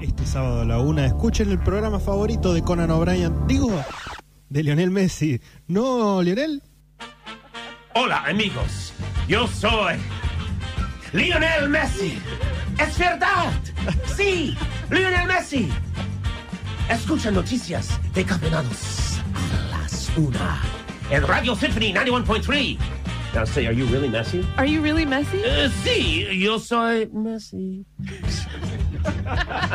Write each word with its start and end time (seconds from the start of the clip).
Este 0.00 0.24
sábado 0.26 0.60
a 0.60 0.64
la 0.64 0.78
una, 0.78 1.06
escuchen 1.06 1.50
el 1.50 1.58
programa 1.58 1.98
favorito 1.98 2.54
de 2.54 2.62
Conan 2.62 2.90
O'Brien. 2.90 3.46
Digo, 3.48 3.84
de 4.48 4.62
Lionel 4.62 4.90
Messi. 4.90 5.40
¿No, 5.66 6.22
Lionel? 6.22 6.62
Hola, 7.94 8.24
amigos. 8.26 8.92
Yo 9.26 9.48
soy 9.48 9.96
Lionel 11.12 11.68
Messi. 11.68 12.16
Es 12.78 12.96
verdad. 12.96 13.52
Sí, 14.16 14.56
Lionel 14.88 15.26
Messi. 15.26 15.68
Escucha 16.88 17.32
noticias 17.32 17.98
de 18.14 18.24
campeonatos 18.24 19.18
a 19.34 19.78
las 19.78 20.12
una. 20.16 20.62
En 21.10 21.26
Radio 21.26 21.56
Symphony 21.56 21.92
91.3. 21.92 22.78
Now 23.34 23.44
say, 23.44 23.66
are 23.66 23.74
you 23.74 23.84
really 23.86 24.08
Messi? 24.08 24.46
Are 24.56 24.66
you 24.66 24.80
really 24.80 25.04
Messi? 25.04 25.42
Eh, 25.44 25.68
sí, 25.82 26.40
yo 26.40 26.58
soy 26.58 27.06
Messi. 27.12 27.84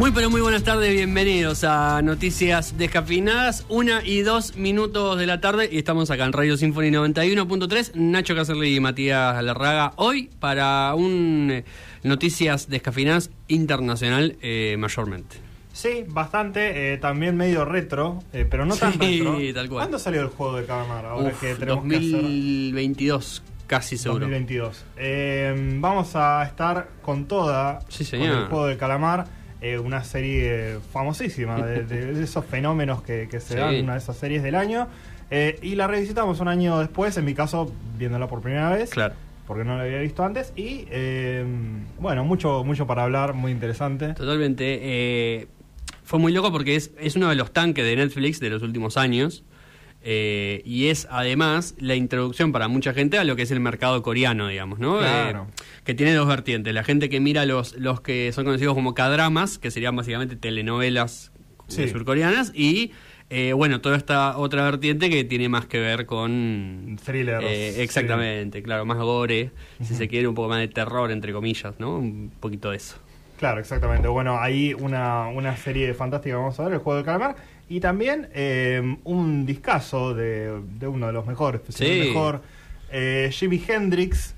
Muy 0.00 0.12
pero 0.12 0.30
muy 0.30 0.40
buenas 0.40 0.64
tardes, 0.64 0.92
bienvenidos 0.92 1.62
a 1.62 2.00
Noticias 2.02 2.78
Descafinadas, 2.78 3.66
una 3.68 4.02
y 4.02 4.22
dos 4.22 4.56
minutos 4.56 5.18
de 5.18 5.26
la 5.26 5.42
tarde 5.42 5.68
y 5.70 5.76
estamos 5.76 6.10
acá 6.10 6.24
en 6.24 6.32
Radio 6.32 6.56
Symphony 6.56 6.90
91.3, 6.90 7.94
Nacho 7.96 8.34
Cacerli 8.34 8.74
y 8.74 8.80
Matías 8.80 9.44
Larraga, 9.44 9.92
hoy 9.96 10.30
para 10.40 10.94
un 10.94 11.48
eh, 11.52 11.64
Noticias 12.02 12.68
Descafinadas 12.68 13.30
internacional 13.48 14.36
eh, 14.42 14.76
mayormente. 14.78 15.36
Sí, 15.72 16.04
bastante, 16.08 16.92
eh, 16.92 16.96
también 16.98 17.36
medio 17.36 17.64
retro, 17.64 18.18
eh, 18.32 18.46
pero 18.50 18.64
no 18.66 18.74
tan 18.76 18.92
Sí, 18.94 18.98
retro. 19.20 19.36
tal 19.54 19.68
cual. 19.68 19.82
¿Cuándo 19.82 19.98
salió 19.98 20.20
el 20.22 20.28
juego 20.28 20.56
de 20.56 20.64
calamar? 20.66 21.04
Ahora 21.06 21.28
Uf, 21.28 21.40
que 21.40 21.54
tenemos 21.54 21.84
que 21.86 21.96
hacer 21.96 22.10
2022, 22.12 23.42
casi 23.66 23.96
seguro. 23.96 24.20
2022. 24.26 24.84
Eh, 24.96 25.76
vamos 25.78 26.16
a 26.16 26.42
estar 26.44 26.88
con 27.02 27.26
toda 27.26 27.80
Sí, 27.88 28.04
con 28.04 28.20
el 28.22 28.46
juego 28.46 28.66
de 28.66 28.76
calamar, 28.76 29.26
eh, 29.60 29.78
una 29.78 30.02
serie 30.02 30.78
famosísima 30.92 31.60
de, 31.64 31.84
de- 31.84 32.14
de 32.14 32.24
esos 32.24 32.44
fenómenos 32.44 33.02
que, 33.02 33.28
que 33.30 33.40
se 33.40 33.54
Sí. 33.54 33.60
dan, 33.60 33.74
una 33.84 33.92
de 33.92 33.98
esas 33.98 34.16
series 34.16 34.42
del 34.42 34.54
año. 34.56 34.88
Eh, 35.30 35.58
y 35.62 35.76
la 35.76 35.86
revisitamos 35.86 36.40
un 36.40 36.48
año 36.48 36.80
después, 36.80 37.16
en 37.16 37.24
mi 37.24 37.34
caso, 37.34 37.72
viéndola 37.96 38.26
por 38.26 38.40
primera 38.42 38.70
vez. 38.70 38.90
Claro. 38.90 39.14
Porque 39.50 39.64
no 39.64 39.76
la 39.76 39.82
había 39.82 39.98
visto 39.98 40.22
antes. 40.22 40.52
Y 40.54 40.86
eh, 40.92 41.44
bueno, 41.98 42.24
mucho, 42.24 42.62
mucho 42.62 42.86
para 42.86 43.02
hablar, 43.02 43.34
muy 43.34 43.50
interesante. 43.50 44.14
Totalmente. 44.14 44.78
eh, 44.80 45.48
fue 46.04 46.20
muy 46.20 46.30
loco 46.32 46.52
porque 46.52 46.76
es, 46.76 46.92
es 47.00 47.16
uno 47.16 47.28
de 47.28 47.34
los 47.34 47.52
tanques 47.52 47.84
de 47.84 47.96
Netflix 47.96 48.38
de 48.38 48.48
los 48.48 48.62
últimos 48.62 48.96
años. 48.96 49.42
eh, 50.04 50.62
y 50.64 50.86
es 50.86 51.08
además 51.10 51.74
la 51.80 51.96
introducción 51.96 52.52
para 52.52 52.68
mucha 52.68 52.92
gente 52.94 53.18
a 53.18 53.24
lo 53.24 53.34
que 53.34 53.42
es 53.42 53.50
el 53.50 53.58
mercado 53.58 54.00
coreano, 54.02 54.46
digamos, 54.46 54.78
¿no? 54.78 54.98
Claro. 55.00 55.48
Eh, 55.50 55.62
que 55.84 55.94
tiene 55.94 56.14
dos 56.14 56.28
vertientes. 56.28 56.72
La 56.72 56.84
gente 56.84 57.08
que 57.08 57.18
mira 57.18 57.44
los, 57.44 57.74
los 57.74 58.00
que 58.00 58.30
son 58.32 58.44
conocidos 58.44 58.74
como 58.74 58.94
K-dramas, 58.94 59.58
que 59.58 59.72
serían 59.72 59.96
básicamente 59.96 60.36
telenovelas 60.36 61.32
Sí. 61.66 61.88
surcoreanas, 61.88 62.52
y 62.54 62.92
eh, 63.30 63.52
bueno, 63.52 63.80
toda 63.80 63.96
esta 63.96 64.36
otra 64.38 64.64
vertiente 64.64 65.08
que 65.08 65.24
tiene 65.24 65.48
más 65.48 65.66
que 65.66 65.78
ver 65.78 66.04
con 66.06 66.98
Thrillers, 67.04 67.44
eh, 67.48 67.72
sí. 67.76 67.80
exactamente, 67.80 68.62
claro, 68.62 68.84
más 68.84 68.98
gore, 68.98 69.52
si 69.82 69.94
se 69.94 70.08
quiere, 70.08 70.28
un 70.28 70.34
poco 70.34 70.48
más 70.48 70.58
de 70.58 70.68
terror, 70.68 71.10
entre 71.10 71.32
comillas, 71.32 71.74
¿no? 71.78 71.98
Un 71.98 72.30
poquito 72.40 72.70
de 72.70 72.76
eso. 72.78 72.96
Claro, 73.38 73.60
exactamente. 73.60 74.06
Bueno, 74.08 74.38
ahí 74.38 74.74
una, 74.74 75.28
una 75.28 75.56
serie 75.56 75.94
fantástica 75.94 76.36
vamos 76.36 76.60
a 76.60 76.64
ver, 76.64 76.74
el 76.74 76.78
juego 76.80 76.96
del 76.96 77.06
calamar. 77.06 77.36
Y 77.70 77.80
también 77.80 78.28
eh, 78.34 78.96
un 79.04 79.46
discazo 79.46 80.12
de, 80.12 80.60
de 80.78 80.88
uno 80.88 81.06
de 81.06 81.12
los 81.12 81.24
mejores, 81.26 81.60
no 81.62 81.66
el 81.68 81.74
Sí. 81.74 81.98
mejor, 82.08 82.42
eh, 82.90 83.30
Jimi 83.32 83.62
Hendrix, 83.66 84.34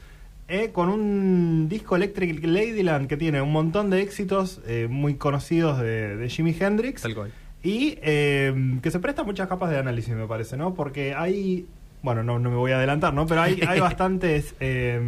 eh, 0.49 0.71
con 0.71 0.91
un 0.91 1.67
disco 1.69 1.97
Electric 1.97 2.45
Ladyland 2.45 3.09
que 3.09 3.17
tiene 3.17 3.41
un 3.41 3.51
montón 3.51 3.89
de 3.89 4.03
éxitos 4.03 4.61
eh, 4.67 4.87
muy 4.91 5.15
conocidos 5.15 5.81
de, 5.81 6.17
de 6.17 6.29
Jimi 6.29 6.55
Hendrix. 6.61 7.03
Tal 7.03 7.15
cual. 7.15 7.33
Y 7.63 7.99
eh, 8.03 8.79
que 8.83 8.91
se 8.91 8.99
presta 8.99 9.23
muchas 9.23 9.49
capas 9.49 9.71
de 9.71 9.79
análisis, 9.79 10.15
me 10.15 10.27
parece, 10.27 10.57
¿no? 10.57 10.75
Porque 10.75 11.15
hay, 11.15 11.67
bueno, 12.03 12.23
no, 12.23 12.39
no 12.39 12.51
me 12.51 12.57
voy 12.57 12.73
a 12.73 12.79
adelantar, 12.79 13.15
¿no? 13.15 13.27
Pero 13.27 13.43
hay, 13.43 13.61
hay 13.67 13.81
bastantes 13.81 14.55
eh, 14.61 15.01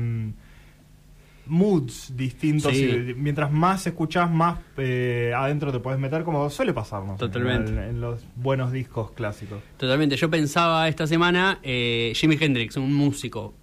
moods 1.47 2.17
distintos. 2.17 2.73
Sí. 2.73 2.85
Y 2.85 3.15
mientras 3.15 3.51
más 3.51 3.87
escuchás, 3.87 4.31
más 4.31 4.59
eh, 4.77 5.33
adentro 5.37 5.73
te 5.73 5.81
puedes 5.81 5.99
meter, 6.01 6.25
como 6.25 6.49
suele 6.51 6.73
pasarnos. 6.73 7.19
Totalmente. 7.19 7.73
En, 7.73 7.79
en 7.79 8.01
los 8.01 8.25
buenos 8.37 8.73
discos 8.73 9.13
clásicos. 9.13 9.59
Totalmente. 9.77 10.17
Yo 10.17 10.31
pensaba 10.31 10.89
esta 10.89 11.07
semana, 11.07 11.59
eh, 11.63 12.13
Jimi 12.15 12.37
Hendrix, 12.41 12.77
un 12.77 12.95
músico 12.95 13.55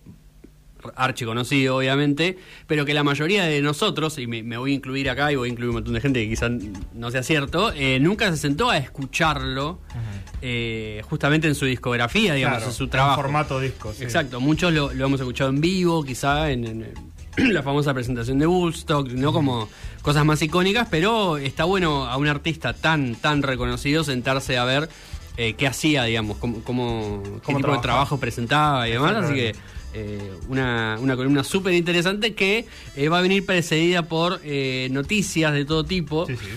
archi 0.96 1.26
conocido, 1.26 1.78
obviamente, 1.78 2.38
pero 2.68 2.86
que 2.86 2.94
la 2.94 3.04
mayoría 3.04 3.44
de 3.46 3.62
nosotros, 3.62 4.18
y 4.18 4.28
me, 4.28 4.44
me 4.44 4.58
voy 4.58 4.72
a 4.72 4.76
incluir 4.76 5.10
acá 5.10 5.32
y 5.32 5.36
voy 5.36 5.50
a 5.50 5.52
incluir 5.52 5.70
un 5.70 5.76
montón 5.76 5.94
de 5.94 6.02
gente 6.02 6.22
que 6.24 6.30
quizás 6.30 6.52
no 6.94 7.12
sea 7.12 7.24
cierto, 7.24 7.72
eh, 7.74 8.00
nunca 8.00 8.30
se 8.32 8.38
sentó 8.38 8.70
a 8.70 8.78
escucharlo 8.78 9.80
eh, 10.42 11.02
justamente 11.10 11.48
en 11.48 11.56
su 11.56 11.66
discografía, 11.66 12.34
digamos, 12.34 12.58
Claro, 12.58 12.72
en 12.72 12.76
su 12.78 12.84
en 12.86 12.90
trabajo. 12.90 13.22
formato 13.22 13.60
disco, 13.60 13.94
sí. 13.94 14.04
Exacto, 14.04 14.40
muchos 14.40 14.74
lo, 14.74 14.92
lo 14.94 15.06
hemos 15.06 15.20
escuchado 15.20 15.50
en 15.50 15.62
vivo, 15.62 16.04
quizá 16.04 16.50
en, 16.52 16.66
en 16.66 16.94
la 17.54 17.64
famosa 17.64 17.94
presentación 17.94 18.40
de 18.40 18.48
Woodstock, 18.48 19.10
no 19.12 19.32
como 19.34 19.70
cosas 20.02 20.26
más 20.26 20.42
icónicas, 20.42 20.88
pero 20.90 21.38
está 21.38 21.64
bueno 21.66 22.06
a 22.06 22.18
un 22.18 22.28
artista 22.28 22.74
tan, 22.74 23.16
tan 23.16 23.44
reconocido 23.44 24.04
sentarse 24.04 24.58
a 24.58 24.66
ver 24.66 24.90
eh, 25.38 25.54
qué 25.54 25.68
hacía, 25.68 26.04
digamos, 26.04 26.38
cómo, 26.38 26.64
cómo- 26.64 27.24
qué 27.46 27.54
tipo 27.56 27.72
de 27.72 27.78
trabajo 27.80 28.20
presentaba 28.20 28.88
y 28.90 28.94
demás, 28.94 29.16
así 29.16 29.34
que. 29.34 29.56
Eh, 29.94 30.32
una, 30.50 30.98
una 31.00 31.16
columna 31.16 31.44
súper 31.44 31.74
interesante 31.74 32.34
que 32.34 32.66
eh, 32.96 33.10
va 33.10 33.20
a 33.20 33.22
venir 33.22 33.46
precedida 33.46 34.04
por 34.04 34.40
eh, 34.44 34.88
noticias 34.92 35.54
de 35.54 35.66
todo 35.66 35.84
tipo. 35.84 36.26
Sí, 36.28 36.36
sí. 36.38 36.48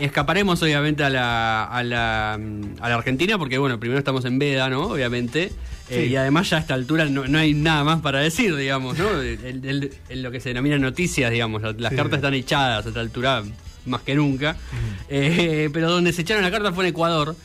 Escaparemos 0.00 0.62
obviamente 0.62 1.04
a 1.04 1.10
la, 1.10 1.64
a, 1.64 1.82
la, 1.82 2.38
mm, 2.40 2.62
a 2.80 2.88
la 2.88 2.94
Argentina 2.96 3.38
porque 3.38 3.58
bueno, 3.58 3.78
primero 3.78 3.98
estamos 3.98 4.24
en 4.24 4.38
Veda, 4.38 4.68
¿no? 4.70 4.84
Obviamente. 4.88 5.52
Sí. 5.88 5.96
y 6.06 6.16
además 6.16 6.48
ya 6.48 6.56
a 6.56 6.60
esta 6.60 6.72
altura 6.72 7.04
no, 7.04 7.26
no 7.28 7.38
hay 7.38 7.52
nada 7.52 7.84
más 7.84 8.00
para 8.00 8.20
decir, 8.20 8.56
digamos, 8.56 8.96
¿no? 8.98 9.20
El- 9.20 9.62
el- 9.66 9.92
en 10.08 10.22
lo 10.22 10.30
que 10.30 10.40
se 10.40 10.48
denomina 10.48 10.78
noticias, 10.78 11.30
digamos, 11.30 11.60
las 11.78 11.92
cartas 11.92 12.14
están 12.20 12.32
echadas 12.32 12.86
a 12.86 12.88
esta 12.88 13.00
altura 13.00 13.42
más 13.86 14.02
que 14.02 14.14
nunca. 14.14 14.56
Eh, 15.08 15.68
pero 15.72 15.90
donde 15.90 16.12
se 16.12 16.22
echaron 16.22 16.42
la 16.42 16.50
carta 16.50 16.72
fue 16.72 16.84
en 16.84 16.90
Ecuador. 16.90 17.36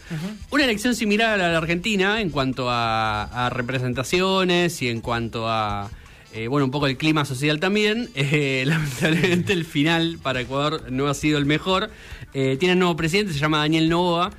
Una 0.51 0.63
elección 0.63 0.95
similar 0.95 1.31
a 1.33 1.37
la 1.37 1.49
de 1.49 1.55
Argentina 1.57 2.21
en 2.21 2.29
cuanto 2.29 2.69
a, 2.69 3.23
a 3.23 3.49
representaciones 3.49 4.81
y 4.81 4.89
en 4.89 5.01
cuanto 5.01 5.49
a, 5.49 5.89
eh, 6.33 6.47
bueno, 6.47 6.65
un 6.65 6.71
poco 6.71 6.87
el 6.87 6.97
clima 6.97 7.25
social 7.25 7.59
también. 7.59 8.09
Eh, 8.15 8.63
lamentablemente 8.65 9.53
el 9.53 9.65
final 9.65 10.19
para 10.21 10.41
Ecuador 10.41 10.91
no 10.91 11.07
ha 11.07 11.13
sido 11.13 11.37
el 11.37 11.45
mejor. 11.45 11.89
Eh, 12.33 12.57
tiene 12.59 12.73
un 12.73 12.79
nuevo 12.79 12.95
presidente, 12.95 13.33
se 13.33 13.39
llama 13.39 13.59
Daniel 13.59 13.89
Novoa. 13.89 14.31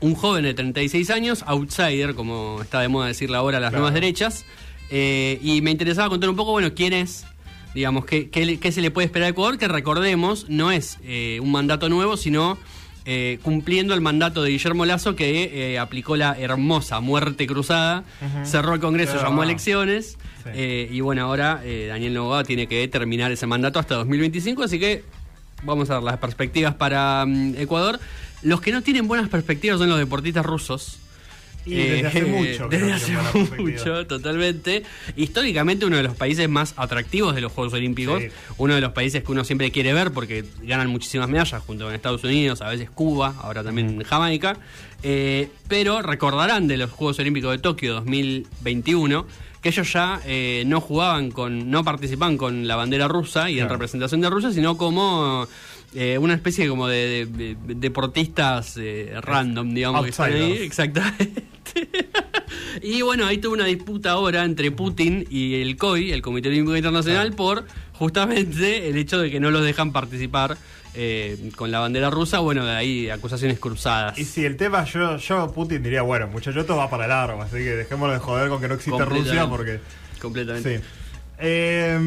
Un 0.00 0.14
joven 0.14 0.44
de 0.44 0.52
36 0.52 1.08
años, 1.10 1.42
outsider, 1.46 2.14
como 2.14 2.60
está 2.60 2.80
de 2.80 2.88
moda 2.88 3.06
decirle 3.06 3.36
ahora 3.38 3.60
las 3.60 3.70
Claro. 3.70 3.84
nuevas 3.84 3.94
derechas. 3.94 4.44
Y 4.90 5.60
me 5.62 5.70
interesaba 5.70 6.08
contar 6.10 6.28
un 6.28 6.36
poco, 6.36 6.52
bueno, 6.52 6.74
quién 6.74 6.92
es 6.92 7.24
digamos, 7.76 8.06
¿qué, 8.06 8.30
qué, 8.30 8.72
se 8.72 8.80
le 8.80 8.90
puede 8.90 9.04
esperar 9.04 9.26
a 9.26 9.30
Ecuador? 9.30 9.58
Que 9.58 9.68
recordemos, 9.68 10.46
no 10.48 10.72
es 10.72 10.98
eh, 11.04 11.38
un 11.42 11.52
mandato 11.52 11.88
nuevo, 11.90 12.16
sino 12.16 12.56
eh, 13.04 13.38
cumpliendo 13.42 13.92
el 13.92 14.00
mandato 14.00 14.42
de 14.42 14.50
Guillermo 14.50 14.86
Lazo 14.86 15.14
que 15.14 15.74
eh, 15.74 15.78
aplicó 15.78 16.16
la 16.16 16.36
hermosa 16.38 17.00
muerte 17.00 17.46
cruzada, 17.46 18.02
cerró 18.44 18.72
el 18.74 18.80
Congreso, 18.80 19.12
Claro. 19.12 19.28
llamó 19.28 19.42
a 19.42 19.44
elecciones, 19.44 20.16
Sí. 20.42 20.50
eh, 20.54 20.88
y 20.90 21.00
bueno, 21.00 21.22
ahora 21.24 21.60
Daniel 21.88 22.14
Novoa 22.14 22.44
tiene 22.44 22.66
que 22.66 22.88
terminar 22.88 23.30
ese 23.30 23.46
mandato 23.46 23.78
hasta 23.78 23.94
2025, 23.96 24.62
así 24.62 24.78
que 24.78 25.04
vamos 25.62 25.90
a 25.90 25.94
ver 25.94 26.02
las 26.02 26.16
perspectivas 26.18 26.74
para 26.74 27.24
mm, 27.26 27.56
Ecuador. 27.58 28.00
Los 28.42 28.60
que 28.62 28.72
no 28.72 28.82
tienen 28.82 29.06
buenas 29.06 29.28
perspectivas 29.28 29.78
son 29.78 29.88
los 29.90 29.98
deportistas 29.98 30.46
rusos. 30.46 30.98
Y 31.66 31.74
desde 31.74 32.06
hace 32.06 32.22
mucho 32.24 32.68
que 32.68 32.78
Desde 32.78 32.92
hace 32.92 33.12
mucho, 33.58 34.06
totalmente. 34.06 34.84
Históricamente 35.16 35.84
uno 35.84 35.96
de 35.96 36.04
los 36.04 36.14
países 36.16 36.48
más 36.48 36.74
atractivos 36.76 37.34
de 37.34 37.40
los 37.40 37.52
Juegos 37.52 37.72
Olímpicos, 37.74 38.22
Sí. 38.22 38.28
uno 38.58 38.74
de 38.74 38.80
los 38.80 38.92
países 38.92 39.22
que 39.24 39.32
uno 39.32 39.44
siempre 39.44 39.70
quiere 39.72 39.92
ver 39.92 40.12
porque 40.12 40.44
ganan 40.62 40.88
muchísimas 40.88 41.28
medallas 41.28 41.62
junto 41.66 41.84
con 41.84 41.94
Estados 41.94 42.22
Unidos, 42.24 42.62
a 42.62 42.68
veces 42.68 42.88
Cuba, 42.90 43.34
ahora 43.40 43.64
también 43.64 44.02
Jamaica. 44.04 44.56
Eh, 45.02 45.48
pero 45.68 46.02
recordarán 46.02 46.66
de 46.68 46.76
los 46.76 46.90
Juegos 46.90 47.18
Olímpicos 47.18 47.50
de 47.52 47.58
Tokio 47.58 47.94
2021 47.94 49.26
que 49.60 49.70
ellos 49.70 49.92
ya 49.92 50.20
eh, 50.26 50.62
no 50.66 50.80
jugaban 50.80 51.30
con, 51.32 51.70
no 51.70 51.82
participaban 51.82 52.36
con 52.36 52.68
la 52.68 52.76
bandera 52.76 53.08
rusa 53.08 53.50
y 53.50 53.58
en 53.58 53.68
representación 53.68 54.20
de 54.20 54.30
Rusia, 54.30 54.52
sino 54.52 54.76
como 54.76 55.48
eh, 55.94 56.18
una 56.18 56.34
especie 56.34 56.68
como 56.68 56.86
de, 56.86 57.26
de- 57.26 57.56
de- 57.56 57.74
deportistas 57.74 58.76
eh, 58.76 59.12
random, 59.20 59.74
digamos, 59.74 60.04
que 60.04 60.10
están 60.10 60.32
ahí. 60.32 60.42
Outsiders. 60.66 61.06
Exactamente. 61.74 62.08
y 62.82 63.02
bueno, 63.02 63.26
ahí 63.26 63.38
tuvo 63.38 63.54
una 63.54 63.64
disputa 63.64 64.12
ahora 64.12 64.44
entre 64.44 64.70
Putin 64.70 65.26
y 65.30 65.60
el 65.60 65.76
COI, 65.76 66.12
el 66.12 66.22
Comité 66.22 66.48
Olímpico 66.48 66.76
Internacional, 66.76 67.32
por 67.32 67.64
justamente 67.92 68.88
el 68.88 68.96
hecho 68.96 69.18
de 69.18 69.30
que 69.30 69.40
no 69.40 69.50
los 69.50 69.64
dejan 69.64 69.92
participar 69.92 70.56
eh, 70.94 71.50
con 71.56 71.70
la 71.70 71.80
bandera 71.80 72.10
rusa, 72.10 72.38
bueno, 72.38 72.64
de 72.64 72.72
ahí 72.72 73.10
acusaciones 73.10 73.58
cruzadas. 73.58 74.18
Y 74.18 74.24
si 74.24 74.44
el 74.44 74.56
tema, 74.56 74.84
yo, 74.84 75.16
yo 75.18 75.52
Putin 75.52 75.82
diría, 75.82 76.02
bueno, 76.02 76.26
muchachos, 76.28 76.62
esto 76.62 76.76
va 76.76 76.88
para 76.88 77.06
largo, 77.06 77.42
así 77.42 77.56
que 77.56 77.76
dejémoslo 77.76 78.14
de 78.14 78.20
joder 78.20 78.48
con 78.48 78.60
que 78.60 78.68
no 78.68 78.74
existe 78.74 79.04
Rusia, 79.04 79.46
porque... 79.48 79.80
Completamente. 80.20 80.78
Sí. 80.78 80.84
Eh, 81.38 81.98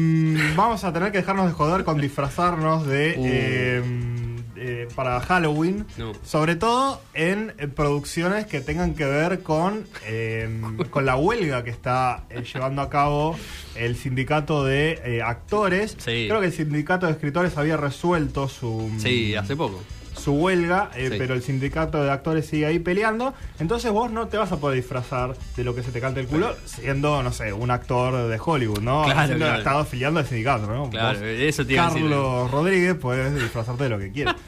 vamos 0.56 0.82
a 0.82 0.92
tener 0.92 1.12
que 1.12 1.18
dejarnos 1.18 1.46
de 1.46 1.52
joder 1.52 1.84
con 1.84 2.00
disfrazarnos 2.00 2.86
de... 2.86 3.14
Uh. 3.16 3.24
eh, 3.26 4.29
eh, 4.60 4.86
para 4.94 5.18
Halloween, 5.20 5.86
No. 5.96 6.12
sobre 6.22 6.54
todo 6.54 7.00
en 7.14 7.54
eh, 7.58 7.66
producciones 7.66 8.46
que 8.46 8.60
tengan 8.60 8.94
que 8.94 9.06
ver 9.06 9.42
con, 9.42 9.86
eh, 10.06 10.48
con 10.90 11.06
la 11.06 11.16
huelga 11.16 11.64
que 11.64 11.70
está 11.70 12.24
eh, 12.30 12.42
llevando 12.42 12.82
a 12.82 12.90
cabo 12.90 13.36
el 13.74 13.96
sindicato 13.96 14.64
de 14.64 15.00
eh, 15.04 15.22
actores. 15.22 15.92
Sí. 15.98 16.26
Creo 16.28 16.40
que 16.40 16.46
el 16.46 16.52
sindicato 16.52 17.06
de 17.06 17.12
escritores 17.12 17.56
había 17.56 17.76
resuelto 17.76 18.48
su, 18.48 18.90
Sí, 18.98 19.34
hace 19.34 19.56
poco. 19.56 19.82
Su 20.20 20.32
huelga, 20.32 20.90
eh, 20.94 21.08
Sí. 21.10 21.16
pero 21.18 21.34
el 21.34 21.42
sindicato 21.42 22.02
de 22.02 22.10
actores 22.10 22.46
sigue 22.46 22.66
ahí 22.66 22.78
peleando. 22.78 23.34
Entonces 23.58 23.90
vos 23.90 24.10
no 24.12 24.28
te 24.28 24.36
vas 24.36 24.52
a 24.52 24.58
poder 24.60 24.76
disfrazar 24.76 25.34
de 25.56 25.64
lo 25.64 25.74
que 25.74 25.82
se 25.82 25.90
te 25.90 26.00
cante 26.00 26.20
el 26.20 26.26
culo 26.26 26.54
siendo, 26.66 27.22
no 27.22 27.32
sé, 27.32 27.52
un 27.52 27.70
actor 27.70 28.28
de 28.28 28.40
Hollywood, 28.44 28.80
¿no? 28.80 29.04
Claro, 29.04 29.26
Siendo 29.26 29.44
claro. 29.46 29.58
estado 29.58 29.78
afiliando 29.80 30.20
al 30.20 30.26
sindicato, 30.26 30.66
¿no? 30.66 30.88
Claro, 30.90 31.18
Vos, 31.18 31.26
eso 31.26 31.66
te 31.66 31.72
iba 31.72 31.84
a 31.84 31.88
decir. 31.88 32.02
Carlos 32.02 32.50
Rodríguez, 32.50 32.94
puedes 32.94 33.34
disfrazarte 33.34 33.84
de 33.84 33.90
lo 33.90 33.98
que 33.98 34.12
quieras. 34.12 34.36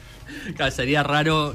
Claro, 0.55 0.71
sería 0.71 1.03
raro 1.03 1.53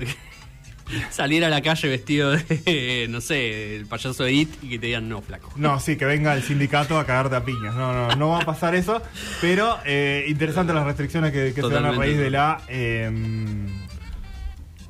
salir 1.10 1.44
a 1.44 1.48
la 1.48 1.60
calle 1.62 1.88
vestido 1.88 2.30
de, 2.32 3.06
no 3.10 3.20
sé, 3.20 3.76
el 3.76 3.86
payaso 3.86 4.24
de 4.24 4.32
It 4.32 4.50
y 4.62 4.68
que 4.70 4.78
te 4.78 4.86
digan 4.86 5.08
no, 5.08 5.20
flaco. 5.20 5.50
No, 5.56 5.80
sí, 5.80 5.96
que 5.96 6.04
venga 6.04 6.32
el 6.34 6.42
sindicato 6.42 6.98
a 6.98 7.04
cagarte 7.04 7.36
a 7.36 7.44
piñas. 7.44 7.74
No, 7.74 7.92
no, 7.92 8.14
no 8.16 8.28
va 8.30 8.40
a 8.40 8.44
pasar 8.46 8.74
eso. 8.74 9.02
Pero 9.40 9.78
eh, 9.84 10.24
interesante 10.28 10.72
las 10.72 10.84
restricciones 10.84 11.32
que, 11.32 11.52
que 11.54 11.60
se 11.60 11.68
dan 11.68 11.86
a 11.86 11.92
raíz 11.92 12.16
de 12.18 12.30
la. 12.30 12.60
eh, 12.68 13.10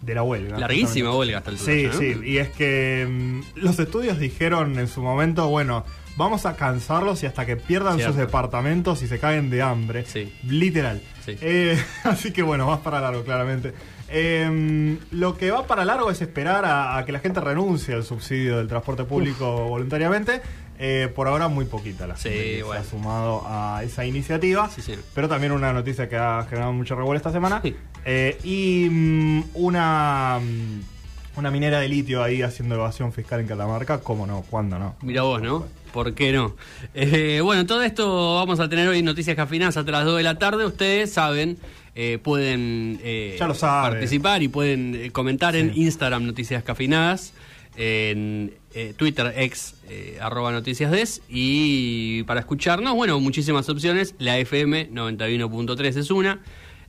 de 0.09 0.15
la 0.15 0.23
huelga. 0.23 0.59
Larguísima 0.59 1.15
huelga 1.15 1.39
hasta 1.39 1.51
el 1.51 1.59
Sí, 1.59 1.89
sí, 1.97 2.19
y 2.25 2.39
es 2.39 2.49
que 2.49 3.07
mm, 3.09 3.41
los 3.61 3.79
estudios 3.79 4.19
dijeron 4.19 4.79
en 4.79 4.89
su 4.89 5.03
momento, 5.03 5.49
bueno, 5.49 5.85
vamos 6.17 6.47
a 6.47 6.57
cansarlos 6.57 7.23
y 7.23 7.27
hasta 7.27 7.47
que 7.47 7.57
pierdan 7.57 7.97
Cierto. 7.97 8.15
sus 8.15 8.21
departamentos 8.21 9.03
y 9.03 9.07
se 9.07 9.19
caguen 9.19 9.51
de 9.51 9.63
hambre. 9.63 10.05
Sí. 10.07 10.33
Literal. 10.45 11.01
Sí. 11.25 11.37
Eh, 11.41 11.79
así 12.05 12.33
que 12.33 12.43
bueno, 12.43 12.67
vas 12.67 12.81
para 12.81 13.01
largo, 13.01 13.23
claramente. 13.23 13.73
Eh, 14.11 14.97
lo 15.11 15.37
que 15.37 15.51
va 15.51 15.67
para 15.67 15.85
largo 15.85 16.11
es 16.11 16.23
esperar 16.23 16.65
a, 16.65 16.97
a 16.97 17.05
que 17.05 17.13
la 17.13 17.19
gente 17.21 17.41
renuncie 17.41 17.95
al 17.95 18.05
subsidio 18.05 18.57
del 18.57 18.67
transporte 18.67 19.05
público 19.05 19.69
voluntariamente. 19.69 20.41
Eh, 20.79 21.09
por 21.15 21.27
ahora 21.27 21.49
muy 21.49 21.65
poquita 21.65 22.07
la 22.07 22.17
Sí, 22.17 22.29
gente 22.29 22.57
que 22.59 22.63
bueno. 22.63 22.83
se 22.83 22.87
ha 22.87 22.91
sumado 22.91 23.43
a 23.47 23.83
esa 23.85 24.07
iniciativa. 24.07 24.71
Sí, 24.71 24.81
sí. 24.83 24.95
Pero 25.15 25.29
también 25.29 25.53
una 25.53 25.73
noticia 25.73 26.09
que 26.09 26.17
ha 26.17 26.45
generado 26.49 26.73
mucho 26.73 26.95
revuelo 26.95 27.17
esta 27.17 27.33
semana. 27.33 27.61
Sí. 27.63 27.75
Eh, 28.05 28.39
y 28.45 28.89
mm, 28.91 29.43
una, 29.55 30.39
mm, 30.41 31.39
una 31.39 31.51
minera 31.51 31.81
de 31.81 31.89
litio 31.89 32.23
ahí 32.23 32.43
haciendo 32.43 32.77
evasión 32.77 33.13
fiscal 33.13 33.41
en 33.41 33.47
Catamarca. 33.49 33.99
¿Cómo 34.01 34.27
no? 34.27 34.43
¿Cuándo 34.49 34.79
no? 34.79 34.95
Mira 35.03 35.23
vos, 35.23 35.43
¿no? 35.43 35.67
¿Por 35.93 36.15
qué 36.15 36.33
no? 36.33 36.55
Eh, 36.95 37.41
bueno, 37.43 37.67
todo 37.67 37.83
esto 37.83 38.37
vamos 38.37 38.61
a 38.61 38.69
tener 38.69 38.87
hoy 38.89 39.03
Noticias 39.03 39.35
Cafinadas 39.35 39.77
hasta 39.77 39.91
las 39.91 40.05
2 40.05 40.19
de 40.19 40.23
la 40.23 40.39
tarde. 40.39 40.65
Ustedes 40.65 41.11
saben, 41.13 41.59
eh, 41.97 42.19
pueden 42.23 43.01
eh, 43.03 43.37
Ya 43.39 43.49
lo 43.49 43.55
saben. 43.55 43.93
participar 43.93 44.43
y 44.43 44.49
pueden 44.49 45.11
comentar 45.11 45.57
en. 45.57 45.73
Instagram 45.75 46.25
Noticias 46.27 46.63
Cafinadas, 46.63 47.33
en 47.77 48.53
Twitter 48.97 49.33
ex 49.37 49.75
eh, 49.89 50.19
arroba 50.21 50.53
noticias 50.53 50.91
des 50.91 51.23
y 51.29 52.23
para 52.25 52.41
escucharnos, 52.41 52.95
bueno, 52.95 53.19
muchísimas 53.21 53.69
opciones. 53.69 54.15
La 54.19 54.39
FM 54.39 54.91
91.3 54.91 55.97
es 55.97 56.11
una. 56.11 56.41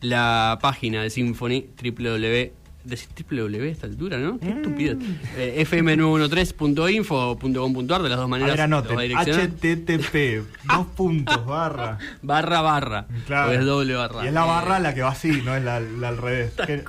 La 0.02 0.60
página 0.62 1.04
de 1.04 1.10
Symphony 1.10 1.68
www 1.82 2.59
Decir 2.90 3.08
www 3.30 3.62
a 3.64 3.72
esta 3.72 3.86
altura, 3.88 4.18
¿no? 4.18 4.40
Qué 4.40 4.48
Mm. 4.48 4.58
estupidez. 4.58 4.98
Eh, 5.38 5.66
fm913.info 5.70 7.16
o 7.32 7.38
.com.ar 7.40 8.02
de 8.02 8.10
las 8.10 8.18
dos 8.18 8.26
A 8.26 8.28
maneras. 8.28 8.52
ver, 8.54 8.62
anoten. 8.62 8.98
HTTP. 9.00 10.44
dos 10.68 10.88
puntos, 10.96 11.46
barra. 11.46 11.98
Barra 12.22 12.62
barra. 12.62 13.06
Claro. 13.28 13.50
O 13.52 13.54
es 13.54 13.66
doble 13.66 13.96
barra. 13.96 14.24
Y 14.24 14.28
es 14.28 14.34
la 14.34 14.44
barra 14.46 14.80
la 14.80 14.94
que 14.94 15.02
va 15.02 15.10
así, 15.10 15.42
no 15.44 15.56
es 15.56 15.64
la, 15.64 15.80
la 15.80 16.10
al 16.10 16.18
revés. 16.18 16.52
Que 16.66 16.84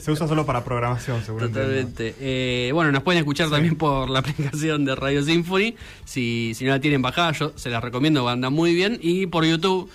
se 0.00 0.10
usa 0.10 0.26
solo 0.26 0.46
para 0.46 0.64
programación, 0.64 1.22
seguramente. 1.24 1.60
Totalmente. 1.60 2.14
Eh, 2.20 2.70
bueno, 2.72 2.90
nos 2.92 3.02
pueden 3.02 3.18
escuchar 3.20 3.50
también 3.50 3.76
por 3.76 4.08
la 4.10 4.18
aplicación 4.20 4.84
de 4.84 4.94
Radio 4.94 5.22
Symphony. 5.22 5.74
Si, 6.04 6.52
si 6.54 6.64
no 6.64 6.70
la 6.70 6.80
tienen 6.80 7.02
bajada, 7.02 7.32
yo 7.32 7.52
se 7.56 7.70
las 7.70 7.82
recomiendo, 7.82 8.28
anda 8.28 8.50
muy 8.50 8.74
bien. 8.74 8.98
Y 9.02 9.26
por 9.26 9.44
YouTube, 9.44 9.90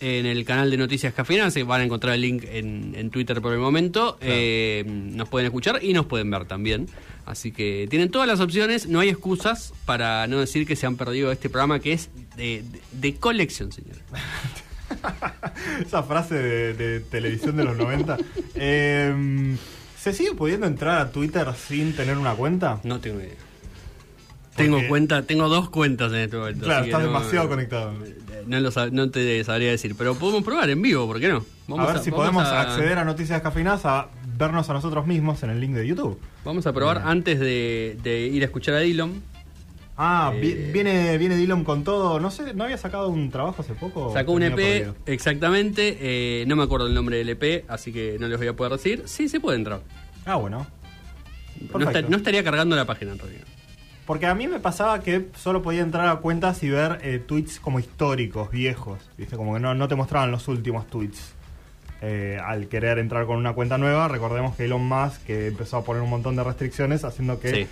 en 0.00 0.26
el 0.26 0.44
canal 0.44 0.70
de 0.70 0.76
Noticias 0.76 1.12
Cafeínas, 1.14 1.52
se 1.54 1.62
van 1.62 1.80
a 1.80 1.84
encontrar 1.84 2.14
el 2.14 2.20
link 2.22 2.44
en, 2.46 2.94
en 2.96 3.10
Twitter 3.10 3.40
por 3.40 3.52
el 3.52 3.58
momento. 3.58 4.18
Eh, 4.20 4.84
nos 4.86 5.28
pueden 5.28 5.46
escuchar 5.46 5.78
y 5.82 5.92
nos 5.92 6.06
pueden 6.06 6.30
ver 6.30 6.44
también. 6.46 6.88
Así 7.24 7.52
que 7.52 7.86
tienen 7.88 8.10
todas 8.10 8.26
las 8.26 8.40
opciones, 8.40 8.88
no 8.88 8.98
hay 9.00 9.08
excusas 9.08 9.72
para 9.84 10.26
no 10.26 10.40
decir 10.40 10.66
que 10.66 10.74
se 10.74 10.86
han 10.86 10.96
perdido 10.96 11.30
este 11.30 11.48
programa 11.48 11.78
que 11.78 11.92
es 11.92 12.10
de, 12.36 12.62
de- 12.62 12.80
de 12.92 13.14
colección, 13.14 13.70
señor. 13.72 13.96
Esa 15.86 16.02
frase 16.02 16.34
de, 16.34 16.74
de 16.74 17.00
televisión 17.00 17.56
de 17.56 17.64
los 17.64 17.76
90. 17.76 18.18
Eh, 18.54 19.56
¿Se 19.98 20.12
sigue 20.12 20.34
pudiendo 20.34 20.66
entrar 20.66 21.00
a 21.00 21.10
Twitter 21.12 21.46
sin 21.56 21.94
tener 21.94 22.18
una 22.18 22.34
cuenta? 22.34 22.80
No 22.84 23.00
tengo 23.00 23.20
idea. 23.20 23.30
Tengo 24.56 24.80
cuenta, 24.88 25.22
tengo 25.22 25.48
dos 25.48 25.70
cuentas 25.70 26.12
en 26.12 26.18
este 26.18 26.36
momento. 26.36 26.64
Claro, 26.64 26.84
estás 26.84 27.00
no- 27.00 27.06
demasiado 27.06 27.48
conectado. 27.48 27.94
No, 28.46 28.60
lo 28.60 28.70
sab- 28.70 28.90
no 28.90 29.08
te 29.10 29.42
sabría 29.44 29.70
decir, 29.70 29.94
pero 29.96 30.14
podemos 30.14 30.42
probar 30.42 30.68
en 30.68 30.82
vivo, 30.82 31.06
¿por 31.06 31.20
qué 31.20 31.28
no? 31.28 31.44
a 31.78 31.86
ver 31.86 32.00
si 32.00 32.10
vamos 32.10 32.24
podemos 32.26 32.44
a- 32.44 32.60
acceder 32.60 32.98
a 32.98 33.04
Noticias 33.04 33.40
Cafinadas 33.40 33.86
a 33.86 34.08
vernos 34.36 34.68
a 34.68 34.72
nosotros 34.74 35.06
mismos 35.06 35.42
en 35.42 35.50
el 35.50 35.60
link 35.60 35.72
de 35.74 35.86
YouTube. 35.86 36.18
Vamos 36.44 36.66
a 36.66 36.72
probar 36.72 37.02
antes 37.06 37.38
de, 37.40 37.96
de 38.02 38.26
ir 38.26 38.42
a 38.42 38.46
escuchar 38.46 38.74
a 38.74 38.80
Dillon. 38.80 39.22
Ah, 39.96 40.32
Eh. 40.34 40.70
viene, 40.72 41.16
viene 41.18 41.36
Dylan 41.36 41.64
con 41.64 41.84
todo. 41.84 42.18
No 42.18 42.30
sé, 42.30 42.52
¿no 42.54 42.64
había 42.64 42.78
sacado 42.78 43.08
un 43.08 43.30
trabajo 43.30 43.62
hace 43.62 43.74
poco? 43.74 44.12
Sacó 44.12 44.32
un 44.32 44.42
EP, 44.42 44.56
perdido. 44.56 44.96
exactamente. 45.06 45.96
eh, 46.00 46.44
no 46.46 46.56
me 46.56 46.62
acuerdo 46.64 46.86
el 46.88 46.94
nombre 46.94 47.18
del 47.18 47.28
EP, 47.28 47.64
así 47.68 47.92
que 47.92 48.16
no 48.18 48.26
les 48.26 48.38
voy 48.38 48.48
a 48.48 48.56
poder 48.56 48.72
decir. 48.72 49.02
Sí, 49.06 49.28
se 49.28 49.38
puede 49.38 49.58
entrar. 49.58 49.80
Ah, 50.26 50.36
bueno. 50.36 50.66
No 52.08 52.16
estaría 52.16 52.42
cargando 52.42 52.74
la 52.74 52.84
página 52.86 53.12
en 53.12 53.18
realidad. 53.18 53.44
Porque 54.06 54.26
a 54.26 54.34
mí 54.34 54.48
me 54.48 54.58
pasaba 54.58 55.00
que 55.00 55.28
solo 55.36 55.62
podía 55.62 55.82
entrar 55.82 56.08
a 56.08 56.16
cuentas 56.16 56.62
y 56.64 56.68
ver 56.70 56.98
eh, 57.02 57.18
tweets 57.24 57.60
como 57.60 57.78
históricos, 57.78 58.50
viejos. 58.50 58.98
¿Viste? 59.16 59.36
Como 59.36 59.54
que 59.54 59.60
no, 59.60 59.74
no 59.74 59.86
te 59.88 59.94
mostraban 59.94 60.30
los 60.30 60.48
últimos 60.48 60.86
tweets. 60.88 61.34
Eh, 62.04 62.36
al 62.44 62.66
querer 62.66 62.98
entrar 62.98 63.26
con 63.26 63.36
una 63.36 63.52
cuenta 63.52 63.78
nueva, 63.78 64.08
recordemos 64.08 64.56
que 64.56 64.64
Elon 64.64 64.84
Musk 64.84 65.22
que 65.24 65.46
empezó 65.46 65.76
a 65.76 65.84
poner 65.84 66.02
un 66.02 66.10
montón 66.10 66.34
de 66.34 66.42
restricciones, 66.42 67.04
haciendo 67.04 67.38
que 67.38 67.54
Sí. 67.54 67.66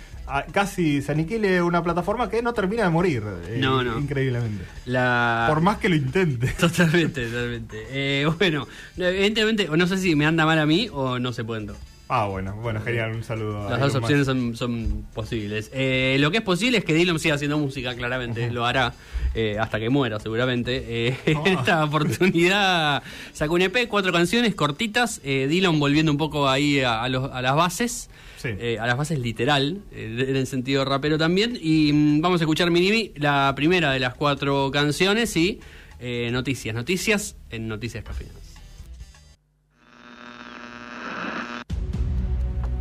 casi 0.53 1.01
se 1.01 1.11
aniquile 1.11 1.61
una 1.61 1.83
plataforma 1.83 2.29
que 2.29 2.41
no 2.41 2.53
termina 2.53 2.83
de 2.83 2.89
morir. 2.91 3.23
eh, 3.49 3.57
No, 3.59 3.83
no. 3.83 3.99
Increíblemente. 3.99 4.63
La... 4.85 5.47
Por 5.49 5.59
más 5.59 5.79
que 5.79 5.89
lo 5.89 5.95
intente. 5.97 6.47
Totalmente, 6.57 7.25
totalmente. 7.25 7.77
Eh, 7.89 8.25
bueno, 8.39 8.69
evidentemente, 8.95 9.67
o 9.69 9.75
no 9.75 9.85
sé 9.85 9.97
si 9.97 10.15
me 10.15 10.25
anda 10.25 10.45
mal 10.45 10.59
a 10.59 10.65
mí 10.65 10.87
o 10.93 11.19
no 11.19 11.33
se 11.33 11.43
puede 11.43 11.59
entrar. 11.61 11.77
Ah, 12.13 12.27
bueno, 12.27 12.53
bueno, 12.57 12.81
genial, 12.81 13.15
un 13.15 13.23
saludo. 13.23 13.69
Las 13.69 13.79
dos 13.79 13.95
opciones 13.95 14.25
son, 14.25 14.53
son 14.57 15.05
posibles. 15.13 15.71
Eh, 15.73 16.17
lo 16.19 16.29
que 16.29 16.37
es 16.39 16.43
posible 16.43 16.79
es 16.79 16.83
que 16.83 16.93
Dylan 16.93 17.17
siga 17.19 17.35
haciendo 17.35 17.57
música, 17.57 17.95
claramente. 17.95 18.51
Lo 18.51 18.65
hará 18.65 18.93
eh, 19.33 19.55
hasta 19.57 19.79
que 19.79 19.89
muera, 19.89 20.19
seguramente. 20.19 21.07
Eh, 21.07 21.17
Oh. 21.33 21.43
En 21.47 21.57
esta 21.57 21.85
oportunidad 21.85 23.01
sacó 23.31 23.53
un 23.53 23.61
EP, 23.61 23.87
cuatro 23.87 24.11
canciones 24.11 24.55
cortitas. 24.55 25.21
Eh, 25.23 25.47
Dylan 25.49 25.79
volviendo 25.79 26.11
un 26.11 26.17
poco 26.17 26.49
ahí 26.49 26.81
a, 26.81 27.01
a 27.01 27.07
los- 27.07 27.31
a 27.31 27.41
las 27.41 27.55
bases. 27.55 28.09
Sí. 28.37 28.49
eh, 28.59 28.77
a 28.79 28.87
las 28.87 28.97
bases 28.97 29.19
literal, 29.19 29.81
eh, 29.93 30.25
en 30.27 30.35
el 30.35 30.47
sentido 30.47 30.83
rapero 30.83 31.17
también. 31.17 31.57
Y 31.61 31.93
mm, 31.93 32.21
vamos 32.21 32.41
a 32.41 32.43
escuchar 32.43 32.71
Minimi, 32.71 33.11
la 33.15 33.53
primera 33.55 33.91
de 33.93 33.99
las 33.99 34.15
cuatro 34.15 34.69
canciones 34.71 35.37
y 35.37 35.59
eh, 35.99 36.27
noticias. 36.33 36.75
Noticias 36.75 37.35
en 37.51 37.67
Noticias 37.69 38.03
Cafeínas. 38.03 38.35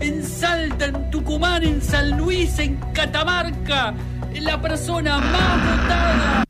en 0.00 0.24
Salta, 0.24 0.86
en 0.86 1.10
Tucumán, 1.10 1.62
en 1.64 1.82
San 1.82 2.16
Luis, 2.18 2.58
en 2.58 2.76
Catamarca, 2.92 3.94
la 4.40 4.60
persona 4.60 5.18
más 5.18 5.80
votada. 5.80 6.45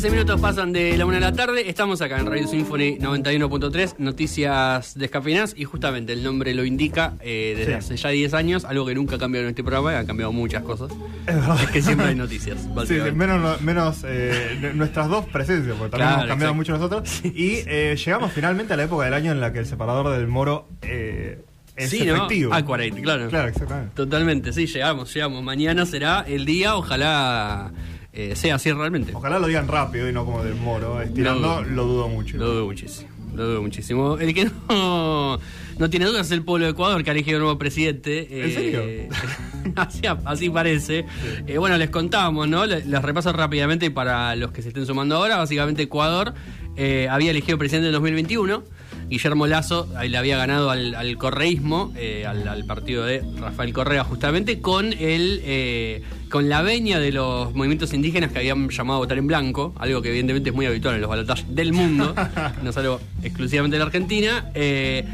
13 0.00 0.16
minutos 0.16 0.40
pasan 0.40 0.72
de 0.72 0.96
la 0.96 1.04
una 1.04 1.16
de 1.16 1.20
la 1.20 1.32
tarde. 1.34 1.68
Estamos 1.68 2.00
acá 2.00 2.18
en 2.18 2.24
Radio 2.24 2.48
Symphony 2.48 2.96
91.3, 3.00 3.96
noticias 3.98 4.94
descafeinadas. 4.98 5.52
Y 5.54 5.64
justamente 5.64 6.14
el 6.14 6.24
nombre 6.24 6.54
lo 6.54 6.64
indica 6.64 7.16
eh, 7.20 7.52
desde 7.54 7.72
Sí. 7.72 7.76
hace 7.76 7.96
ya 7.98 8.08
10 8.08 8.32
años, 8.32 8.64
algo 8.64 8.86
que 8.86 8.94
nunca 8.94 9.16
ha 9.16 9.18
cambiado 9.18 9.44
en 9.44 9.50
este 9.50 9.62
programa. 9.62 9.98
Han 9.98 10.06
cambiado 10.06 10.32
muchas 10.32 10.62
cosas. 10.62 10.90
Es 11.26 11.34
verdad. 11.34 11.62
Es 11.64 11.68
que 11.70 11.82
siempre 11.82 12.06
hay 12.06 12.14
noticias. 12.16 12.66
Sí, 12.86 12.94
sí, 12.98 13.12
menos, 13.14 13.60
menos 13.60 13.98
eh, 14.06 14.72
nuestras 14.74 15.10
dos 15.10 15.26
presencias, 15.26 15.76
porque 15.76 15.90
también 15.90 16.08
Claro, 16.08 16.16
hemos 16.22 16.28
cambiado 16.30 16.54
mucho 16.54 16.72
nosotros. 16.72 17.20
Y 17.22 17.56
eh, 17.66 17.94
llegamos 18.02 18.32
finalmente 18.32 18.72
a 18.72 18.78
la 18.78 18.84
época 18.84 19.04
del 19.04 19.12
año 19.12 19.32
en 19.32 19.40
la 19.42 19.52
que 19.52 19.58
el 19.58 19.66
separador 19.66 20.16
del 20.16 20.26
moro 20.28 20.66
eh, 20.80 21.42
es 21.76 21.90
sí, 21.90 22.06
¿no? 22.06 22.16
efectivo. 22.16 22.54
Aquarate, 22.54 23.02
claro. 23.02 23.28
Claro, 23.28 23.48
exactamente. 23.48 23.92
Totalmente, 23.96 24.54
sí, 24.54 24.66
llegamos, 24.66 25.12
llegamos. 25.12 25.42
Mañana 25.42 25.84
será 25.84 26.24
el 26.26 26.46
día, 26.46 26.76
ojalá 26.76 27.70
eh, 28.12 28.34
sea 28.36 28.56
así 28.56 28.72
realmente. 28.72 29.12
Ojalá 29.14 29.38
lo 29.38 29.46
digan 29.46 29.68
rápido 29.68 30.08
y 30.08 30.12
no 30.12 30.24
como 30.24 30.42
del 30.44 30.54
moro. 30.54 31.00
Estirando, 31.00 31.62
No. 31.62 31.68
lo 31.68 31.84
dudo 31.84 32.08
mucho. 32.08 32.36
Lo 32.36 32.46
dudo 32.52 32.66
muchísimo. 32.66 33.08
Lo 33.34 33.46
dudo 33.46 33.62
muchísimo. 33.62 34.18
El 34.18 34.34
que 34.34 34.50
no, 34.68 35.38
no 35.78 35.90
tiene 35.90 36.06
dudas 36.06 36.26
es 36.26 36.32
el 36.32 36.42
pueblo 36.42 36.66
de 36.66 36.72
Ecuador, 36.72 37.02
que 37.04 37.10
ha 37.10 37.12
elegido 37.12 37.38
un 37.38 37.44
nuevo 37.44 37.58
presidente. 37.58 38.44
¿En 38.44 38.52
serio? 38.52 38.80
Eh, 38.82 39.08
así, 39.76 40.00
así 40.24 40.50
parece. 40.50 41.04
Eh, 41.46 41.58
bueno, 41.58 41.76
les 41.78 41.90
contamos, 41.90 42.48
¿no? 42.48 42.66
Les, 42.66 42.84
les 42.86 43.00
repaso 43.02 43.32
rápidamente 43.32 43.90
para 43.92 44.34
los 44.34 44.50
que 44.50 44.62
se 44.62 44.68
estén 44.68 44.84
sumando 44.86 45.14
ahora. 45.16 45.36
Básicamente, 45.36 45.82
Ecuador 45.82 46.34
eh, 46.76 47.06
había 47.08 47.30
elegido 47.30 47.56
presidente 47.56 47.86
en 47.88 47.92
2021. 47.92 48.64
Guillermo 49.10 49.46
Lazo 49.48 49.86
le 50.08 50.16
había 50.16 50.36
ganado 50.38 50.70
al, 50.70 50.94
al 50.94 51.16
correísmo, 51.18 51.92
eh, 51.96 52.24
al, 52.26 52.46
al 52.48 52.64
partido 52.64 53.04
de 53.04 53.22
Rafael 53.38 53.72
Correa, 53.72 54.04
justamente 54.04 54.60
con 54.60 54.92
el 54.92 55.40
eh, 55.44 56.02
con 56.30 56.48
la 56.48 56.62
veña 56.62 57.00
de 57.00 57.10
los 57.10 57.52
movimientos 57.54 57.92
indígenas 57.92 58.30
que 58.30 58.38
habían 58.38 58.68
llamado 58.68 58.98
a 58.98 59.00
votar 59.00 59.18
en 59.18 59.26
blanco, 59.26 59.74
algo 59.78 60.00
que 60.00 60.10
evidentemente 60.10 60.50
es 60.50 60.54
muy 60.56 60.64
habitual 60.66 60.94
en 60.94 61.00
los 61.00 61.10
balotajes 61.10 61.44
del 61.54 61.72
mundo, 61.72 62.14
no 62.62 62.70
es 62.70 62.76
algo 62.76 63.00
exclusivamente 63.22 63.74
de 63.74 63.78
la 63.80 63.86
Argentina. 63.86 64.48
Eh, 64.54 65.04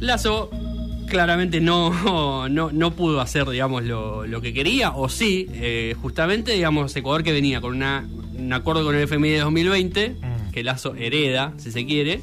Lazo 0.00 0.50
claramente 1.06 1.60
no, 1.60 2.48
no, 2.48 2.72
no 2.72 2.90
pudo 2.92 3.20
hacer, 3.20 3.46
digamos, 3.50 3.84
lo, 3.84 4.26
lo 4.26 4.40
que 4.40 4.54
quería, 4.54 4.92
o 4.92 5.08
sí, 5.10 5.46
eh, 5.52 5.94
justamente, 6.00 6.52
digamos, 6.52 6.96
Ecuador 6.96 7.22
que 7.22 7.32
venía 7.32 7.60
con 7.60 7.76
una, 7.76 8.06
un 8.34 8.52
acuerdo 8.54 8.84
con 8.84 8.94
el 8.96 9.02
FMI 9.02 9.28
de 9.30 9.40
2020, 9.40 10.08
Mm. 10.20 10.50
que 10.52 10.62
Lazo 10.64 10.94
hereda, 10.96 11.52
si 11.58 11.70
se 11.70 11.84
quiere, 11.86 12.20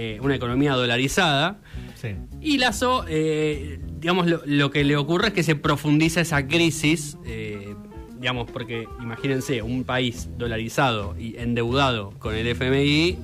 eh, 0.00 0.20
una 0.22 0.36
economía 0.36 0.74
dolarizada, 0.74 1.58
Sí. 2.00 2.10
y 2.40 2.58
Lazo, 2.58 3.04
eh, 3.08 3.80
digamos, 3.98 4.28
lo, 4.28 4.40
lo 4.46 4.70
que 4.70 4.84
le 4.84 4.96
ocurre 4.96 5.28
es 5.28 5.32
que 5.34 5.42
se 5.42 5.56
profundiza 5.56 6.20
esa 6.20 6.46
crisis, 6.46 7.16
eh, 7.26 7.74
digamos, 8.20 8.48
porque 8.52 8.86
imagínense, 9.02 9.60
un 9.62 9.82
país 9.82 10.28
dolarizado 10.38 11.16
y 11.18 11.36
endeudado 11.36 12.12
con 12.20 12.36
el 12.36 12.46
FMI 12.46 13.18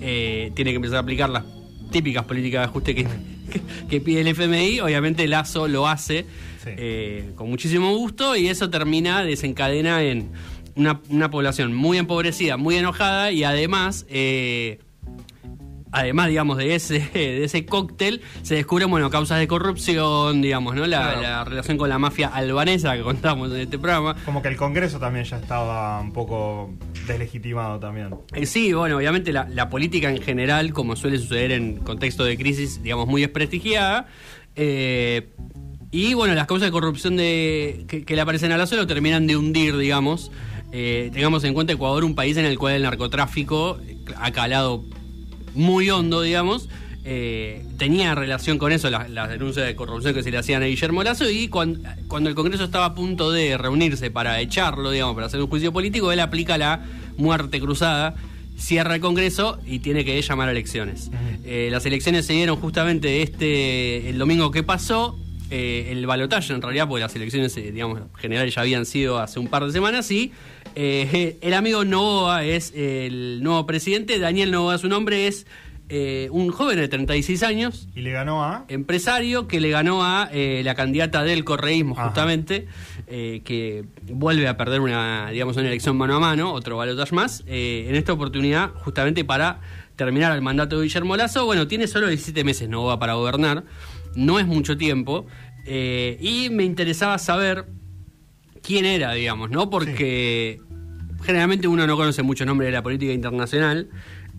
tiene 0.56 0.70
que 0.72 0.74
empezar 0.74 0.96
a 0.96 1.00
aplicar 1.00 1.30
las 1.30 1.44
típicas 1.92 2.24
políticas 2.24 2.62
de 2.62 2.64
ajuste 2.64 2.94
que, 2.96 3.04
que, 3.04 3.60
que 3.88 4.00
pide 4.00 4.22
el 4.22 4.26
FMI. 4.28 4.80
Obviamente 4.80 5.28
Lazo 5.28 5.68
lo 5.68 5.86
hace 5.86 6.26
Sí. 6.64 6.70
con 7.36 7.50
muchísimo 7.50 7.94
gusto 7.96 8.34
y 8.36 8.48
eso 8.48 8.70
termina, 8.70 9.22
desencadena 9.22 10.02
en 10.02 10.30
una, 10.76 11.00
una 11.10 11.30
población 11.30 11.74
muy 11.74 11.98
empobrecida, 11.98 12.56
muy 12.56 12.74
enojada 12.76 13.30
y 13.30 13.44
además... 13.44 14.06
eh, 14.08 14.80
además, 15.94 16.28
digamos, 16.28 16.58
de 16.58 16.74
ese, 16.74 16.98
de 17.14 17.44
ese 17.44 17.64
cóctel, 17.64 18.20
se 18.42 18.56
descubren, 18.56 18.90
bueno, 18.90 19.08
causas 19.10 19.38
de 19.38 19.46
corrupción, 19.48 20.42
digamos, 20.42 20.74
¿no? 20.74 20.86
La, 20.86 21.02
Claro. 21.14 21.22
la 21.22 21.44
relación 21.44 21.78
con 21.78 21.88
la 21.88 21.98
mafia 21.98 22.28
albanesa 22.28 22.96
que 22.96 23.02
contamos 23.02 23.50
en 23.52 23.60
este 23.60 23.78
programa. 23.78 24.16
Como 24.24 24.42
que 24.42 24.48
el 24.48 24.56
Congreso 24.56 24.98
también 24.98 25.24
ya 25.24 25.36
estaba 25.38 26.00
un 26.00 26.12
poco 26.12 26.72
deslegitimado 27.06 27.78
también. 27.78 28.14
Eh, 28.34 28.46
sí, 28.46 28.72
bueno, 28.72 28.96
obviamente 28.96 29.32
la, 29.32 29.48
la 29.48 29.68
política 29.70 30.10
en 30.10 30.20
general, 30.20 30.72
como 30.72 30.96
suele 30.96 31.18
suceder 31.18 31.52
en 31.52 31.76
contexto 31.76 32.24
de 32.24 32.36
crisis, 32.36 32.82
digamos, 32.82 33.06
muy 33.06 33.22
desprestigiada. 33.22 34.06
Eh, 34.56 35.28
y 35.90 36.14
bueno, 36.14 36.34
las 36.34 36.46
causas 36.46 36.66
de 36.66 36.72
corrupción 36.72 37.16
de, 37.16 37.84
que, 37.88 38.04
que 38.04 38.14
le 38.16 38.20
aparecen 38.20 38.50
a 38.52 38.56
Lazo 38.56 38.74
lo 38.76 38.86
terminan 38.86 39.26
de 39.26 39.36
hundir, 39.36 39.76
digamos. 39.76 40.30
Eh, 40.72 41.10
tengamos 41.12 41.44
en 41.44 41.54
cuenta 41.54 41.72
Ecuador, 41.72 42.02
un 42.02 42.16
país 42.16 42.36
en 42.36 42.44
el 42.46 42.58
cual 42.58 42.74
el 42.74 42.82
narcotráfico 42.82 43.78
ha 44.16 44.32
calado 44.32 44.84
muy 45.54 45.90
hondo, 45.90 46.22
digamos. 46.22 46.68
Eh, 47.06 47.64
tenía 47.76 48.14
relación 48.14 48.56
con 48.58 48.72
eso, 48.72 48.88
las 48.88 49.10
la 49.10 49.28
denuncias 49.28 49.66
de 49.66 49.74
corrupción 49.76 50.14
que 50.14 50.22
se 50.22 50.30
le 50.30 50.38
hacían 50.38 50.62
a 50.62 50.66
Guillermo 50.66 51.02
Lazo, 51.02 51.28
y 51.30 51.48
cuan- 51.48 51.82
cuando, 52.08 52.30
el 52.30 52.34
Congreso 52.34 52.64
estaba 52.64 52.86
a 52.86 52.94
punto 52.94 53.30
de 53.30 53.58
reunirse 53.58 54.10
para 54.10 54.40
echarlo, 54.40 54.90
digamos, 54.90 55.14
para 55.14 55.26
hacer 55.26 55.40
un 55.40 55.48
juicio 55.48 55.70
político, 55.72 56.10
él 56.12 56.20
aplica 56.20 56.56
la 56.56 56.82
muerte 57.18 57.60
cruzada, 57.60 58.14
cierra 58.56 58.94
el 58.94 59.02
Congreso 59.02 59.58
y 59.66 59.80
tiene 59.80 60.04
que 60.06 60.20
llamar 60.22 60.48
a 60.48 60.52
elecciones. 60.52 61.10
Eh, 61.44 61.68
las 61.70 61.84
elecciones 61.84 62.24
se 62.24 62.32
dieron 62.32 62.56
justamente 62.56 63.20
este 63.20 64.08
el 64.08 64.16
domingo 64.16 64.50
que 64.50 64.62
pasó. 64.62 65.18
Eh, 65.50 65.88
el 65.90 66.06
balotaje 66.06 66.52
en 66.52 66.62
realidad, 66.62 66.88
porque 66.88 67.02
las 67.02 67.14
elecciones, 67.16 67.56
eh, 67.56 67.72
digamos, 67.72 68.00
generales 68.16 68.54
ya 68.54 68.62
habían 68.62 68.86
sido 68.86 69.18
hace 69.18 69.38
un 69.38 69.48
par 69.48 69.64
de 69.64 69.72
semanas, 69.72 70.10
y 70.10 70.32
eh, 70.74 71.38
el 71.42 71.54
amigo 71.54 71.84
Novoa 71.84 72.44
es 72.44 72.72
el 72.74 73.42
nuevo 73.42 73.66
presidente, 73.66 74.18
Daniel 74.18 74.50
Novoa 74.50 74.78
su 74.78 74.88
nombre, 74.88 75.26
es 75.26 75.46
eh, 75.90 76.28
un 76.32 76.50
joven 76.50 76.78
de 76.78 76.88
36 76.88 77.42
años, 77.42 77.88
Y 77.94 78.00
le 78.00 78.10
ganó 78.10 78.42
a. 78.42 78.64
empresario 78.68 79.46
que 79.46 79.60
le 79.60 79.68
ganó 79.68 80.02
a 80.02 80.30
eh, 80.32 80.62
la 80.64 80.74
candidata 80.74 81.22
del 81.24 81.44
correísmo 81.44 81.94
Ajá. 81.94 82.06
justamente, 82.06 82.66
que 83.06 83.84
vuelve 84.10 84.48
a 84.48 84.56
perder 84.56 84.80
una, 84.80 85.28
digamos, 85.30 85.56
una 85.58 85.68
elección 85.68 85.96
mano 85.96 86.16
a 86.16 86.20
mano, 86.20 86.52
otro 86.52 86.78
balotaje 86.78 87.14
más, 87.14 87.44
en 87.46 87.94
esta 87.94 88.14
oportunidad 88.14 88.70
justamente 88.76 89.24
para 89.24 89.60
terminar 89.94 90.32
el 90.34 90.42
mandato 90.42 90.78
de 90.78 90.84
Guillermo 90.84 91.16
Lazo. 91.16 91.44
Bueno, 91.44 91.68
tiene 91.68 91.86
solo 91.86 92.08
17 92.08 92.44
meses, 92.44 92.68
no 92.68 92.84
va 92.84 92.98
para 92.98 93.14
gobernar, 93.14 93.64
no 94.16 94.38
es 94.38 94.46
mucho 94.46 94.76
tiempo, 94.76 95.26
eh, 95.66 96.18
y 96.20 96.50
me 96.50 96.64
interesaba 96.64 97.18
saber 97.18 97.66
quién 98.62 98.84
era, 98.84 99.12
digamos, 99.12 99.50
¿no? 99.50 99.70
Porque 99.70 100.60
generalmente 101.22 101.68
uno 101.68 101.86
no 101.86 101.96
conoce 101.96 102.22
muchos 102.22 102.46
nombres 102.46 102.68
de 102.68 102.72
la 102.72 102.82
política 102.82 103.12
internacional, 103.12 103.88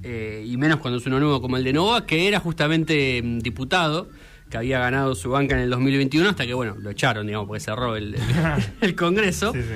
eh, 0.03 0.43
y 0.47 0.57
menos 0.57 0.79
cuando 0.79 0.99
es 0.99 1.05
uno 1.05 1.19
nuevo 1.19 1.41
como 1.41 1.57
el 1.57 1.63
de 1.63 1.73
Nova, 1.73 2.05
que 2.05 2.27
era 2.27 2.39
justamente 2.39 3.21
mm, 3.23 3.39
diputado, 3.39 4.09
que 4.49 4.57
había 4.57 4.77
ganado 4.79 5.15
su 5.15 5.31
banca 5.31 5.55
en 5.55 5.61
el 5.61 5.69
2021, 5.71 6.29
hasta 6.29 6.45
que, 6.45 6.53
bueno, 6.53 6.75
lo 6.79 6.91
echaron, 6.91 7.25
digamos, 7.25 7.47
porque 7.47 7.59
cerró 7.61 7.95
el, 7.95 8.13
el- 8.15 8.21
el 8.81 8.95
Congreso. 8.95 9.51
Sí, 9.53 9.61
sí. 9.61 9.75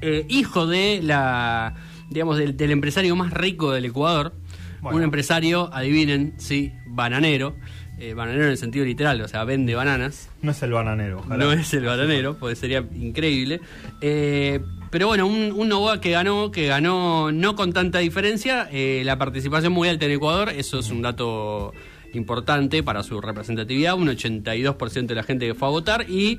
Eh, 0.00 0.26
hijo 0.28 0.66
de 0.66 1.00
la, 1.02 1.74
digamos, 2.10 2.38
del, 2.38 2.56
del 2.56 2.70
empresario 2.72 3.14
más 3.16 3.32
rico 3.32 3.72
del 3.72 3.84
Ecuador. 3.84 4.34
Bueno. 4.80 4.98
Un 4.98 5.04
empresario, 5.04 5.70
adivinen, 5.72 6.34
sí, 6.38 6.72
bananero. 6.86 7.56
Eh, 8.00 8.14
bananero 8.14 8.44
en 8.44 8.50
el 8.50 8.58
sentido 8.58 8.84
literal, 8.84 9.20
o 9.20 9.26
sea, 9.26 9.42
vende 9.42 9.74
bananas. 9.74 10.30
No 10.40 10.52
es 10.52 10.62
el 10.62 10.72
bananero, 10.72 11.18
ojalá. 11.18 11.44
No 11.44 11.52
es 11.52 11.74
el 11.74 11.84
bananero, 11.84 12.36
porque 12.38 12.54
sería 12.54 12.84
increíble. 12.94 13.60
Eh, 14.00 14.60
pero 14.90 15.08
bueno, 15.08 15.26
un, 15.26 15.52
un 15.52 15.68
Novoa 15.68 16.00
que 16.00 16.12
ganó, 16.12 16.52
que 16.52 16.66
ganó 16.66 17.32
no 17.32 17.56
con 17.56 17.72
tanta 17.72 17.98
diferencia, 17.98 18.68
eh, 18.70 19.02
la 19.04 19.18
participación 19.18 19.72
muy 19.72 19.88
alta 19.88 20.06
en 20.06 20.12
Ecuador, 20.12 20.50
eso 20.50 20.78
es 20.78 20.90
un 20.90 21.02
dato 21.02 21.72
importante 22.14 22.82
para 22.82 23.02
su 23.02 23.20
representatividad, 23.20 23.94
un 23.94 24.08
82% 24.08 25.06
de 25.06 25.14
la 25.14 25.22
gente 25.24 25.46
que 25.46 25.54
fue 25.54 25.68
a 25.68 25.70
votar 25.70 26.08
y 26.08 26.38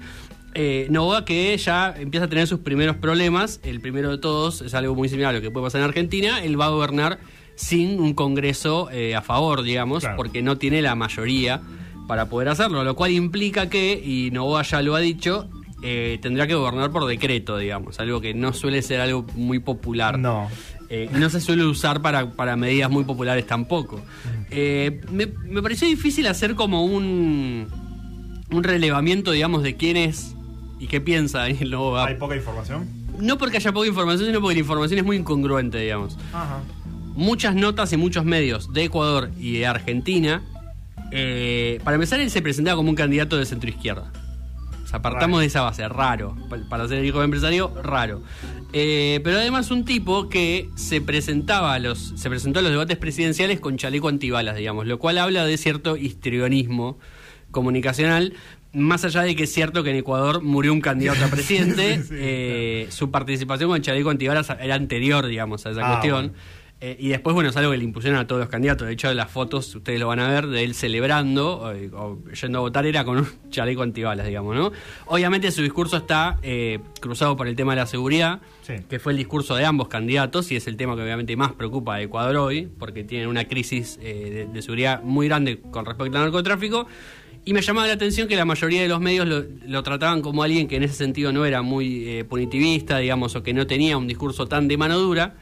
eh, 0.54 0.88
Novoa 0.90 1.26
que 1.26 1.56
ya 1.58 1.94
empieza 1.98 2.26
a 2.26 2.30
tener 2.30 2.48
sus 2.48 2.60
primeros 2.60 2.96
problemas, 2.98 3.60
el 3.64 3.80
primero 3.82 4.10
de 4.12 4.18
todos 4.18 4.62
es 4.62 4.74
algo 4.74 4.96
muy 4.96 5.10
similar 5.10 5.32
a 5.32 5.38
lo 5.38 5.42
que 5.42 5.52
puede 5.52 5.66
pasar 5.68 5.82
en 5.82 5.86
Argentina, 5.88 6.44
él 6.44 6.60
va 6.60 6.66
a 6.66 6.70
gobernar 6.70 7.20
sin 7.56 8.00
un 8.00 8.14
Congreso 8.14 8.90
eh, 8.92 9.16
a 9.16 9.22
favor, 9.22 9.64
digamos, 9.64 10.02
Claro. 10.04 10.18
porque 10.18 10.42
no 10.42 10.58
tiene 10.58 10.82
la 10.82 10.96
mayoría 10.96 11.62
para 12.08 12.28
poder 12.30 12.50
hacerlo, 12.50 12.84
lo 12.84 12.96
cual 12.96 13.12
implica 13.12 13.70
que, 13.70 13.94
y 14.04 14.32
Novoa 14.32 14.64
ya 14.64 14.82
lo 14.82 14.96
ha 14.96 15.00
dicho, 15.00 15.48
eh, 15.84 16.18
tendrá 16.22 16.48
que 16.48 16.56
gobernar 16.56 16.92
por 16.92 17.06
decreto, 17.06 17.58
digamos, 17.58 18.00
algo 18.00 18.20
que 18.22 18.34
no 18.34 18.52
suele 18.54 18.82
ser 18.82 19.00
algo 19.02 19.26
muy 19.36 19.60
popular. 19.60 20.18
No. 20.18 20.50
Eh, 20.92 21.08
no 21.14 21.30
se 21.30 21.40
suele 21.40 21.64
usar 21.66 22.02
para, 22.02 22.32
para 22.32 22.56
medidas 22.56 22.90
muy 22.90 23.04
populares 23.04 23.46
tampoco. 23.46 24.02
Eh, 24.50 25.02
me, 25.12 25.28
me 25.28 25.62
pareció 25.62 25.88
difícil 25.88 26.26
hacer 26.26 26.56
como 26.56 26.84
un, 26.84 27.68
un 28.52 28.64
relevamiento, 28.64 29.30
digamos, 29.32 29.62
de 29.62 29.76
quién 29.76 29.98
es 29.98 30.36
y 30.80 30.88
qué 30.88 31.02
piensa 31.02 31.40
Daniel 31.44 31.72
Novoa. 31.72 32.06
Hay 32.08 32.16
poca 32.16 32.36
información. 32.36 32.88
No 33.20 33.38
porque 33.38 33.58
haya 33.58 33.72
poca 33.74 33.88
información, 33.88 34.28
sino 34.28 34.40
porque 34.42 34.56
la 34.56 34.62
información 34.62 35.00
es 35.00 35.06
muy 35.06 35.18
incongruente, 35.18 35.78
digamos 35.80 36.18
Ajá. 36.34 36.62
muchas 37.16 37.54
notas 37.56 37.92
y 37.94 37.98
muchos 37.98 38.24
medios 38.26 38.72
de 38.74 38.86
Ecuador 38.86 39.30
y 39.40 39.58
de 39.60 39.68
Argentina. 39.68 40.42
eh, 41.12 41.80
para 41.84 41.96
empezar, 41.96 42.20
él 42.20 42.30
se 42.32 42.42
presentaba 42.42 42.78
como 42.78 42.90
un 42.90 42.96
candidato 42.96 43.36
de 43.38 43.46
centro 43.46 43.70
izquierda. 43.70 44.12
O 44.84 44.88
sea, 44.88 45.02
partamos 45.04 45.34
Raro. 45.38 45.40
de 45.42 45.46
esa 45.46 45.62
base, 45.62 45.88
raro. 45.88 46.36
Pa- 46.50 46.58
Para 46.70 46.88
ser 46.88 47.04
hijo 47.06 47.20
de 47.20 47.26
empresario, 47.26 47.72
raro. 47.84 48.24
Eh, 48.74 49.20
pero 49.24 49.38
además 49.38 49.70
un 49.72 49.86
tipo 49.86 50.30
que 50.30 50.70
se 50.76 51.00
presentaba 51.02 51.74
a 51.74 51.80
los, 51.80 52.14
se 52.16 52.30
presentó 52.30 52.60
a 52.60 52.62
los 52.64 52.72
debates 52.72 52.98
presidenciales 52.98 53.60
con 53.60 53.78
chaleco 53.78 54.08
antibalas, 54.08 54.56
digamos, 54.56 54.88
lo 54.88 54.98
cual 54.98 55.18
habla 55.20 55.46
de 55.46 55.58
cierto 55.58 55.96
histrionismo 55.98 56.98
comunicacional. 57.52 58.34
Más 58.74 59.04
allá 59.04 59.24
de 59.24 59.36
que 59.36 59.44
es 59.44 59.52
cierto 59.54 59.84
que 59.84 59.90
en 59.90 59.96
Ecuador 59.96 60.42
murió 60.44 60.72
un 60.74 60.82
candidato 60.82 61.26
a 61.26 61.28
presidente, 61.32 62.02
Sí, 62.04 62.10
eh, 62.14 62.88
su 62.90 63.10
participación 63.10 63.70
con 63.70 63.82
chaleco 63.82 64.10
antibalas 64.12 64.50
era 64.62 64.76
anterior, 64.76 65.26
digamos, 65.26 65.66
a 65.66 65.72
esa 65.72 65.82
Ah, 65.84 65.90
cuestión. 65.94 66.28
bueno. 66.28 66.34
Eh, 66.82 66.96
y 66.98 67.10
después, 67.10 67.34
bueno, 67.34 67.50
es 67.50 67.58
algo 67.58 67.72
que 67.72 67.78
le 67.78 67.84
impusieron 67.84 68.18
a 68.18 68.26
todos 68.26 68.40
los 68.40 68.48
candidatos. 68.48 68.88
De 68.88 68.94
hecho, 68.94 69.14
las 69.14 69.30
fotos, 69.30 69.76
ustedes 69.76 70.00
lo 70.00 70.08
van 70.08 70.22
a 70.22 70.30
ver, 70.30 70.48
de 70.48 70.64
él 70.64 70.74
celebrando 70.76 71.74
eh, 71.76 71.90
o 71.94 72.20
yendo 72.32 72.60
a 72.60 72.62
votar, 72.62 72.86
era 72.86 73.04
con 73.04 73.18
un 73.18 73.28
chaleco 73.50 73.82
antibalas, 73.82 74.26
digamos, 74.28 74.56
¿no? 74.56 74.72
Obviamente 75.08 75.52
su 75.52 75.62
discurso 75.62 75.98
está 75.98 76.40
eh, 76.42 76.80
cruzado 77.02 77.36
por 77.36 77.50
el 77.50 77.58
tema 77.58 77.74
de 77.74 77.82
la 77.82 77.86
seguridad, 77.86 78.40
Sí. 78.62 78.76
que 78.88 79.00
fue 79.00 79.12
el 79.12 79.18
discurso 79.18 79.56
de 79.56 79.66
ambos 79.66 79.90
candidatos 79.90 80.52
y 80.52 80.56
es 80.56 80.68
el 80.68 80.78
tema 80.78 80.96
que 80.96 81.02
obviamente 81.02 81.36
más 81.36 81.52
preocupa 81.52 81.96
a 81.96 82.02
Ecuador 82.02 82.38
hoy, 82.38 82.70
porque 82.80 83.04
tienen 83.04 83.28
una 83.28 83.46
crisis 83.46 84.00
eh, 84.02 84.46
de, 84.48 84.54
de 84.54 84.62
seguridad 84.62 85.02
muy 85.04 85.28
grande 85.28 85.60
con 85.72 85.86
respecto 85.86 86.18
al 86.18 86.24
narcotráfico. 86.24 86.88
Y 87.50 87.54
me 87.54 87.64
llamaba 87.64 87.88
la 87.88 87.94
atención 87.94 88.28
que 88.28 88.36
la 88.36 88.46
mayoría 88.46 88.84
de 88.84 88.88
los 88.88 89.02
medios 89.02 89.28
lo, 89.28 89.44
lo 89.66 89.82
trataban 89.82 90.22
como 90.22 90.44
alguien 90.44 90.68
que 90.68 90.76
en 90.76 90.84
ese 90.84 90.94
sentido 90.94 91.34
no 91.34 91.48
era 91.48 91.64
muy 91.64 92.08
eh, 92.08 92.24
punitivista, 92.24 93.00
digamos, 93.00 93.36
o 93.36 93.42
que 93.42 93.56
no 93.56 93.66
tenía 93.66 93.98
un 93.98 94.06
discurso 94.06 94.46
tan 94.46 94.68
de 94.68 94.78
mano 94.78 95.00
dura. 95.00 95.34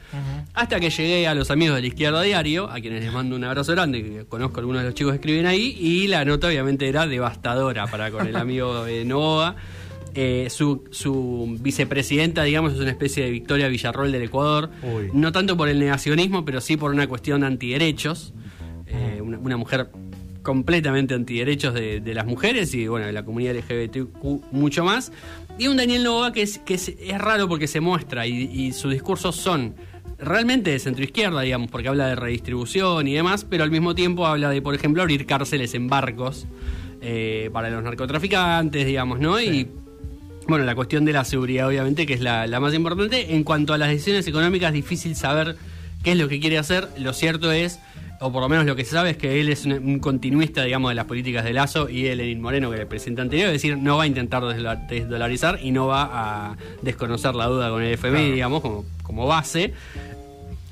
Hasta 0.54 0.80
que 0.80 0.88
llegué 0.88 1.28
a 1.28 1.34
los 1.34 1.50
amigos 1.50 1.76
de 1.76 1.82
la 1.82 1.86
izquierda 1.86 2.22
diario, 2.22 2.70
a 2.70 2.80
quienes 2.80 3.04
les 3.04 3.12
mando 3.12 3.36
un 3.36 3.44
abrazo 3.44 3.72
grande, 3.72 4.02
que 4.02 4.24
conozco 4.24 4.56
a 4.56 4.60
algunos 4.60 4.80
de 4.80 4.86
los 4.86 4.94
chicos 4.94 5.12
que 5.12 5.16
escriben 5.16 5.44
ahí, 5.44 5.76
y 5.78 6.06
la 6.06 6.24
nota 6.24 6.46
obviamente 6.46 6.88
era 6.88 7.06
devastadora 7.06 7.86
para 7.88 8.10
con 8.10 8.26
el 8.26 8.36
amigo 8.36 8.86
eh, 8.86 9.04
Novoa. 9.04 9.56
Eh, 10.14 10.48
su, 10.48 10.84
su 10.90 11.58
vicepresidenta, 11.60 12.42
digamos, 12.42 12.72
es 12.72 12.80
una 12.80 12.90
especie 12.90 13.22
de 13.22 13.30
Victoria 13.30 13.68
Villarroel 13.68 14.12
del 14.12 14.22
Ecuador. 14.22 14.70
Uy. 14.82 15.10
No 15.12 15.30
tanto 15.30 15.58
por 15.58 15.68
el 15.68 15.78
negacionismo, 15.78 16.46
pero 16.46 16.62
sí 16.62 16.78
por 16.78 16.90
una 16.90 17.06
cuestión 17.06 17.42
de 17.42 17.48
antiderechos. 17.48 18.32
Eh, 18.86 19.20
una, 19.20 19.36
una 19.36 19.58
mujer 19.58 19.90
completamente 20.48 21.12
antiderechos 21.12 21.74
de, 21.74 22.00
de 22.00 22.14
las 22.14 22.24
mujeres 22.24 22.72
y 22.72 22.88
bueno, 22.88 23.04
de 23.04 23.12
la 23.12 23.22
comunidad 23.22 23.54
LGBTQ 23.54 24.50
mucho 24.50 24.82
más. 24.82 25.12
Y 25.58 25.66
un 25.66 25.76
Daniel 25.76 26.04
Novoa 26.04 26.32
que 26.32 26.40
es, 26.40 26.58
que 26.60 26.72
es, 26.72 26.88
es 26.88 27.18
raro 27.18 27.50
porque 27.50 27.66
se 27.66 27.80
muestra 27.80 28.26
y, 28.26 28.44
y 28.44 28.72
sus 28.72 28.90
discursos 28.90 29.36
son 29.36 29.74
realmente 30.18 30.70
de 30.70 30.78
centroizquierda, 30.78 31.42
digamos, 31.42 31.70
porque 31.70 31.88
habla 31.88 32.06
de 32.06 32.16
redistribución 32.16 33.06
y 33.08 33.12
demás, 33.12 33.44
pero 33.44 33.62
al 33.62 33.70
mismo 33.70 33.94
tiempo 33.94 34.26
habla 34.26 34.48
de, 34.48 34.62
por 34.62 34.74
ejemplo, 34.74 35.02
abrir 35.02 35.26
cárceles 35.26 35.74
en 35.74 35.86
barcos 35.86 36.46
eh, 37.02 37.50
para 37.52 37.68
los 37.68 37.84
narcotraficantes, 37.84 38.86
digamos, 38.86 39.20
¿no? 39.20 39.38
Y 39.42 39.68
bueno, 40.46 40.64
la 40.64 40.74
cuestión 40.74 41.04
de 41.04 41.12
la 41.12 41.26
seguridad, 41.26 41.68
obviamente, 41.68 42.06
que 42.06 42.14
es 42.14 42.22
la, 42.22 42.46
la 42.46 42.58
más 42.58 42.72
importante. 42.72 43.34
En 43.34 43.44
cuanto 43.44 43.74
a 43.74 43.78
las 43.78 43.90
decisiones 43.90 44.26
económicas, 44.26 44.72
difícil 44.72 45.14
saber 45.14 45.56
qué 46.02 46.12
es 46.12 46.18
lo 46.18 46.28
que 46.28 46.40
quiere 46.40 46.58
hacer. 46.58 46.88
Lo 46.98 47.12
cierto 47.12 47.52
es, 47.52 47.78
o 48.20 48.32
por 48.32 48.42
lo 48.42 48.48
menos 48.48 48.66
lo 48.66 48.74
que 48.76 48.84
se 48.84 48.92
sabe, 48.92 49.10
es 49.10 49.16
que 49.16 49.40
él 49.40 49.48
es 49.48 49.64
un, 49.64 49.72
un 49.72 49.98
continuista, 49.98 50.64
digamos, 50.64 50.90
de 50.90 50.94
las 50.94 51.04
políticas 51.06 51.44
de 51.44 51.52
Lazo 51.52 51.88
y 51.88 52.02
de 52.02 52.16
Lenín 52.16 52.40
Moreno, 52.40 52.68
que 52.70 52.74
era 52.76 52.82
el 52.82 52.88
presidente 52.88 53.22
anterior. 53.22 53.48
Es 53.48 53.54
decir, 53.54 53.76
no 53.78 53.96
va 53.96 54.04
a 54.04 54.06
intentar 54.06 54.42
desdola- 54.42 54.86
desdolarizar 54.88 55.58
y 55.62 55.70
no 55.70 55.86
va 55.86 56.10
a 56.50 56.56
desconocer 56.82 57.34
la 57.34 57.46
duda 57.46 57.70
con 57.70 57.82
el 57.82 57.92
FMI, 57.94 58.18
Claro. 58.18 58.34
digamos, 58.34 58.60
como, 58.62 58.84
como 59.02 59.26
base. 59.26 59.72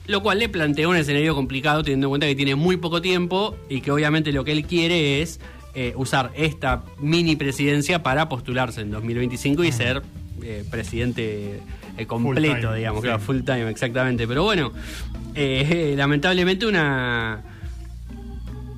Lo 0.07 0.23
cual 0.23 0.39
le 0.39 0.49
plantea 0.49 0.87
un 0.89 0.95
escenario 0.97 1.35
complicado 1.35 1.83
teniendo 1.83 2.07
en 2.07 2.11
cuenta 2.11 2.27
que 2.29 2.37
tiene 2.37 2.55
muy 2.55 2.77
poco 2.77 3.03
tiempo 3.03 3.57
y 3.69 3.81
que 3.81 3.91
obviamente 3.91 4.31
lo 4.31 4.45
que 4.45 4.53
él 4.53 4.65
quiere 4.65 5.21
es 5.21 5.41
eh, 5.75 5.93
usar 5.97 6.31
esta 6.37 6.85
mini 7.01 7.35
presidencia 7.35 8.03
para 8.05 8.29
postularse 8.29 8.83
en 8.83 8.93
2025 8.93 9.65
y 9.65 9.73
ser 9.73 10.03
eh, 10.43 10.65
presidente 10.71 11.59
eh, 11.99 12.07
completo, 12.07 12.69
time, 12.69 12.77
digamos, 12.77 13.01
sí. 13.01 13.07
claro, 13.09 13.19
full 13.21 13.41
time, 13.41 13.69
exactamente. 13.69 14.29
Pero 14.29 14.45
bueno, 14.45 14.73
eh, 15.37 15.95
lamentablemente 15.97 16.67
una... 16.67 17.43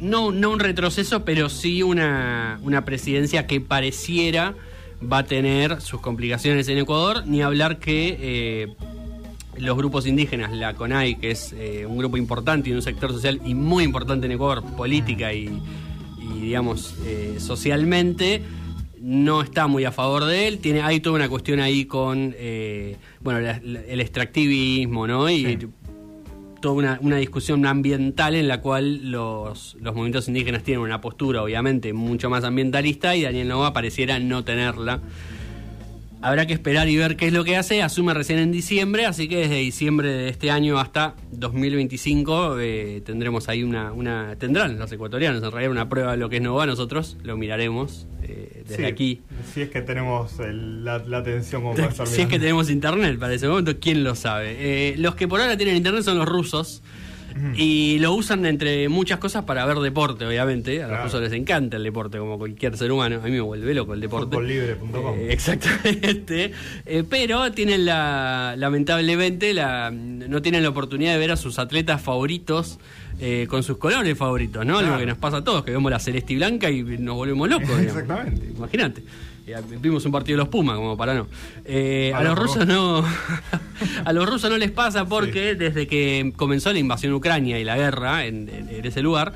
No, 0.00 0.30
no 0.30 0.50
un 0.50 0.60
retroceso, 0.60 1.24
pero 1.24 1.48
sí 1.48 1.82
una, 1.82 2.60
una 2.62 2.84
presidencia 2.84 3.46
que 3.46 3.60
pareciera 3.60 4.54
va 5.00 5.18
a 5.18 5.24
tener 5.24 5.80
sus 5.80 6.00
complicaciones 6.00 6.68
en 6.68 6.78
Ecuador, 6.78 7.24
ni 7.26 7.42
hablar 7.42 7.78
que 7.78 8.16
eh, 8.20 8.68
los 9.56 9.76
grupos 9.76 10.06
indígenas, 10.06 10.52
la 10.52 10.74
CONAI, 10.74 11.16
que 11.16 11.32
es 11.32 11.52
eh, 11.52 11.84
un 11.86 11.98
grupo 11.98 12.16
importante 12.16 12.70
y 12.70 12.72
un 12.74 12.82
sector 12.82 13.12
social 13.12 13.40
y 13.44 13.54
muy 13.54 13.82
importante 13.82 14.26
en 14.26 14.32
Ecuador, 14.32 14.62
política 14.76 15.32
y, 15.32 15.60
digamos, 16.40 16.94
socialmente, 17.38 18.42
no 19.00 19.42
está 19.42 19.66
muy 19.66 19.84
a 19.84 19.90
favor 19.90 20.26
de 20.26 20.46
él. 20.46 20.58
Tiene, 20.58 20.82
hay 20.82 21.00
toda 21.00 21.16
una 21.16 21.28
cuestión 21.28 21.58
ahí 21.58 21.86
con, 21.86 22.36
bueno, 23.20 23.38
el 23.38 24.00
extractivismo, 24.00 25.08
¿no? 25.08 25.28
Y. 25.28 25.58
toda 26.60 26.74
una, 26.74 26.98
una 27.02 27.16
discusión 27.16 27.66
ambiental 27.66 28.34
en 28.34 28.48
la 28.48 28.60
cual 28.60 29.10
los, 29.10 29.76
los 29.80 29.94
movimientos 29.94 30.28
indígenas 30.28 30.62
tienen 30.62 30.82
una 30.82 31.00
postura, 31.00 31.42
obviamente, 31.42 31.92
mucho 31.92 32.30
más 32.30 32.44
ambientalista 32.44 33.16
y 33.16 33.22
Daniel 33.22 33.48
Nova 33.48 33.72
pareciera 33.72 34.18
no 34.18 34.44
tenerla. 34.44 35.00
Habrá 36.20 36.46
que 36.46 36.52
esperar 36.52 36.88
y 36.88 36.96
ver 36.96 37.16
qué 37.16 37.28
es 37.28 37.32
lo 37.32 37.44
que 37.44 37.56
hace. 37.56 37.80
Asume 37.80 38.12
recién 38.12 38.40
en 38.40 38.50
diciembre, 38.50 39.06
así 39.06 39.28
que 39.28 39.36
desde 39.36 39.56
diciembre 39.56 40.08
de 40.08 40.28
este 40.28 40.50
año 40.50 40.80
hasta 40.80 41.14
2025 41.30 42.58
eh, 42.58 43.02
tendremos 43.06 43.48
ahí 43.48 43.62
una, 43.62 43.92
una. 43.92 44.34
Tendrán 44.36 44.80
los 44.80 44.90
ecuatorianos 44.90 45.42
en 45.44 45.52
realidad 45.52 45.70
una 45.70 45.88
prueba 45.88 46.12
de 46.12 46.16
lo 46.16 46.28
que 46.28 46.36
es 46.36 46.42
Nova. 46.42 46.66
Nosotros 46.66 47.16
lo 47.22 47.36
miraremos 47.36 48.08
eh, 48.28 48.62
desde 48.68 48.76
Sí, 48.76 48.84
aquí. 48.84 49.20
Si 49.54 49.62
es 49.62 49.70
que 49.70 49.80
tenemos 49.82 50.38
el- 50.40 50.84
la, 50.84 50.98
la 50.98 51.18
atención 51.18 51.62
como 51.62 51.74
para 51.74 51.88
estar 51.90 52.06
Si 52.06 52.20
es 52.20 52.28
que 52.28 52.38
tenemos 52.38 52.70
internet 52.70 53.18
para 53.18 53.34
ese 53.34 53.48
momento, 53.48 53.78
¿quién 53.80 54.04
lo 54.04 54.14
sabe? 54.14 54.56
Eh, 54.58 54.94
los 54.98 55.14
que 55.14 55.26
por 55.26 55.40
ahora 55.40 55.56
tienen 55.56 55.76
internet 55.76 56.02
son 56.02 56.18
los 56.18 56.26
rusos. 56.28 56.82
Y 57.54 57.98
lo 58.00 58.14
usan 58.14 58.44
entre 58.46 58.88
muchas 58.88 59.18
cosas 59.20 59.44
para 59.44 59.64
ver 59.64 59.76
deporte, 59.78 60.26
obviamente. 60.26 60.82
A 60.82 60.88
los 60.88 61.04
rusos 61.04 61.20
les 61.20 61.32
encanta 61.32 61.76
el 61.76 61.84
deporte, 61.84 62.18
como 62.18 62.36
cualquier 62.36 62.76
ser 62.76 62.90
humano. 62.90 63.20
A 63.22 63.24
mí 63.24 63.30
me 63.30 63.40
vuelve 63.40 63.74
loco 63.74 63.94
el 63.94 64.00
deporte. 64.00 64.34
Futbollibre.com. 64.34 65.14
Eh, 65.20 65.32
exactamente. 65.32 66.50
Eh, 66.86 67.04
pero 67.08 67.52
tienen 67.52 67.84
la. 67.84 68.54
Lamentablemente, 68.56 69.54
la, 69.54 69.90
no 69.92 70.42
tienen 70.42 70.64
la 70.64 70.70
oportunidad 70.70 71.12
de 71.12 71.18
ver 71.18 71.30
a 71.30 71.36
sus 71.36 71.60
atletas 71.60 72.00
favoritos. 72.02 72.80
Eh, 73.20 73.46
con 73.48 73.62
sus 73.62 73.78
colores 73.78 74.16
favoritos, 74.16 74.64
¿no? 74.64 74.78
Algo 74.78 74.88
Claro. 74.90 75.00
que 75.00 75.06
nos 75.06 75.18
pasa 75.18 75.38
a 75.38 75.44
todos, 75.44 75.64
que 75.64 75.70
vemos 75.72 75.90
la 75.90 75.98
celeste 75.98 76.32
y 76.34 76.36
blanca 76.36 76.70
y 76.70 76.82
nos 76.82 77.16
volvemos 77.16 77.48
locos. 77.48 77.68
digamos. 77.68 77.86
Exactamente. 78.02 78.46
Imagínate. 78.56 79.02
Eh, 79.46 79.54
Vimos 79.80 80.04
un 80.04 80.12
partido 80.12 80.36
de 80.36 80.42
los 80.44 80.48
Pumas, 80.48 80.76
como 80.76 80.96
para 80.96 81.14
no. 81.14 81.26
Eh, 81.64 82.12
a 82.14 82.22
los 82.22 82.38
rusos 82.38 82.66
no. 82.66 83.02
a 84.04 84.12
los 84.12 84.28
rusos 84.28 84.50
no 84.50 84.58
les 84.58 84.70
pasa 84.70 85.06
porque 85.06 85.54
desde 85.54 85.86
que 85.86 86.32
comenzó 86.36 86.72
la 86.72 86.78
invasión 86.78 87.12
Ucrania 87.14 87.58
y 87.58 87.64
la 87.64 87.76
guerra 87.76 88.26
en, 88.26 88.48
en- 88.50 88.68
en 88.68 88.84
ese 88.84 89.00
lugar, 89.02 89.32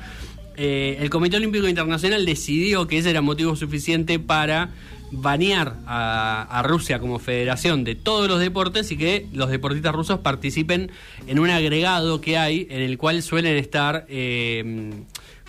eh, 0.55 0.97
el 1.01 1.09
Comité 1.09 1.37
Olímpico 1.37 1.67
Internacional 1.67 2.25
decidió 2.25 2.85
que 2.87 2.99
ese 2.99 3.09
era 3.09 3.21
motivo 3.21 3.55
suficiente 3.55 4.19
para 4.19 4.69
banear 5.13 5.77
a, 5.85 6.47
a 6.49 6.63
Rusia 6.63 6.99
como 6.99 7.19
federación 7.19 7.83
de 7.83 7.95
todos 7.95 8.27
los 8.27 8.39
deportes 8.39 8.91
y 8.91 8.97
que 8.97 9.27
los 9.31 9.49
deportistas 9.49 9.93
rusos 9.93 10.19
participen 10.19 10.91
en 11.27 11.39
un 11.39 11.49
agregado 11.49 12.19
que 12.19 12.37
hay 12.37 12.67
en 12.69 12.81
el 12.81 12.97
cual 12.97 13.21
suelen 13.21 13.55
estar. 13.57 14.05
eh, 14.09 14.91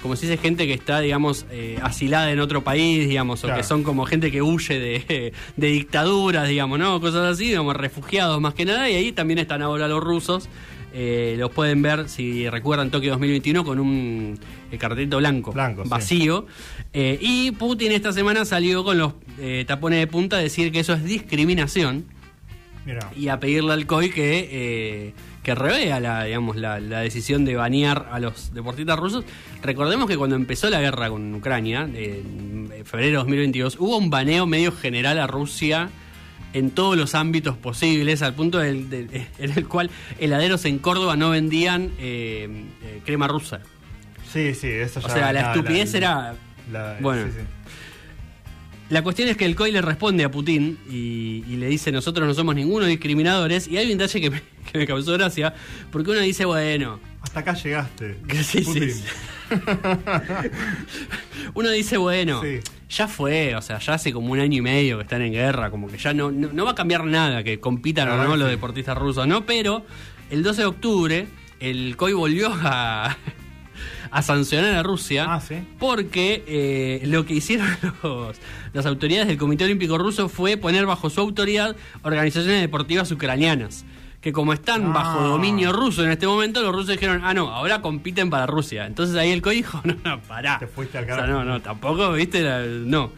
como 0.03 0.16
si 0.16 0.27
dice 0.27 0.37
gente 0.37 0.66
que 0.66 0.74
está, 0.74 1.00
digamos, 1.00 1.46
eh, 1.50 1.79
asilada 1.83 2.31
en 2.31 2.38
otro 2.38 2.62
país, 2.62 3.09
digamos, 3.09 3.42
o 3.42 3.55
que 3.55 3.62
son 3.62 3.83
como 3.83 4.05
gente 4.05 4.31
que 4.31 4.42
huye 4.42 4.79
de, 4.79 5.33
de 5.57 5.66
dictaduras, 5.68 6.46
digamos, 6.46 6.79
¿no? 6.79 7.00
Cosas 7.00 7.33
así, 7.33 7.46
digamos, 7.46 7.74
refugiados 7.74 8.38
más 8.38 8.53
que 8.53 8.66
nada, 8.66 8.90
y 8.90 8.96
ahí 8.96 9.12
también 9.12 9.38
están 9.38 9.62
ahora 9.62 9.88
los 9.88 10.05
rusos. 10.05 10.50
Eh, 10.96 11.35
los 11.38 11.50
pueden 11.50 11.83
ver, 11.83 12.09
si 12.09 12.48
recuerdan, 12.48 12.92
Tokio 12.92 13.11
2021 13.11 13.64
con 13.64 13.80
un 13.80 14.38
eh, 14.70 14.78
cartelito 14.78 15.18
blanco, 15.18 15.50
Blanco, 15.50 15.83
sí. 15.83 15.88
vacío. 15.88 16.46
Eh, 16.92 17.18
y 17.20 17.50
Putin 17.50 17.90
esta 17.90 18.12
semana 18.12 18.44
salió 18.44 18.85
con 18.85 18.98
los 18.98 19.14
eh, 19.40 19.64
tapones 19.66 19.98
de 19.98 20.07
punta 20.07 20.37
a 20.37 20.38
decir 20.38 20.70
que 20.70 20.78
eso 20.78 20.92
es 20.92 21.02
discriminación 21.02 22.04
y 23.16 23.28
a 23.28 23.40
pedirle 23.40 23.72
al 23.72 23.87
COI 23.87 24.11
que, 24.11 24.48
eh, 24.52 25.14
que 25.42 25.54
revea 25.57 25.98
la, 25.98 26.24
digamos, 26.24 26.54
la, 26.54 26.78
la 26.78 27.00
decisión 27.00 27.44
de 27.44 27.57
banear 27.57 28.09
a 28.12 28.20
los 28.20 28.54
deportistas 28.54 28.96
rusos. 28.96 29.24
Recordemos 29.62 30.09
que 30.09 30.16
cuando 30.16 30.37
empezó 30.37 30.70
la 30.70 30.80
guerra 30.80 31.09
con 31.09 31.35
Ucrania, 31.35 31.88
en 31.92 32.70
febrero 32.85 33.11
de 33.11 33.16
2022, 33.16 33.78
hubo 33.80 33.96
un 33.96 34.11
baneo 34.11 34.46
medio 34.46 34.70
general 34.70 35.18
a 35.18 35.26
Rusia 35.26 35.90
en 36.54 36.70
todos 36.70 36.96
los 36.96 37.14
ámbitos 37.14 37.56
posibles, 37.58 38.22
al 38.22 38.34
punto 38.34 38.58
del- 38.58 38.88
del- 38.88 39.08
en 39.38 39.50
el 39.56 39.66
cual 39.68 39.90
heladeros 40.18 40.64
en 40.64 40.78
Córdoba 40.78 41.16
no 41.16 41.30
vendían 41.30 41.90
eh, 41.98 42.48
eh, 42.82 43.00
crema 43.04 43.28
rusa. 43.28 43.60
Sí, 44.32 44.54
sí, 44.54 44.68
eso 44.68 45.00
ya. 45.00 45.06
O 45.06 45.10
sea, 45.10 45.32
la 45.32 45.52
estupidez 45.52 45.92
era... 45.94 46.34
la- 46.72 46.96
bueno. 47.00 47.26
sí, 47.26 47.32
sí. 47.38 47.44
La 48.90 49.02
cuestión 49.02 49.28
es 49.28 49.36
que 49.38 49.46
el 49.46 49.56
COI 49.56 49.72
le 49.72 49.80
responde 49.80 50.24
a 50.24 50.30
Putin 50.30 50.78
y, 50.90 51.42
y 51.48 51.56
le 51.56 51.68
dice 51.68 51.90
nosotros 51.90 52.28
no 52.28 52.34
somos 52.34 52.54
ninguno 52.54 52.84
discriminadores 52.84 53.66
y 53.66 53.78
hay 53.78 53.90
un 53.90 53.96
detalle 53.96 54.20
que 54.20 54.30
me, 54.30 54.42
que 54.72 54.78
me 54.78 54.86
causó 54.86 55.14
gracia 55.14 55.54
porque 55.90 56.10
uno 56.10 56.20
dice 56.20 56.44
bueno 56.44 57.00
Hasta 57.22 57.40
acá 57.40 57.54
llegaste. 57.54 58.18
Que 58.28 58.44
sí, 58.44 58.58
sí, 58.58 58.64
Putin. 58.64 58.90
sí. 58.92 59.02
uno 61.54 61.70
dice 61.70 61.96
bueno 61.96 62.40
Sí. 62.42 62.61
ya 62.88 63.09
fue 63.09 63.54
o 63.54 63.62
sea 63.62 63.78
ya 63.78 63.94
hace 63.94 64.12
como 64.12 64.33
un 64.33 64.40
año 64.40 64.59
y 64.59 64.62
medio 64.62 64.96
que 64.98 65.02
están 65.02 65.22
en 65.22 65.33
guerra 65.33 65.70
como 65.70 65.88
que 65.88 65.98
ya 65.98 66.12
no, 66.14 66.30
no, 66.30 66.48
no 66.52 66.64
va 66.64 66.72
a 66.72 66.74
cambiar 66.74 67.04
nada 67.04 67.42
que 67.42 67.61
compitan 67.61 68.09
La 68.09 68.14
o 68.14 68.24
no 68.24 68.37
los 68.37 68.48
deportistas 68.48 68.96
rusos 68.96 69.26
no 69.26 69.44
pero 69.46 69.85
el 70.30 70.42
12 70.42 70.62
de 70.62 70.66
octubre 70.66 71.26
el 71.61 71.96
COI 71.96 72.12
volvió 72.12 72.52
a 72.52 73.16
a 74.11 74.22
sancionar 74.22 74.74
a 74.74 74.83
Rusia 74.85 75.26
Ah, 75.28 75.40
sí. 75.40 75.57
porque 75.78 76.44
eh, 76.46 77.02
lo 77.07 77.24
que 77.26 77.35
hicieron 77.35 77.66
los- 78.02 78.37
las 78.72 78.87
autoridades 78.87 79.26
del 79.28 79.38
Comité 79.38 79.64
Olímpico 79.64 79.98
Ruso 79.98 80.28
fue 80.28 80.57
poner 80.57 80.87
bajo 80.87 81.11
su 81.11 81.20
autoridad 81.20 81.74
organizaciones 82.02 82.61
deportivas 82.61 83.11
ucranianas 83.11 83.85
que 84.24 84.32
como 84.32 84.54
están 84.54 84.92
bajo 84.94 85.20
Ah. 85.20 85.24
dominio 85.26 85.70
ruso 85.70 86.02
en 86.02 86.10
este 86.10 86.26
momento, 86.26 86.62
los 86.62 86.72
rusos 86.72 86.88
dijeron, 86.92 87.20
ah, 87.24 87.34
no, 87.34 87.50
ahora 87.50 87.82
compiten 87.82 88.30
para 88.30 88.46
Rusia. 88.46 88.87
Entonces 88.87 89.14
ahí 89.16 89.30
el 89.30 89.42
COI 89.42 89.56
dijo, 89.56 89.80
no, 89.84 89.94
no, 90.02 90.18
pará. 90.22 90.58
Te 90.58 90.66
fuiste 90.66 90.96
al 90.96 91.04
O 91.04 91.06
sea, 91.08 91.16
carajo. 91.16 91.38
no, 91.40 91.44
no, 91.44 91.60
tampoco, 91.60 92.10
viste, 92.14 92.40
La- 92.42 92.64
no. 92.64 93.12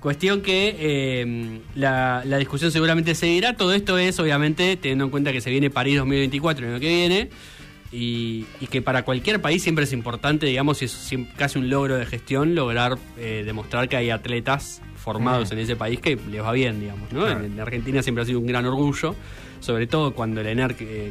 Cuestión 0.00 0.42
que 0.42 0.76
eh, 0.78 1.60
la, 1.74 2.22
la 2.26 2.36
discusión 2.38 2.70
seguramente 2.70 3.14
seguirá. 3.14 3.54
Todo 3.56 3.72
esto 3.72 3.96
es, 3.98 4.18
obviamente, 4.20 4.76
teniendo 4.76 5.04
en 5.04 5.10
cuenta 5.10 5.32
que 5.32 5.40
se 5.40 5.50
viene 5.50 5.70
París 5.70 5.96
2024 5.98 6.64
el 6.66 6.72
año 6.72 6.80
que 6.80 6.88
viene. 6.88 7.30
Y, 7.92 8.46
y 8.60 8.66
que 8.68 8.82
para 8.82 9.02
cualquier 9.04 9.40
país 9.40 9.62
siempre 9.62 9.84
es 9.84 9.92
importante, 9.92 10.46
digamos, 10.46 10.80
y 10.82 10.84
es 10.84 11.10
casi 11.36 11.58
un 11.58 11.68
logro 11.70 11.96
de 11.96 12.06
gestión, 12.06 12.54
lograr 12.54 12.98
eh, 13.18 13.42
demostrar 13.44 13.88
que 13.88 13.96
hay 13.96 14.10
atletas 14.10 14.80
formados 14.96 15.50
Mm. 15.50 15.52
en 15.54 15.58
ese 15.58 15.76
país 15.76 16.00
que 16.00 16.16
les 16.30 16.42
va 16.42 16.52
bien, 16.52 16.80
digamos. 16.80 17.10
¿no? 17.12 17.20
Claro. 17.24 17.40
En, 17.44 17.52
en 17.52 17.60
Argentina 17.60 18.02
siempre 18.02 18.22
ha 18.22 18.26
sido 18.26 18.38
un 18.40 18.46
gran 18.46 18.64
orgullo, 18.66 19.16
sobre 19.60 19.86
todo 19.86 20.12
cuando 20.14 20.40
el 20.40 20.46
ENERC. 20.48 20.80
eh, 20.80 21.10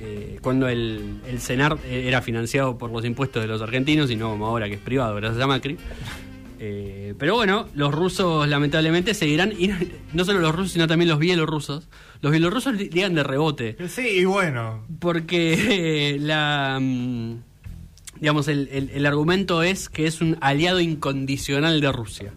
eh, 0.00 0.38
cuando 0.42 0.68
el, 0.68 1.20
el 1.26 1.40
CENAR 1.40 1.76
eh, 1.84 2.04
era 2.06 2.22
financiado 2.22 2.78
por 2.78 2.90
los 2.92 3.04
impuestos 3.04 3.42
de 3.42 3.48
los 3.48 3.60
argentinos 3.60 4.10
y 4.12 4.16
no 4.16 4.30
como 4.30 4.46
ahora 4.46 4.68
que 4.68 4.74
es 4.74 4.80
privado 4.80 5.14
gracias 5.16 5.42
a 5.42 5.46
Macri. 5.46 5.76
Eh, 6.60 7.14
pero 7.20 7.36
bueno, 7.36 7.68
los 7.76 7.94
rusos 7.94 8.48
lamentablemente 8.48 9.14
seguirán, 9.14 9.52
y 9.56 9.70
no 10.12 10.24
solo 10.24 10.40
los 10.40 10.52
rusos, 10.52 10.72
sino 10.72 10.88
también 10.88 11.08
los 11.08 11.20
bielorrusos. 11.20 11.86
Los 12.20 12.32
bielorrusos 12.32 12.76
llegan 12.76 13.14
de 13.14 13.22
rebote, 13.22 13.76
Sí, 13.86 14.02
y 14.08 14.24
bueno. 14.24 14.84
porque 14.98 16.14
eh, 16.14 16.18
la... 16.20 16.78
mm, 16.82 17.34
Digamos, 18.20 18.48
el, 18.48 18.68
el- 18.72 18.90
el 18.90 19.06
argumento 19.06 19.62
es 19.62 19.88
que 19.88 20.08
es 20.08 20.20
un 20.20 20.36
aliado 20.40 20.80
incondicional 20.80 21.80
de 21.80 21.92
Rusia. 21.92 22.32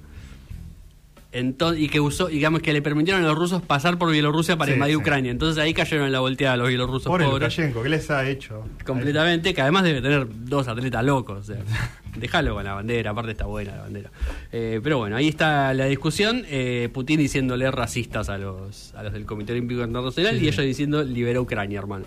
Entonces, 1.33 1.81
y 1.81 1.87
que 1.87 1.99
usó, 2.01 2.27
digamos 2.27 2.61
que 2.61 2.73
le 2.73 2.81
permitieron 2.81 3.23
a 3.23 3.27
los 3.27 3.37
rusos 3.37 3.61
pasar 3.61 3.97
por 3.97 4.11
Bielorrusia 4.11 4.57
para 4.57 4.71
Sí, 4.71 4.73
invadir 4.75 4.95
sí. 4.95 5.01
Ucrania. 5.01 5.31
Entonces 5.31 5.63
ahí 5.63 5.73
cayeron 5.73 6.05
en 6.07 6.11
la 6.11 6.19
volteada 6.19 6.57
los 6.57 6.67
bielorrusos 6.67 7.07
Pobre 7.07 7.23
pobres. 7.25 7.41
Lukashenko, 7.55 7.83
¿qué 7.83 7.89
les 7.89 8.11
ha 8.11 8.27
hecho? 8.27 8.65
Completamente, 8.85 9.53
que 9.53 9.61
además 9.61 9.83
debe 9.83 10.01
tener 10.01 10.27
dos 10.29 10.67
atletas 10.67 11.05
locos. 11.05 11.39
O 11.39 11.43
sea, 11.43 11.57
déjalo 12.17 12.53
con 12.55 12.65
la 12.65 12.73
bandera, 12.73 13.11
aparte 13.11 13.31
está 13.31 13.45
buena 13.45 13.75
la 13.77 13.81
bandera. 13.83 14.11
Eh, 14.51 14.81
pero 14.83 14.97
bueno, 14.97 15.15
ahí 15.15 15.29
está 15.29 15.73
la 15.73 15.85
discusión. 15.85 16.43
eh, 16.49 16.89
Putin 16.93 17.17
diciéndole 17.19 17.71
racistas 17.71 18.27
a 18.27 18.37
los, 18.37 18.93
a 18.95 19.03
los 19.03 19.13
del 19.13 19.25
Comité 19.25 19.53
Olímpico 19.53 19.83
Internacional 19.83 20.35
y 20.43 20.47
ellos 20.49 20.65
diciendo 20.65 21.01
libera 21.03 21.39
Ucrania, 21.39 21.79
hermano. 21.79 22.05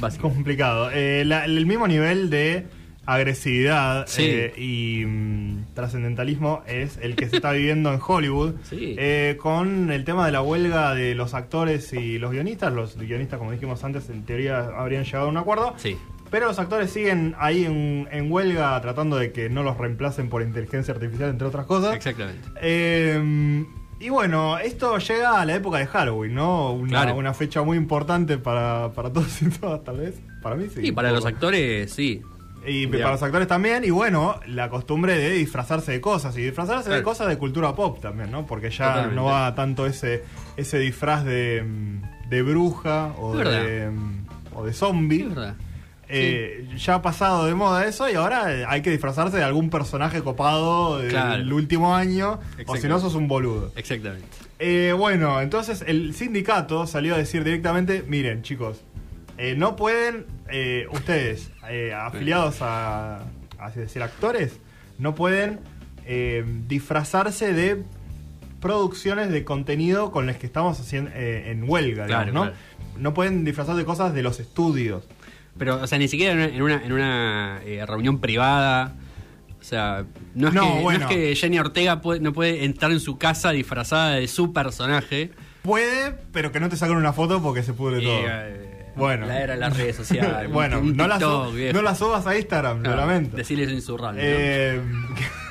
Complicado. 0.20 0.90
Eh, 0.92 1.24
la- 1.24 1.44
el 1.44 1.64
mismo 1.66 1.86
nivel 1.86 2.28
de 2.30 2.66
agresividad 3.14 4.06
Sí. 4.06 4.22
eh, 4.26 4.52
y 4.56 5.04
mm, 5.06 5.74
trascendentalismo 5.74 6.62
es 6.66 6.98
el 7.02 7.16
que 7.16 7.28
se 7.28 7.36
está 7.36 7.52
viviendo 7.52 7.92
en 7.92 8.00
Hollywood 8.06 8.54
Sí. 8.64 8.94
eh, 8.98 9.36
con 9.40 9.90
el 9.90 10.04
tema 10.04 10.26
de 10.26 10.32
la 10.32 10.42
huelga 10.42 10.94
de 10.94 11.14
los 11.14 11.34
actores 11.34 11.92
y 11.92 12.18
los 12.18 12.30
guionistas. 12.32 12.72
Los 12.72 12.96
guionistas, 12.98 13.38
como 13.38 13.52
dijimos 13.52 13.82
antes, 13.84 14.08
en 14.10 14.24
teoría 14.24 14.68
habrían 14.76 15.04
llegado 15.04 15.26
a 15.26 15.28
un 15.28 15.36
acuerdo. 15.36 15.74
Sí. 15.76 15.96
Pero 16.30 16.46
los 16.48 16.58
actores 16.58 16.90
siguen 16.90 17.34
ahí 17.38 17.64
en, 17.64 18.06
en 18.12 18.30
huelga 18.30 18.78
tratando 18.82 19.16
de 19.16 19.32
que 19.32 19.48
no 19.48 19.62
los 19.62 19.78
reemplacen 19.78 20.28
por 20.28 20.42
inteligencia 20.42 20.92
artificial, 20.92 21.30
entre 21.30 21.46
otras 21.48 21.64
cosas. 21.64 21.94
Exactamente. 21.96 22.46
Eh, 22.60 23.64
y 24.00 24.10
bueno, 24.10 24.58
esto 24.58 24.98
llega 24.98 25.40
a 25.40 25.44
la 25.46 25.54
época 25.56 25.78
de 25.78 25.86
Halloween, 25.86 26.34
¿no? 26.34 26.72
Una, 26.74 26.88
Claro. 27.04 27.16
una 27.16 27.32
fecha 27.34 27.62
muy 27.62 27.76
importante 27.78 28.36
para, 28.38 28.92
para 28.94 29.10
todos 29.12 29.40
y 29.42 29.46
todas, 29.48 29.82
tal 29.82 29.96
vez. 29.96 30.20
Para 30.42 30.54
mí 30.56 30.66
sí. 30.72 30.80
Y 30.84 30.92
para 30.92 31.10
los 31.10 31.24
actores, 31.26 31.90
sí. 31.92 32.20
Y 32.66 32.86
para 32.86 33.12
los 33.12 33.22
actores 33.22 33.48
también. 33.48 33.84
Y 33.84 33.90
bueno, 33.90 34.40
la 34.46 34.68
costumbre 34.68 35.16
de 35.16 35.30
disfrazarse 35.30 35.92
de 35.92 36.00
cosas. 36.00 36.36
Y 36.36 36.42
disfrazarse 36.42 36.90
de 36.90 37.02
cosas 37.02 37.28
de 37.28 37.38
cultura 37.38 37.74
pop 37.74 38.00
también, 38.00 38.30
¿no? 38.30 38.46
Porque 38.46 38.70
ya 38.70 38.86
Totalmente. 38.88 39.16
no 39.16 39.24
va 39.24 39.54
tanto 39.54 39.86
ese, 39.86 40.24
ese 40.56 40.78
disfraz 40.78 41.24
de, 41.24 41.62
mm, 41.66 42.28
de 42.28 42.42
bruja 42.42 43.14
o 43.18 43.36
de, 43.36 43.90
mm, 43.90 44.26
o 44.54 44.64
de 44.64 44.72
zombie. 44.72 45.28
Eh, 46.10 46.66
Ya 46.76 46.94
ha 46.94 47.02
pasado 47.02 47.44
de 47.44 47.54
moda 47.54 47.86
eso 47.86 48.08
y 48.08 48.14
ahora 48.14 48.46
hay 48.70 48.80
que 48.80 48.90
disfrazarse 48.90 49.36
de 49.36 49.44
algún 49.44 49.68
personaje 49.68 50.22
copado 50.22 50.98
del 50.98 51.10
Claro. 51.10 51.54
último 51.56 51.94
año. 51.94 52.38
O 52.66 52.76
si 52.76 52.88
no, 52.88 52.98
sos 52.98 53.14
un 53.14 53.28
boludo. 53.28 53.72
Exactamente. 53.76 54.26
Eh, 54.58 54.92
bueno, 54.96 55.40
entonces 55.40 55.84
el 55.86 56.14
sindicato 56.14 56.86
salió 56.86 57.14
a 57.14 57.18
decir 57.18 57.44
directamente, 57.44 58.04
miren 58.08 58.42
chicos, 58.42 58.82
eh, 59.38 59.54
no 59.56 59.76
pueden, 59.76 60.26
eh, 60.50 60.86
ustedes, 60.92 61.50
eh, 61.68 61.92
afiliados 61.94 62.56
a, 62.60 63.24
así 63.58 63.80
decir, 63.80 64.02
actores, 64.02 64.58
no 64.98 65.14
pueden 65.14 65.60
eh, 66.06 66.44
disfrazarse 66.66 67.52
de 67.52 67.82
producciones 68.60 69.30
de 69.30 69.44
contenido 69.44 70.10
con 70.10 70.26
las 70.26 70.36
que 70.36 70.46
estamos 70.46 70.80
haciendo 70.80 71.10
eh, 71.14 71.50
en 71.50 71.68
huelga, 71.68 72.06
Claro, 72.06 72.26
digamos, 72.26 72.46
¿no? 72.48 72.52
claro. 72.52 72.66
No 73.00 73.14
pueden 73.14 73.44
disfrazar 73.44 73.76
de 73.76 73.84
cosas 73.84 74.12
de 74.12 74.22
los 74.22 74.40
estudios. 74.40 75.04
Pero, 75.56 75.76
o 75.82 75.86
sea, 75.86 75.98
ni 75.98 76.08
siquiera 76.08 76.44
en 76.44 76.60
una, 76.62 76.82
en 76.84 76.92
una 76.92 77.60
eh, 77.64 77.84
reunión 77.86 78.18
privada. 78.20 78.94
O 79.60 79.62
sea, 79.64 80.04
no 80.34 80.48
es, 80.48 80.54
No, 80.54 80.62
que, 80.62 80.68
no 80.76 80.82
bueno. 80.82 81.00
es 81.08 81.14
que 81.14 81.36
Jenny 81.36 81.58
Ortega 81.60 82.00
puede- 82.00 82.20
no 82.20 82.32
puede 82.32 82.64
entrar 82.64 82.90
en 82.90 83.00
su 83.00 83.18
casa 83.18 83.50
disfrazada 83.50 84.14
de 84.16 84.26
su 84.28 84.52
personaje. 84.52 85.30
Puede, 85.62 86.12
pero 86.32 86.50
que 86.52 86.58
no 86.60 86.68
te 86.68 86.76
saquen 86.76 86.96
una 86.96 87.12
foto 87.12 87.40
porque 87.42 87.62
se 87.62 87.72
pudre 87.72 88.00
Y, 88.02 88.04
todo. 88.04 88.18
Bueno. 88.98 89.26
La 89.26 89.40
era 89.42 89.54
de 89.54 89.60
las 89.60 89.76
redes 89.76 89.96
sociales. 89.96 90.48
bueno, 90.52 90.80
no 90.82 91.06
la, 91.08 91.18
TikTok, 91.18 91.48
su- 91.48 91.54
viejo. 91.54 91.72
no 91.76 91.82
la 91.82 91.94
subas 91.94 92.26
a 92.26 92.36
Instagram, 92.36 92.82
lo 92.82 92.90
No, 92.90 92.96
lamento. 92.96 93.36
Decirles 93.36 93.70
insurrando. 93.70 94.20
Eh, 94.22 94.80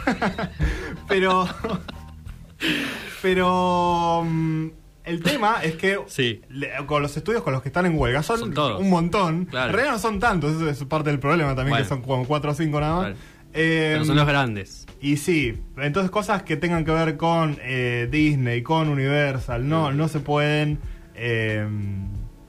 pero. 1.08 1.48
Pero. 3.22 4.24
mm, 4.26 4.68
El 5.06 5.24
tema 5.24 5.58
es 5.64 5.76
que 5.76 5.98
Sí. 6.08 6.42
le- 6.50 6.70
con 6.86 7.02
los 7.02 7.16
estudios 7.16 7.42
con 7.42 7.54
los 7.54 7.62
que 7.62 7.70
están 7.70 7.86
en 7.86 7.98
huelga 7.98 8.24
son, 8.24 8.40
Son 8.40 8.54
todos. 8.54 8.82
un 8.82 8.90
montón. 8.90 9.46
Claro. 9.46 9.68
En 9.70 9.74
realidad 9.74 9.94
no 9.94 10.00
son 10.00 10.20
tantos, 10.20 10.54
eso 10.56 10.70
es 10.70 10.84
parte 10.84 11.10
del 11.10 11.20
problema 11.20 11.50
también, 11.56 11.70
Bueno. 11.72 11.86
que 11.86 11.90
son 11.90 12.02
como 12.02 12.26
4 12.26 12.52
o 12.52 12.54
5 12.54 12.80
nada 12.82 12.96
más. 12.96 13.06
Claro. 13.06 13.18
Eh, 13.54 13.92
Pero 13.94 14.06
son 14.06 14.18
los 14.18 14.28
grandes. 14.28 14.86
y 15.02 15.16
sí, 15.18 15.58
entonces 15.78 16.12
cosas 16.12 16.44
que 16.44 16.58
tengan 16.58 16.84
que 16.84 16.92
ver 16.92 17.16
con 17.16 17.58
eh, 17.62 18.08
Disney, 18.12 18.62
con 18.62 18.90
Universal, 18.90 19.68
no, 19.68 19.92
no 19.94 20.10
se 20.10 20.20
pueden 20.20 20.80
eh, 21.16 21.66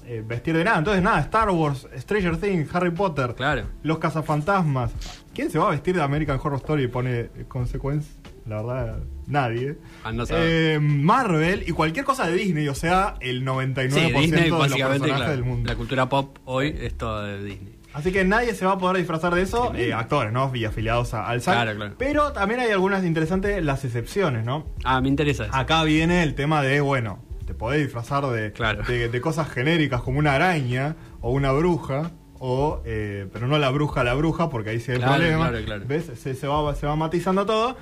eh, 0.09 0.23
vestir 0.27 0.57
de 0.57 0.65
nada. 0.65 0.79
Entonces 0.79 1.03
nada, 1.03 1.21
Star 1.21 1.51
Wars, 1.51 1.87
Stranger 1.99 2.37
Things, 2.39 2.75
Harry 2.75 2.91
Potter, 2.91 3.35
Claro. 3.37 3.65
los 3.83 3.99
cazafantasmas. 3.99 4.91
¿Quién 5.35 5.51
se 5.51 5.59
va 5.59 5.69
a 5.69 5.71
vestir 5.71 5.95
de 5.95 6.03
American 6.03 6.39
Horror 6.43 6.57
Story 6.59 6.85
y 6.85 6.89
pone 6.89 7.29
Consequence? 7.49 8.09
La 8.47 8.63
verdad, 8.63 8.99
nadie. 9.27 9.77
Anda 10.05 10.23
a 10.23 10.27
saber. 10.27 10.45
Eh, 10.49 10.79
Marvel 10.81 11.65
y 11.67 11.73
cualquier 11.73 12.05
cosa 12.07 12.27
de 12.27 12.33
Disney, 12.35 12.67
o 12.69 12.75
sea, 12.75 13.15
el 13.21 13.45
99% 13.45 13.91
Sí, 13.91 14.13
Disney 14.23 14.45
de 14.45 14.49
los 14.49 14.61
personajes 14.69 15.03
claro, 15.03 15.31
del 15.31 15.45
mundo. 15.45 15.69
La 15.69 15.77
cultura 15.77 16.09
pop 16.09 16.39
hoy 16.47 16.75
es 16.81 16.97
toda 16.97 17.27
de 17.27 17.45
Disney. 17.45 17.75
Así 17.93 18.13
que 18.13 18.25
nadie 18.25 18.55
se 18.55 18.65
va 18.65 18.73
a 18.73 18.79
poder 18.79 18.99
disfrazar 18.99 19.35
de 19.35 19.43
eso, 19.43 19.75
eh, 19.75 19.93
actores, 19.93 20.33
¿no? 20.33 20.55
Y 20.55 20.65
afiliados 20.65 21.15
a- 21.15 21.27
al 21.27 21.41
SAC. 21.43 21.55
Claro, 21.55 21.75
claro. 21.77 21.95
Pero 21.99 22.33
también 22.33 22.61
hay 22.61 22.71
algunas 22.71 23.05
interesantes 23.05 23.63
las 23.65 23.85
excepciones, 23.85 24.45
¿no? 24.45 24.67
Ah, 24.85 25.01
me 25.01 25.09
interesa 25.09 25.45
eso. 25.45 25.55
Acá 25.55 25.83
viene 25.85 26.23
el 26.23 26.35
tema 26.35 26.63
de, 26.63 26.81
bueno, 26.81 27.19
te 27.49 27.55
podés 27.55 27.81
disfrazar 27.83 28.27
de, 28.27 28.53
Claro. 28.53 28.83
de, 28.85 29.09
de 29.09 29.21
cosas 29.23 29.49
genéricas 29.49 30.03
como 30.03 30.19
una 30.19 30.35
araña 30.35 30.97
o 31.23 31.31
una 31.33 31.51
bruja, 31.51 32.11
o 32.39 32.83
eh, 32.85 33.27
pero 33.33 33.47
no 33.49 33.57
la 33.59 33.71
bruja 33.71 34.05
la 34.05 34.13
bruja, 34.15 34.51
porque 34.51 34.71
ahí 34.71 34.81
sí 34.81 34.93
hay 34.93 34.99
Claro, 34.99 35.15
problema. 35.15 35.49
claro, 35.49 35.65
claro. 35.65 35.85
¿Ves? 35.89 36.11
Se, 36.15 36.35
se 36.35 36.47
va, 36.47 36.75
se 36.75 36.87
va 36.87 36.95
matizando 36.95 37.47
todo. 37.47 37.77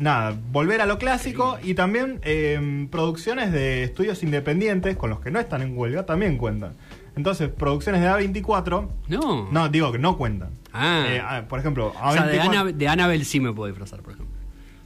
Nada, 0.00 0.34
volver 0.50 0.80
a 0.80 0.86
lo 0.86 0.98
clásico 0.98 1.56
y 1.62 1.74
también 1.74 2.18
eh, 2.24 2.88
producciones 2.90 3.52
de 3.52 3.84
estudios 3.84 4.24
independientes 4.24 4.96
con 4.96 5.08
los 5.10 5.20
que 5.20 5.30
no 5.30 5.38
están 5.38 5.62
en 5.62 5.78
huelga 5.78 6.04
también 6.04 6.36
cuentan. 6.36 6.72
Entonces, 7.16 7.48
producciones 7.48 8.00
de 8.00 8.08
A24, 8.08 8.88
No. 9.06 9.48
no, 9.52 9.68
digo 9.68 9.92
que 9.92 9.98
no 10.00 10.18
cuentan. 10.18 10.50
Ah. 10.72 11.04
Eh, 11.08 11.22
ah, 11.24 11.42
por 11.48 11.60
ejemplo, 11.60 11.94
o 12.02 12.12
sea, 12.12 12.26
de, 12.26 12.40
A24 12.40 12.48
Ana, 12.48 12.64
de 12.72 12.88
Annabelle 12.88 13.24
sí 13.24 13.38
me 13.38 13.52
puedo 13.52 13.68
disfrazar, 13.68 14.00
por 14.00 14.14
ejemplo. 14.14 14.34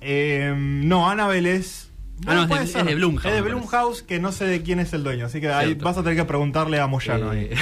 Eh, 0.03 0.55
no, 0.57 1.09
Annabelle 1.09 1.55
es. 1.57 1.88
Ah, 2.27 2.35
no, 2.35 2.43
es 2.43 2.49
de- 2.73 2.81
es 2.81 2.87
de 2.87 2.95
Blumhouse, 2.95 3.25
Es 3.27 3.33
de 3.35 3.41
Blumhouse, 3.43 4.03
que 4.03 4.19
no 4.19 4.33
sé 4.33 4.45
de 4.47 4.63
quién 4.63 4.81
es 4.81 4.93
el 4.93 5.05
dueño, 5.05 5.27
así 5.27 5.41
que 5.41 5.49
ahí 5.51 5.67
Cierto. 5.67 5.85
vas 5.85 5.97
a 5.99 6.03
tener 6.03 6.17
que 6.17 6.25
preguntarle 6.25 6.81
a 6.81 6.87
Moyano. 6.87 7.33
Eh. 7.33 7.51
ahí. 7.53 7.59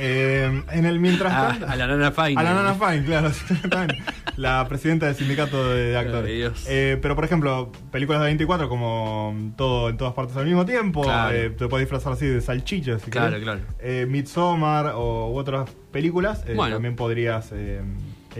Eh, 0.00 0.62
en 0.70 0.84
el 0.86 1.00
mientras 1.00 1.32
A, 1.32 1.48
tanto. 1.48 1.66
a 1.68 1.74
la 1.74 1.86
Nana 1.88 2.12
Fine. 2.12 2.40
A 2.40 2.42
la 2.44 2.54
Nana 2.54 2.74
Fine, 2.74 3.04
claro, 3.04 3.32
la 4.36 4.64
presidenta 4.68 5.06
del 5.06 5.16
sindicato 5.16 5.70
de, 5.70 5.86
de 5.90 5.98
actores. 5.98 6.66
Eh, 6.68 6.98
pero 7.02 7.16
por 7.16 7.24
ejemplo, 7.24 7.72
películas 7.90 8.20
de 8.20 8.26
24 8.26 8.68
como 8.68 9.36
todo 9.56 9.88
en 9.88 9.96
todas 9.96 10.14
partes 10.14 10.36
al 10.36 10.46
mismo 10.46 10.64
tiempo, 10.64 11.02
Claro. 11.02 11.34
eh, 11.34 11.50
te 11.50 11.66
puedes 11.66 11.86
disfrazar 11.86 12.12
así 12.12 12.26
de 12.26 12.40
salchichas. 12.40 13.02
Si 13.02 13.10
Claro, 13.10 13.30
querés. 13.30 13.42
claro. 13.42 13.60
Eh, 13.80 14.06
Midsommar 14.08 14.92
o 14.94 15.32
u 15.32 15.36
otras 15.36 15.68
películas, 15.90 16.44
Bueno. 16.54 16.76
también 16.76 16.94
podrías 16.94 17.50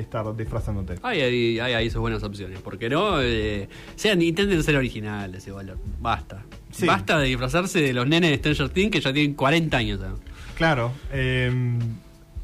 estar 0.01 0.35
disfrazándote. 0.37 0.95
Hay 1.03 1.21
ahí, 1.21 1.61
hay 1.61 1.73
ahí 1.75 1.91
sus 1.91 2.01
buenas 2.01 2.23
opciones. 2.23 2.61
Porque 2.61 2.89
no, 2.89 3.21
eh, 3.21 3.69
sean, 3.97 4.21
intenten 4.23 4.63
ser 4.63 4.77
originales 4.77 5.47
igual. 5.47 5.75
Basta. 6.01 6.45
Sí. 6.71 6.87
Basta 6.87 7.19
de 7.19 7.27
disfrazarse 7.29 7.81
de 7.81 7.93
los 7.93 8.07
nenes 8.07 8.31
de 8.31 8.37
Stranger 8.39 8.69
Things 8.71 8.91
que 8.93 9.01
ya 9.01 9.13
tienen 9.13 9.35
40 9.35 9.77
años. 9.77 10.01
¿sabes? 10.01 10.19
Claro. 10.57 10.93
eh, 11.13 11.53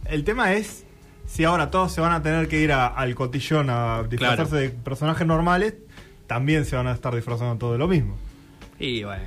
el 0.06 0.22
tema 0.24 0.52
es 0.52 0.84
si 1.26 1.44
ahora 1.44 1.70
todos 1.70 1.90
se 1.92 2.00
van 2.00 2.12
a 2.12 2.22
tener 2.22 2.46
que 2.48 2.60
ir 2.60 2.72
a- 2.72 2.86
al 2.88 3.14
cotillón 3.14 3.70
a 3.70 4.02
disfrazarse 4.08 4.50
Claro. 4.50 4.62
de 4.62 4.70
personajes 4.70 5.26
normales, 5.26 5.74
también 6.26 6.64
se 6.66 6.76
van 6.76 6.86
a 6.86 6.92
estar 6.92 7.14
disfrazando 7.14 7.56
todo 7.56 7.72
de 7.72 7.78
lo 7.78 7.88
mismo. 7.88 8.16
Y 8.78 9.02
bueno. 9.04 9.22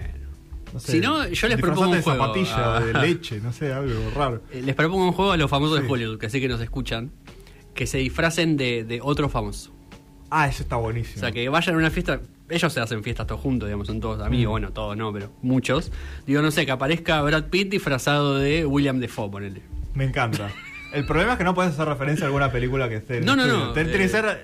no 0.73 0.79
sé, 0.79 0.91
Si 0.93 0.99
no, 0.99 1.27
yo 1.27 1.47
les 1.47 1.57
propongo 1.59 1.89
un 1.89 1.95
de 1.97 2.01
juego. 2.03 2.21
zapatilla 2.23 2.69
o 2.73 2.79
de 2.85 2.93
leche, 3.07 3.39
no 3.39 3.51
sé, 3.53 3.71
algo 3.73 3.93
raro. 4.15 4.43
Eh, 4.51 4.61
Les 4.63 4.75
propongo 4.75 5.05
un 5.07 5.13
juego 5.13 5.31
a 5.31 5.37
los 5.37 5.49
famosos 5.49 5.77
Sí. 5.79 5.83
de 5.85 5.89
Hollywood, 5.91 6.19
que 6.19 6.29
sé 6.29 6.39
que 6.41 6.47
nos 6.47 6.61
escuchan, 6.61 7.11
que 7.77 7.87
se 7.87 7.99
disfracen 7.99 8.57
de, 8.57 8.83
de 8.83 8.99
otro 9.01 9.29
famoso. 9.29 9.71
Ah, 10.29 10.49
eso 10.49 10.63
está 10.63 10.75
buenísimo. 10.75 11.15
O 11.15 11.19
sea, 11.21 11.31
que 11.31 11.47
vayan 11.47 11.75
a 11.75 11.77
una 11.77 11.89
fiesta, 11.89 12.19
ellos 12.49 12.73
se 12.73 12.81
hacen 12.81 13.01
fiestas 13.01 13.25
todos 13.27 13.39
juntos, 13.39 13.69
digamos, 13.69 13.87
son 13.87 14.01
todos 14.01 14.21
amigos, 14.21 14.49
Mm. 14.49 14.51
bueno, 14.51 14.71
todos 14.73 14.97
no, 14.97 15.13
pero 15.13 15.31
muchos. 15.41 15.91
Digo, 16.25 16.41
no 16.41 16.51
sé, 16.51 16.65
que 16.65 16.71
aparezca 16.73 17.21
Brad 17.21 17.45
Pitt 17.45 17.69
disfrazado 17.69 18.37
de 18.37 18.65
William 18.65 18.99
Defoe, 18.99 19.29
ponele. 19.31 19.61
Me 19.93 20.03
encanta. 20.03 20.49
El 20.93 21.05
problema 21.05 21.33
es 21.33 21.37
que 21.37 21.43
no 21.45 21.53
puedes 21.53 21.71
hacer 21.73 21.87
referencia 21.87 22.25
a 22.25 22.27
alguna 22.27 22.51
película 22.51 22.89
que 22.89 22.95
esté 22.97 23.17
en 23.19 23.25
No, 23.25 23.35
no, 23.37 23.47
no, 23.47 23.69
eh, 23.71 23.73
tiene 23.73 23.91
que 23.93 24.09
ser 24.09 24.43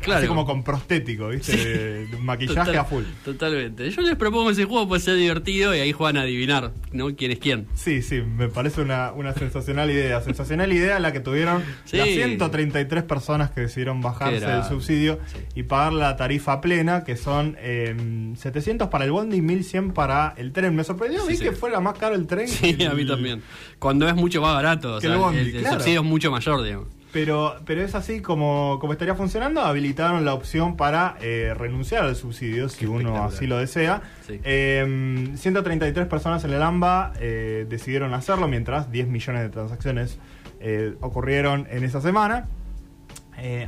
claro. 0.00 0.18
así 0.18 0.26
como 0.28 0.44
con 0.46 0.62
prostético, 0.64 1.28
¿viste? 1.28 1.52
Sí. 1.52 1.58
De- 1.58 2.06
de 2.06 2.16
maquillaje 2.18 2.58
Total- 2.72 2.78
a 2.78 2.84
full. 2.84 3.04
Totalmente. 3.24 3.90
Yo 3.90 4.02
les 4.02 4.16
propongo 4.16 4.50
ese 4.50 4.64
juego, 4.64 4.88
puede 4.88 5.00
ser 5.00 5.16
divertido 5.16 5.74
y 5.74 5.78
ahí 5.80 5.92
juegan 5.92 6.16
a 6.16 6.22
adivinar, 6.22 6.72
¿no? 6.92 7.14
¿Quién 7.14 7.30
es 7.30 7.38
quién? 7.38 7.66
Sí, 7.74 8.02
sí, 8.02 8.20
me 8.22 8.48
parece 8.48 8.80
una, 8.80 9.12
una 9.12 9.32
sensacional 9.34 9.90
idea. 9.90 10.20
Sensacional 10.20 10.72
idea 10.72 10.98
la 11.00 11.12
que 11.12 11.20
tuvieron 11.20 11.62
Sí. 11.84 11.96
las 11.96 12.08
133 12.08 13.02
personas 13.04 13.50
que 13.50 13.62
decidieron 13.62 14.00
bajarse 14.00 14.46
del 14.46 14.64
subsidio 14.64 15.18
Sí. 15.26 15.38
y 15.54 15.62
pagar 15.64 15.92
la 15.92 16.16
tarifa 16.16 16.60
plena, 16.60 17.04
que 17.04 17.16
son 17.16 17.56
eh, 17.60 18.32
700 18.36 18.88
para 18.88 19.04
el 19.04 19.12
bondi 19.12 19.36
y 19.38 19.40
1100 19.42 19.92
para 19.92 20.34
el 20.36 20.52
tren. 20.52 20.74
Me 20.74 20.84
sorprendió, 20.84 21.20
Sí, 21.26 21.32
vi 21.32 21.38
que 21.38 21.52
fuera 21.52 21.80
más 21.80 21.98
caro 21.98 22.14
el 22.14 22.26
tren. 22.26 22.48
Sí, 22.48 22.76
a 22.84 22.94
mí 22.94 23.02
el- 23.02 23.08
también. 23.08 23.42
Cuando 23.78 24.08
es 24.08 24.14
mucho 24.14 24.40
más 24.42 24.54
barato, 24.54 24.96
o 24.96 25.00
Que 25.00 25.06
sea, 25.06 25.14
el 25.14 25.20
bondi, 25.20 25.38
el, 25.40 25.46
el 25.56 25.60
claro. 25.62 25.76
subsidio 25.76 26.00
es 26.00 26.06
mucho 26.06 26.30
mayor, 26.30 26.62
digamos. 26.62 26.88
Pero, 27.12 27.56
pero 27.66 27.82
es 27.82 27.94
así 27.94 28.20
como, 28.20 28.78
como 28.80 28.92
estaría 28.92 29.14
funcionando. 29.14 29.62
Habilitaron 29.62 30.24
la 30.24 30.32
opción 30.34 30.76
para 30.76 31.16
eh, 31.20 31.54
renunciar 31.56 32.04
al 32.04 32.14
subsidio 32.16 32.68
si 32.68 32.86
uno 32.86 33.24
así 33.24 33.46
lo 33.46 33.58
desea. 33.58 34.02
Sí. 34.26 34.40
Eh, 34.44 35.30
133 35.34 36.06
personas 36.06 36.44
en 36.44 36.52
el 36.52 36.62
AMBA 36.62 37.12
eh, 37.20 37.66
decidieron 37.68 38.14
hacerlo, 38.14 38.46
mientras 38.48 38.90
10 38.92 39.08
millones 39.08 39.42
de 39.42 39.48
transacciones 39.48 40.18
eh, 40.60 40.94
ocurrieron 41.00 41.66
en 41.70 41.84
esa 41.84 42.00
semana. 42.00 42.46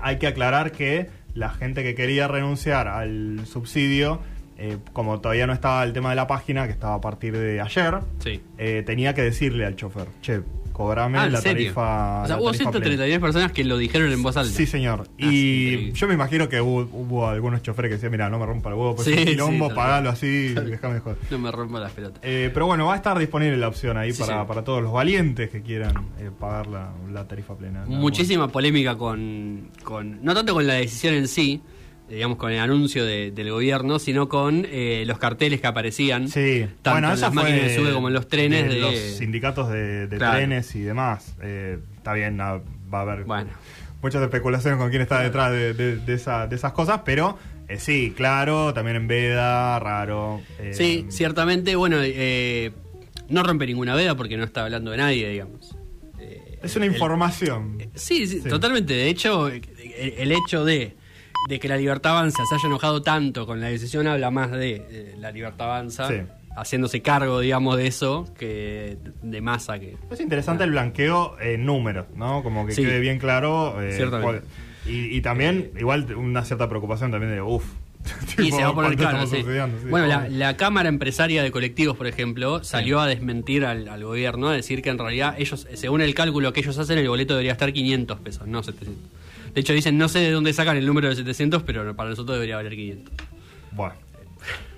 Hay 0.03 0.19
que 0.19 0.27
aclarar 0.27 0.71
que 0.73 1.09
la 1.35 1.49
gente 1.49 1.83
que 1.83 1.95
quería 1.95 2.29
renunciar 2.29 2.89
al 2.89 3.41
subsidio, 3.47 4.21
eh, 4.59 4.77
como 4.93 5.19
todavía 5.23 5.47
no 5.47 5.55
estaba 5.55 5.83
el 5.83 5.95
tema 5.95 6.11
de 6.11 6.17
la 6.17 6.27
página, 6.27 6.67
que 6.67 6.73
estaba 6.73 6.95
a 6.97 7.01
partir 7.01 7.37
de 7.39 7.59
ayer, 7.59 8.01
Sí. 8.19 8.43
eh, 8.59 8.83
tenía 8.85 9.15
que 9.15 9.23
decirle 9.23 9.65
al 9.65 9.75
chofer, 9.75 10.09
che, 10.21 10.43
cobrame 10.73 11.19
Ah, 11.19 11.27
¿en 11.27 11.33
la 11.33 11.41
serio? 11.41 11.65
tarifa. 11.65 12.23
O 12.23 12.27
sea, 12.27 12.37
hubo 12.39 12.47
tarifa 12.53 12.71
plena". 12.71 12.85
132 12.87 13.21
personas 13.21 13.53
que 13.53 13.65
lo 13.65 13.79
dijeron 13.79 14.11
en 14.13 14.23
voz 14.23 14.37
alta. 14.37 14.53
Sí, 14.53 14.67
señor. 14.67 15.05
Ah, 15.09 15.13
y 15.19 15.93
yo 15.93 16.09
me 16.09 16.15
imagino 16.15 16.49
que 16.49 16.61
hubo, 16.61 16.81
hubo 16.93 17.29
algunos 17.29 17.63
choferes 17.63 17.89
que 17.91 17.95
decían, 17.95 18.13
mira, 18.13 18.29
no 18.31 18.39
me 18.39 18.47
rompa 18.47 18.71
el 18.71 18.75
huevo, 18.77 18.97
pues 18.97 19.09
Sí, 19.09 19.15
quilombo, 19.25 19.73
pagalo 19.75 20.11
así, 20.11 20.53
Tal 20.55 20.71
déjame 20.71 21.01
joder. 21.01 21.19
No 21.31 21.39
me 21.39 21.51
rompo 21.53 21.79
las 21.79 21.93
pelotas. 21.93 22.21
Eh, 22.25 22.51
pero 22.53 22.67
bueno, 22.67 22.87
va 22.87 22.95
a 22.95 22.97
estar 22.97 23.19
disponible 23.19 23.57
la 23.57 23.69
opción 23.69 23.97
ahí 23.97 24.13
para, 24.13 24.47
para 24.47 24.65
todos 24.65 24.83
los 24.83 24.93
valientes 24.93 25.51
que 25.51 25.63
quieran 25.63 25.95
eh, 26.19 26.31
pagar 26.39 26.67
la, 26.67 26.91
la 27.13 27.27
tarifa 27.29 27.55
plena. 27.57 27.85
Muchísima 27.87 28.49
polémica 28.49 28.97
con, 28.97 29.69
con. 29.85 30.23
No 30.25 30.35
tanto 30.35 30.55
con 30.55 30.67
la 30.67 30.75
decisión 30.75 31.15
en 31.15 31.29
sí, 31.29 31.61
digamos, 32.13 32.39
con 32.39 32.53
el 32.53 32.59
anuncio 32.61 33.05
de- 33.05 33.31
del 33.33 33.51
gobierno, 33.51 33.99
sino 33.99 34.29
con 34.29 34.67
eh, 34.71 35.05
los 35.07 35.19
carteles 35.19 35.61
que 35.61 35.67
aparecían. 35.67 36.29
Sí, 36.29 36.67
Tanto 36.83 36.91
bueno, 37.01 37.13
en 37.15 37.21
las 37.21 37.33
máquinas 37.35 37.63
de 37.63 37.75
sube 37.77 37.93
como 37.93 38.09
en 38.09 38.15
los 38.15 38.29
trenes 38.29 38.69
de- 38.69 38.79
los 38.81 38.95
sindicatos 38.95 39.71
de, 39.71 40.07
de 40.07 40.17
Claro. 40.17 40.37
trenes 40.37 40.75
y 40.75 40.81
demás. 40.83 41.35
Eh, 41.43 41.79
está 41.97 42.13
bien, 42.15 42.39
va 42.39 42.61
a 42.93 43.01
haber 43.03 43.25
Bueno. 43.25 43.51
muchas 44.03 44.23
especulaciones 44.23 44.79
con 44.79 44.91
quién 44.91 45.03
está 45.03 45.21
detrás 45.21 45.51
de, 45.53 46.01
esa- 46.09 46.47
de 46.47 46.57
esas 46.57 46.73
cosas, 46.73 47.01
pero 47.05 47.39
eh, 47.69 47.79
sí, 47.79 48.13
claro, 48.17 48.75
también 48.75 48.97
en 48.97 49.09
veda, 49.09 49.79
raro. 49.79 50.41
Sí, 50.73 51.07
ciertamente, 51.09 51.75
bueno, 51.77 51.97
no 53.29 53.43
rompe 53.43 53.67
ninguna 53.67 53.95
veda 53.95 54.15
porque 54.17 54.37
no 54.37 54.45
está 54.45 54.65
hablando 54.65 54.91
de 54.91 54.97
nadie, 54.99 55.29
digamos. 55.31 55.75
Es 56.63 56.77
una 56.77 56.85
el- 56.87 56.93
información. 56.93 57.79
Sí, 57.95 58.27
sí, 58.27 58.41
Sí. 58.43 58.49
totalmente. 58.49 58.95
De 58.95 59.09
hecho, 59.09 59.49
el, 59.49 59.63
el 60.19 60.31
hecho 60.33 60.65
de, 60.65 60.95
de 61.49 61.59
que 61.61 61.69
la 61.69 61.77
libertad 61.77 62.13
avanza 62.19 62.45
se 62.47 62.55
haya 62.55 62.67
enojado 62.67 63.03
tanto 63.03 63.47
con 63.47 63.61
la 63.61 63.69
decisión 63.69 64.07
habla 64.07 64.31
más 64.31 64.51
de 64.53 64.87
eh, 64.91 65.15
la 65.19 65.31
libertad 65.33 65.67
avanza 65.69 66.09
Sí. 66.09 66.23
haciéndose 66.57 67.03
cargo, 67.03 67.41
digamos, 67.41 67.77
de 67.77 67.87
eso 67.87 68.29
que 68.39 68.97
de 69.23 69.41
masa 69.41 69.79
que. 69.79 69.97
Es 70.11 70.21
interesante 70.21 70.65
el 70.65 70.71
blanqueo 70.71 71.37
en 71.41 71.65
números, 71.65 72.07
¿no? 72.15 72.43
Como 72.43 72.67
que 72.67 72.73
Sí. 72.73 72.83
quede 72.83 73.01
bien 73.01 73.19
claro. 73.19 73.83
eh, 73.83 73.93
Ciertamente. 73.97 74.43
y, 74.87 75.17
y 75.17 75.21
también, 75.23 75.71
igual, 75.79 76.15
una 76.15 76.45
cierta 76.45 76.69
preocupación 76.69 77.11
también 77.11 77.33
de, 77.33 77.41
uff. 77.43 77.65
Y 78.39 78.51
se 78.51 78.63
va 78.65 78.71
a 78.71 78.75
poner 78.75 78.99
sí. 79.29 79.37
Sí, 79.45 79.89
Bueno, 79.89 80.25
la 80.29 80.57
Cámara 80.57 80.89
Empresaria 80.89 81.41
de 81.43 81.53
Colectivos, 81.53 81.97
por 81.97 82.09
ejemplo, 82.09 82.65
salió 82.65 82.99
a 83.01 83.07
desmentir 83.07 83.65
al, 83.65 83.89
al 83.89 84.03
gobierno, 84.05 84.49
a 84.49 84.53
decir 84.55 84.83
que 84.83 84.91
en 84.91 84.99
realidad 84.99 85.37
ellos, 85.39 85.69
según 85.75 86.01
el 86.03 86.13
cálculo 86.15 86.53
que 86.53 86.61
ellos 86.61 86.77
hacen, 86.79 86.99
el 86.99 87.09
boleto 87.09 87.35
debería 87.35 87.53
estar 87.53 87.73
500 87.73 88.19
pesos, 88.21 88.47
no 88.49 88.63
700. 88.63 88.97
De 89.55 89.61
hecho, 89.61 89.73
dicen, 89.73 89.99
no 89.99 90.09
sé 90.09 90.21
de 90.21 90.31
dónde 90.31 90.53
sacan 90.53 90.77
el 90.77 90.87
número 90.87 91.09
de 91.09 91.17
700, 91.17 91.63
pero 91.63 91.95
para 91.95 92.11
nosotros 92.11 92.37
debería 92.37 92.57
valer 92.57 92.75
500. 92.75 93.15
Bueno. 93.73 93.95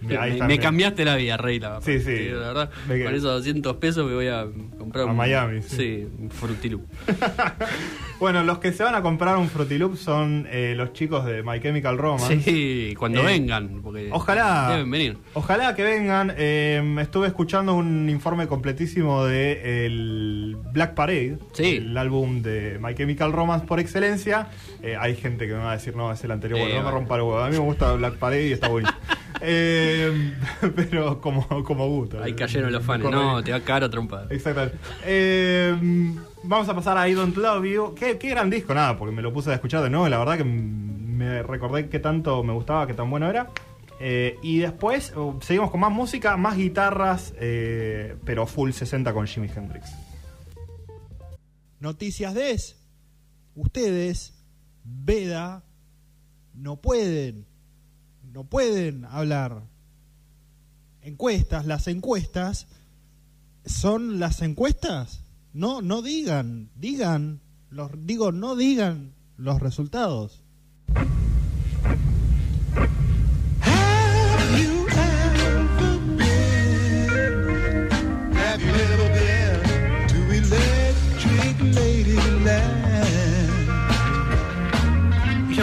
Me, 0.00 0.58
cambiaste 0.58 1.04
la 1.04 1.16
vida, 1.16 1.36
Rey, 1.36 1.58
la 1.58 1.80
Sí, 1.80 1.98
sí. 2.00 2.28
La 2.28 2.38
verdad, 2.48 2.70
Me 2.88 3.02
con 3.02 3.14
esos 3.14 3.30
200 3.30 3.76
pesos 3.76 4.06
me 4.06 4.14
voy 4.14 4.28
a 4.28 4.46
comprar 4.78 5.04
A 5.04 5.10
un... 5.10 5.16
Miami, 5.16 5.62
sí. 5.62 5.76
Sí, 5.76 6.06
un. 6.20 6.86
Bueno, 8.20 8.44
los 8.44 8.58
que 8.58 8.72
se 8.72 8.82
van 8.84 8.94
a 8.94 9.02
comprar 9.02 9.36
un 9.36 9.48
Fruity 9.48 9.76
Loop 9.76 9.96
son 9.96 10.46
eh, 10.50 10.74
los 10.76 10.92
chicos 10.92 11.24
de 11.26 11.42
My 11.42 11.60
Chemical 11.60 11.98
Romance. 11.98 12.40
Sí, 12.40 12.94
cuando 12.98 13.22
Eh, 13.22 13.24
vengan, 13.26 13.80
porque 13.82 14.08
Ojalá. 14.12 14.68
deben 14.70 14.90
venir. 14.90 15.18
Ojalá 15.34 15.74
que 15.74 15.82
vengan. 15.82 16.32
Eh, 16.36 16.96
estuve 17.00 17.26
escuchando 17.26 17.74
un 17.74 18.08
informe 18.08 18.46
completísimo 18.46 19.24
de 19.24 19.86
el 19.86 20.56
Black 20.72 20.94
Parade, 20.94 21.38
Sí. 21.52 21.76
el 21.78 21.96
álbum 21.98 22.40
de 22.42 22.78
My 22.80 22.94
Chemical 22.94 23.32
Romance 23.32 23.66
por 23.66 23.80
excelencia. 23.80 24.48
Eh, 24.82 24.96
hay 24.98 25.16
gente 25.16 25.46
que 25.46 25.52
me 25.52 25.58
va 25.58 25.72
a 25.72 25.74
decir, 25.74 25.96
no, 25.96 26.12
es 26.12 26.22
el 26.24 26.30
anterior. 26.30 26.60
Bueno, 26.60 26.74
no 26.74 26.80
me 26.80 26.84
bueno. 26.84 26.98
rompa 26.98 27.16
el 27.16 27.22
huevo. 27.22 27.38
A 27.40 27.46
mí 27.48 27.52
me 27.52 27.58
gusta 27.64 27.92
Black 27.94 28.14
Parade 28.14 28.48
y 28.48 28.52
está 28.52 28.68
bonito. 28.68 28.92
Eh, 29.40 30.34
pero 30.76 31.20
como, 31.20 31.46
como 31.64 31.88
gusto. 31.88 32.22
Ahí 32.22 32.34
cayeron 32.34 32.72
los 32.72 32.84
fans. 32.84 33.04
No, 33.04 33.42
te 33.42 33.52
va 33.52 33.60
caro 33.60 33.90
trompa. 33.90 34.26
Exactamente. 34.30 34.78
Eh, 35.04 35.76
vamos 36.42 36.68
a 36.68 36.74
pasar 36.74 36.96
a 36.96 37.08
I 37.08 37.14
Don't 37.14 37.36
Love 37.36 37.64
You. 37.64 37.94
Qué, 37.94 38.18
qué 38.18 38.30
gran 38.30 38.50
disco, 38.50 38.74
nada, 38.74 38.96
porque 38.96 39.14
me 39.14 39.22
lo 39.22 39.32
puse 39.32 39.50
a 39.50 39.54
escuchar 39.54 39.82
de 39.82 39.90
nuevo. 39.90 40.08
La 40.08 40.18
verdad 40.18 40.38
que 40.38 40.44
me 40.44 41.42
recordé 41.42 41.88
que 41.88 41.98
tanto 41.98 42.42
me 42.42 42.52
gustaba, 42.52 42.86
que 42.86 42.94
tan 42.94 43.10
bueno 43.10 43.28
era. 43.28 43.50
Eh, 44.00 44.38
y 44.42 44.58
después 44.58 45.14
uh, 45.16 45.38
seguimos 45.40 45.70
con 45.70 45.80
más 45.80 45.92
música, 45.92 46.36
más 46.36 46.56
guitarras, 46.56 47.32
eh, 47.38 48.16
pero 48.24 48.46
full 48.46 48.72
60 48.72 49.12
con 49.12 49.26
Jimi 49.26 49.48
Hendrix. 49.54 49.94
Noticias 51.80 52.34
de 52.34 52.50
es. 52.52 52.76
Ustedes, 53.54 54.34
Veda, 54.82 55.64
no 56.54 56.80
pueden, 56.80 57.46
no 58.34 58.42
pueden 58.42 59.04
hablar. 59.04 59.62
Encuestas, 61.02 61.66
las 61.66 61.86
encuestas 61.86 62.66
son 63.64 64.18
las 64.18 64.42
encuestas. 64.42 65.20
No, 65.52 65.82
no 65.82 66.02
digan, 66.02 66.68
digan, 66.74 67.40
los 67.70 67.92
digo, 67.94 68.32
no 68.32 68.56
digan 68.56 69.14
los 69.36 69.60
resultados. 69.60 70.42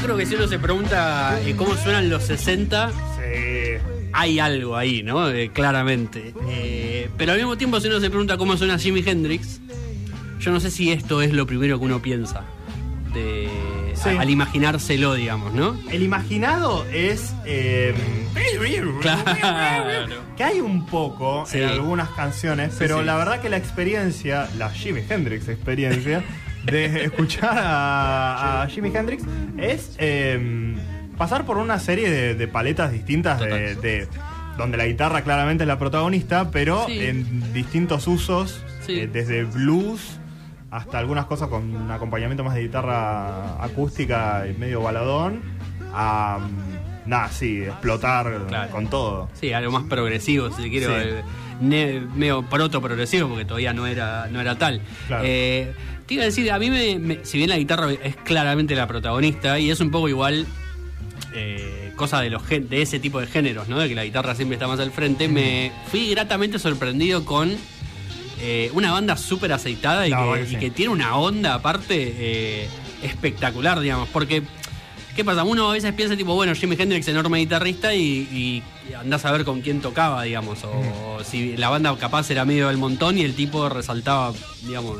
Yo 0.02 0.06
creo 0.08 0.18
que 0.18 0.26
si 0.26 0.36
uno 0.36 0.48
se 0.48 0.58
pregunta 0.58 1.40
eh, 1.46 1.54
cómo 1.56 1.76
suenan 1.76 2.10
los 2.10 2.24
60, 2.24 2.90
Sí. 2.90 3.80
hay 4.14 4.40
algo 4.40 4.76
ahí, 4.76 5.04
¿no? 5.04 5.30
Eh, 5.30 5.52
claramente. 5.54 6.34
Eh, 6.50 7.08
pero 7.18 7.34
al 7.34 7.38
mismo 7.38 7.56
tiempo, 7.58 7.80
si 7.80 7.88
uno 7.88 8.00
se 8.00 8.10
pregunta 8.10 8.36
cómo 8.38 8.58
suena 8.58 8.80
Jimi 8.80 9.04
Hendrix, 9.06 9.60
yo 10.40 10.52
no 10.52 10.60
sé 10.60 10.72
si 10.72 10.92
esto 10.92 11.22
es 11.22 11.34
lo 11.34 11.46
primero 11.46 11.78
que 11.80 11.86
uno 11.86 12.02
piensa. 12.02 12.42
De, 13.14 13.48
Sí. 13.94 14.10
a- 14.10 14.22
al 14.22 14.30
imaginárselo, 14.32 15.14
digamos, 15.14 15.54
¿no? 15.54 15.78
El 15.92 16.02
imaginado 16.02 16.84
es. 16.92 17.34
Claro. 19.02 20.16
Que 20.36 20.44
hay 20.44 20.60
un 20.62 20.86
poco 20.88 21.46
Sí. 21.46 21.60
en 21.60 21.70
algunas 21.70 22.10
canciones, 22.10 22.74
pero 22.80 23.00
sí. 23.00 23.06
la 23.06 23.18
verdad 23.18 23.40
que 23.42 23.50
la 23.50 23.58
experiencia, 23.58 24.50
la 24.58 24.72
Jimi 24.72 25.02
Hendrix 25.08 25.48
experiencia, 25.48 26.24
de 26.65 27.06
escuchar 27.06 27.58
a, 27.58 28.62
a 28.63 28.67
Jimi 28.67 28.91
Hendrix 28.95 29.24
es 29.58 29.95
eh, 29.97 30.76
pasar 31.17 31.45
por 31.45 31.58
una 31.58 31.80
serie 31.80 32.10
de, 32.10 32.36
de 32.36 32.47
paletas 32.47 32.91
distintas 32.91 33.39
de, 33.39 34.08
donde 34.58 34.78
la 34.78 34.86
guitarra 34.86 35.21
claramente 35.24 35.63
es 35.63 35.67
la 35.67 35.80
protagonista, 35.80 36.52
pero 36.52 36.86
Sí. 36.88 37.00
en 37.00 37.54
distintos 37.54 38.08
usos, 38.08 38.63
Sí. 38.86 39.02
eh, 39.02 39.08
desde 39.12 39.43
blues 39.43 40.19
hasta 40.69 41.00
algunas 41.00 41.26
cosas 41.26 41.50
con 41.50 41.76
un 41.76 41.91
acompañamiento 41.91 42.43
más 42.43 42.54
de 42.56 42.62
guitarra 42.62 43.62
acústica 43.63 44.45
y 44.47 44.58
medio 44.58 44.82
baladón, 44.82 45.41
a, 45.93 46.39
nada, 47.06 47.28
sí, 47.30 47.63
explotar 47.63 48.45
Claro. 48.47 48.71
con 48.71 48.88
todo. 48.88 49.30
Sí, 49.34 49.52
algo 49.52 49.71
más 49.71 49.84
progresivo, 49.84 50.50
si 50.52 50.69
quiero. 50.69 50.93
Sí. 51.02 51.08
eh, 51.74 52.02
medio 52.15 52.43
proto 52.43 52.82
progresivo, 52.82 53.28
porque 53.30 53.45
todavía 53.45 53.74
no 53.74 53.86
era, 53.86 54.28
no 54.32 54.39
era 54.41 54.58
tal. 54.58 54.82
Claro. 55.08 55.24
Eh, 55.28 55.74
te 56.12 56.15
iba 56.15 56.24
a 56.24 56.26
decir, 56.26 56.52
a 56.52 56.60
mí, 56.60 56.69
me, 56.69 57.00
me- 57.00 57.19
si 57.26 57.38
bien 57.38 57.50
la 57.50 57.58
guitarra 57.58 57.91
es 57.91 58.15
claramente 58.17 58.76
la 58.76 58.88
protagonista, 58.88 59.58
y 59.60 59.69
es 59.71 59.80
un 59.80 59.91
poco 59.91 60.10
igual. 60.10 60.45
eh, 61.34 61.78
cosa 61.95 62.19
de 62.19 62.30
los 62.32 62.47
de 62.50 62.82
ese 62.82 63.00
tipo 63.00 63.19
de 63.21 63.28
géneros, 63.28 63.69
¿no? 63.69 63.78
De 63.80 63.88
que 63.88 63.95
la 63.95 64.04
guitarra 64.04 64.34
siempre 64.36 64.56
está 64.56 64.67
más 64.67 64.80
al 64.80 64.91
frente. 64.91 65.28
Me 65.28 65.71
fui 65.91 66.10
gratamente 66.10 66.58
sorprendido 66.60 67.24
con 67.26 67.56
eh, 68.41 68.71
una 68.74 68.91
banda 68.91 69.15
súper 69.15 69.54
aceitada 69.54 70.08
y, 70.08 70.12
que 70.60 70.71
tiene 70.71 70.91
una 70.91 71.15
onda 71.17 71.54
aparte 71.54 71.93
eh, 72.17 72.67
espectacular, 73.04 73.80
digamos. 73.80 74.10
Porque, 74.10 74.41
¿qué 75.15 75.24
pasa? 75.24 75.43
Uno 75.43 75.69
a 75.69 75.74
veces 75.74 75.93
piensa, 75.93 76.17
tipo, 76.17 76.34
bueno, 76.34 76.56
Jimi 76.56 76.76
Hendrix, 76.78 77.08
enorme 77.08 77.38
guitarrista, 77.39 77.93
y, 77.93 78.02
y 78.89 78.93
andás 78.95 79.24
a 79.26 79.32
ver 79.32 79.45
con 79.45 79.62
quién 79.62 79.80
tocaba, 79.80 80.24
digamos. 80.24 80.60
O, 80.63 81.19
si 81.24 81.56
la 81.56 81.69
banda 81.69 81.95
capaz 81.97 82.30
era 82.32 82.45
medio 82.45 82.67
del 82.69 82.78
montón 82.78 83.17
y 83.19 83.21
el 83.21 83.36
tipo 83.36 83.69
resaltaba, 83.69 84.34
digamos, 84.63 84.97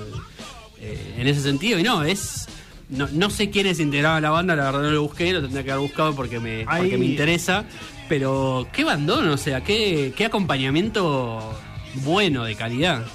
eh, 0.82 1.15
en 1.17 1.28
ese 1.28 1.41
sentido. 1.41 1.80
Y 1.80 1.84
no, 1.84 2.04
es. 2.04 2.48
No, 2.89 3.08
no 3.13 3.30
sé 3.30 3.50
quiénes 3.50 3.80
integraban 3.80 4.22
la 4.22 4.32
banda, 4.32 4.54
la 4.56 4.65
verdad 4.65 4.82
no 4.82 4.91
lo 4.91 5.04
busqué, 5.04 5.32
lo 5.32 5.41
tendría 5.41 5.63
que 5.63 5.72
haber 5.72 5.82
buscado 5.88 6.13
porque 6.13 6.41
me, 6.41 6.65
porque 6.65 6.98
me 6.98 7.06
interesa. 7.06 7.63
Pero 8.10 8.67
qué 8.74 8.84
bandón, 8.84 9.30
o 9.30 9.38
sea, 9.38 9.62
qué, 9.63 10.12
qué 10.17 10.26
acompañamiento 10.26 11.58
bueno, 12.04 12.44
de 12.44 12.56
calidad. 12.56 13.06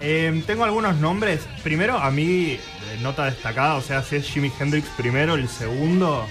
Eh, 0.00 0.42
tengo 0.46 0.64
algunos 0.64 0.96
nombres. 0.96 1.40
Primero, 1.62 1.98
a 1.98 2.10
mí, 2.10 2.52
eh, 2.52 2.58
nota 3.02 3.26
destacada, 3.26 3.74
o 3.74 3.82
sea, 3.82 4.02
si 4.02 4.16
es 4.16 4.26
Jimi 4.30 4.50
Hendrix 4.58 4.88
primero, 4.96 5.34
el 5.34 5.48
segundo 5.48 6.26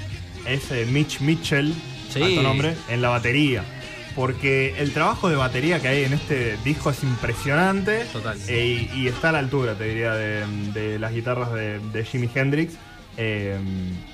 es 0.47 0.71
eh, 0.71 0.88
Mitch 0.89 1.19
Mitchell, 1.21 1.73
Sí. 2.10 2.21
alto 2.23 2.43
nombre, 2.43 2.75
en 2.89 3.01
la 3.01 3.10
batería. 3.10 3.63
Porque 4.15 4.75
el 4.78 4.93
trabajo 4.93 5.28
de 5.30 5.36
batería 5.36 5.82
que 5.82 5.89
hay 5.89 6.04
en 6.06 6.13
este 6.13 6.58
disco 6.63 6.89
es 6.89 7.04
impresionante. 7.04 8.06
Total. 8.13 8.38
eh, 8.47 8.88
y, 8.93 9.01
y 9.01 9.08
está 9.08 9.30
a 9.30 9.32
la 9.34 9.39
altura, 9.39 9.75
te 9.75 9.84
diría, 9.86 10.13
de, 10.13 10.45
de 10.73 10.99
las 10.99 11.13
guitarras 11.13 11.51
de, 11.54 11.80
de 11.80 12.04
Jimi 12.06 12.30
Hendrix. 12.34 12.73
eh, 13.17 13.58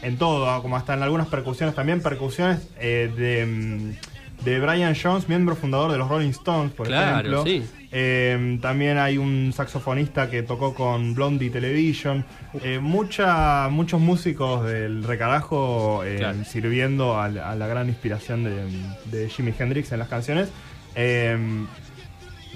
en 0.02 0.18
todo, 0.18 0.50
ah, 0.50 0.62
como 0.62 0.76
hasta 0.78 0.94
en 0.96 1.04
algunas 1.04 1.28
percusiones 1.28 1.76
también, 1.76 2.02
percusiones 2.02 2.60
eh, 2.80 3.12
de, 3.16 3.46
mm, 3.46 3.94
de 4.43 4.60
Brian 4.60 4.95
Jones, 5.01 5.30
miembro 5.30 5.56
fundador 5.56 5.91
de 5.91 5.97
los 5.97 6.10
Rolling 6.10 6.30
Stones, 6.32 6.71
por 6.73 6.88
Claro, 6.88 7.19
ejemplo. 7.19 7.43
sí. 7.45 7.63
Eh, 7.93 8.58
también 8.62 8.97
hay 8.97 9.17
un 9.17 9.51
saxofonista 9.54 10.30
que 10.30 10.43
tocó 10.43 10.73
con 10.73 11.13
Blondie 11.13 11.49
Television. 11.49 12.25
Eh, 12.63 12.80
mucha, 12.80 13.67
muchos 13.69 13.99
músicos 13.99 14.65
del 14.65 15.04
recarajo 15.04 16.01
eh, 16.06 16.15
Claro. 16.17 16.43
sirviendo 16.45 17.19
a, 17.19 17.27
la 17.27 17.51
a 17.51 17.56
la 17.56 17.67
gran 17.67 17.89
inspiración 17.89 18.43
de, 18.45 18.65
de 19.12 19.30
Jimi 19.30 19.54
Hendrix 19.58 19.91
en 19.91 19.99
las 19.99 20.08
canciones. 20.08 20.49
Eh, 20.95 21.38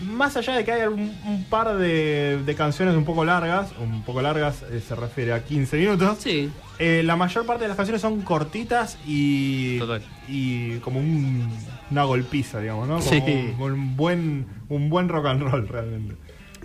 más 0.03 0.35
allá 0.35 0.55
de 0.57 0.65
que 0.65 0.71
hay 0.73 0.87
un, 0.87 1.13
un 1.25 1.43
par 1.49 1.77
de, 1.77 2.41
de 2.45 2.55
canciones 2.55 2.95
un 2.95 3.05
poco 3.05 3.23
largas, 3.23 3.71
un 3.79 4.03
poco 4.03 4.21
largas 4.21 4.63
eh, 4.71 4.81
se 4.85 4.95
refiere 4.95 5.31
a 5.33 5.43
15 5.43 5.77
minutos. 5.77 6.17
Sí, 6.19 6.49
Eh, 6.79 7.03
la 7.05 7.15
mayor 7.15 7.45
parte 7.45 7.63
de 7.63 7.67
las 7.69 7.77
canciones 7.77 8.01
son 8.01 8.21
cortitas 8.21 8.97
y, 9.07 9.79
Total. 9.79 10.01
y 10.27 10.77
como 10.79 10.99
un- 10.99 11.47
una 11.91 12.03
golpiza, 12.03 12.59
digamos, 12.59 12.87
¿no? 12.87 12.99
Como 12.99 13.09
Sí. 13.09 13.21
un, 13.59 13.71
un 13.71 13.95
buen, 13.95 14.45
un 14.69 14.89
buen 14.89 15.07
rock 15.09 15.27
and 15.27 15.41
roll 15.43 15.67
realmente. 15.67 16.15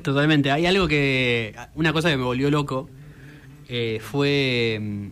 totalmente. 0.02 0.50
Hay 0.50 0.66
algo 0.66 0.88
que. 0.88 1.54
Una 1.74 1.92
cosa 1.92 2.08
que 2.10 2.16
me 2.16 2.24
volvió 2.24 2.50
loco 2.50 2.88
eh, 3.68 4.00
fue. 4.02 4.78
mm, 4.80 5.06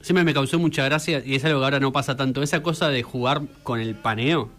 Siempre 0.00 0.24
me 0.24 0.34
causó 0.34 0.58
mucha 0.58 0.84
gracia 0.84 1.22
y 1.24 1.34
es 1.34 1.44
algo 1.46 1.60
que 1.60 1.64
ahora 1.64 1.80
no 1.80 1.90
pasa 1.90 2.14
tanto. 2.14 2.42
Esa 2.42 2.62
cosa 2.62 2.90
de 2.90 3.02
jugar 3.02 3.40
con 3.62 3.80
el 3.80 3.94
paneo. 3.94 4.50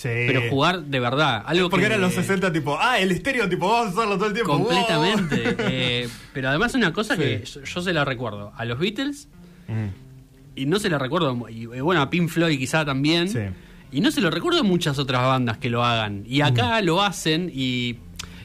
Sí. 0.00 0.08
Pero 0.08 0.48
jugar 0.48 0.84
de 0.84 0.98
verdad. 0.98 1.42
Algo 1.44 1.68
Porque 1.68 1.82
que, 1.82 1.92
eran 1.92 2.00
los 2.00 2.14
60 2.14 2.50
tipo, 2.54 2.78
ah, 2.80 2.98
el 2.98 3.10
estéreo 3.10 3.46
tipo, 3.50 3.68
vamos 3.68 3.88
a 3.88 3.90
usarlo 3.90 4.16
todo 4.16 4.28
el 4.28 4.32
tiempo. 4.32 4.52
Completamente. 4.54 5.56
eh, 5.58 6.08
pero 6.32 6.48
además 6.48 6.72
una 6.74 6.90
cosa 6.94 7.16
Sí. 7.16 7.20
que 7.20 7.44
yo, 7.44 7.62
yo 7.62 7.82
se 7.82 7.92
la 7.92 8.06
recuerdo 8.06 8.50
a 8.56 8.64
los 8.64 8.78
Beatles. 8.78 9.28
Mm, 9.68 9.88
y 10.56 10.64
no 10.64 10.78
se 10.78 10.88
la 10.88 10.98
recuerdo, 10.98 11.46
y, 11.50 11.66
bueno, 11.66 12.00
a 12.00 12.08
Pink 12.08 12.30
Floyd 12.30 12.58
quizá 12.58 12.86
también. 12.86 13.28
Sí. 13.28 13.40
Y 13.92 14.00
no 14.00 14.10
se 14.10 14.22
lo 14.22 14.30
recuerdo 14.30 14.60
a 14.60 14.62
muchas 14.62 14.98
otras 14.98 15.20
bandas 15.22 15.58
que 15.58 15.68
lo 15.68 15.84
hagan. 15.84 16.24
Y 16.26 16.40
acá 16.40 16.80
lo 16.80 17.02
hacen 17.02 17.50
y, 17.52 17.96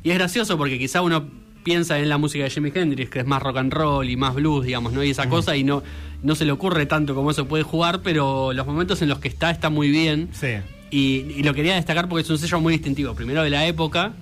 y 0.03 0.09
es 0.09 0.17
gracioso 0.17 0.57
porque 0.57 0.77
quizá 0.77 1.01
uno 1.01 1.29
piensa 1.63 1.97
en 1.99 2.09
la 2.09 2.17
música 2.17 2.43
de 2.43 2.49
Jimi 2.49 2.71
Hendrix, 2.75 3.09
que 3.09 3.19
es 3.19 3.25
más 3.25 3.41
rock 3.41 3.57
and 3.57 3.71
roll 3.73 4.09
y 4.09 4.17
más 4.17 4.35
blues, 4.35 4.65
digamos, 4.65 4.91
¿no? 4.91 5.03
Y 5.05 5.11
esa 5.11 5.29
cosa, 5.29 5.55
y 5.55 5.63
no, 5.63 5.83
no 6.21 6.35
se 6.35 6.43
le 6.43 6.51
ocurre 6.51 6.85
tanto 6.85 7.15
como 7.15 7.31
eso 7.31 7.47
puede 7.47 7.63
jugar, 7.63 8.01
pero 8.01 8.51
los 8.51 8.67
momentos 8.67 9.01
en 9.01 9.07
los 9.09 9.19
que 9.19 9.29
está 9.29 9.51
está 9.51 9.69
muy 9.69 9.89
bien. 9.89 10.29
Sí. 10.33 10.55
Y, 10.95 11.25
y 11.39 11.43
lo 11.43 11.53
quería 11.53 11.75
destacar 11.75 12.07
porque 12.07 12.21
es 12.23 12.29
un 12.29 12.37
sello 12.37 12.59
muy 12.61 12.73
distintivo. 12.73 13.13
Primero 13.15 13.43
de 13.43 13.49
la 13.49 13.65
época, 13.65 14.13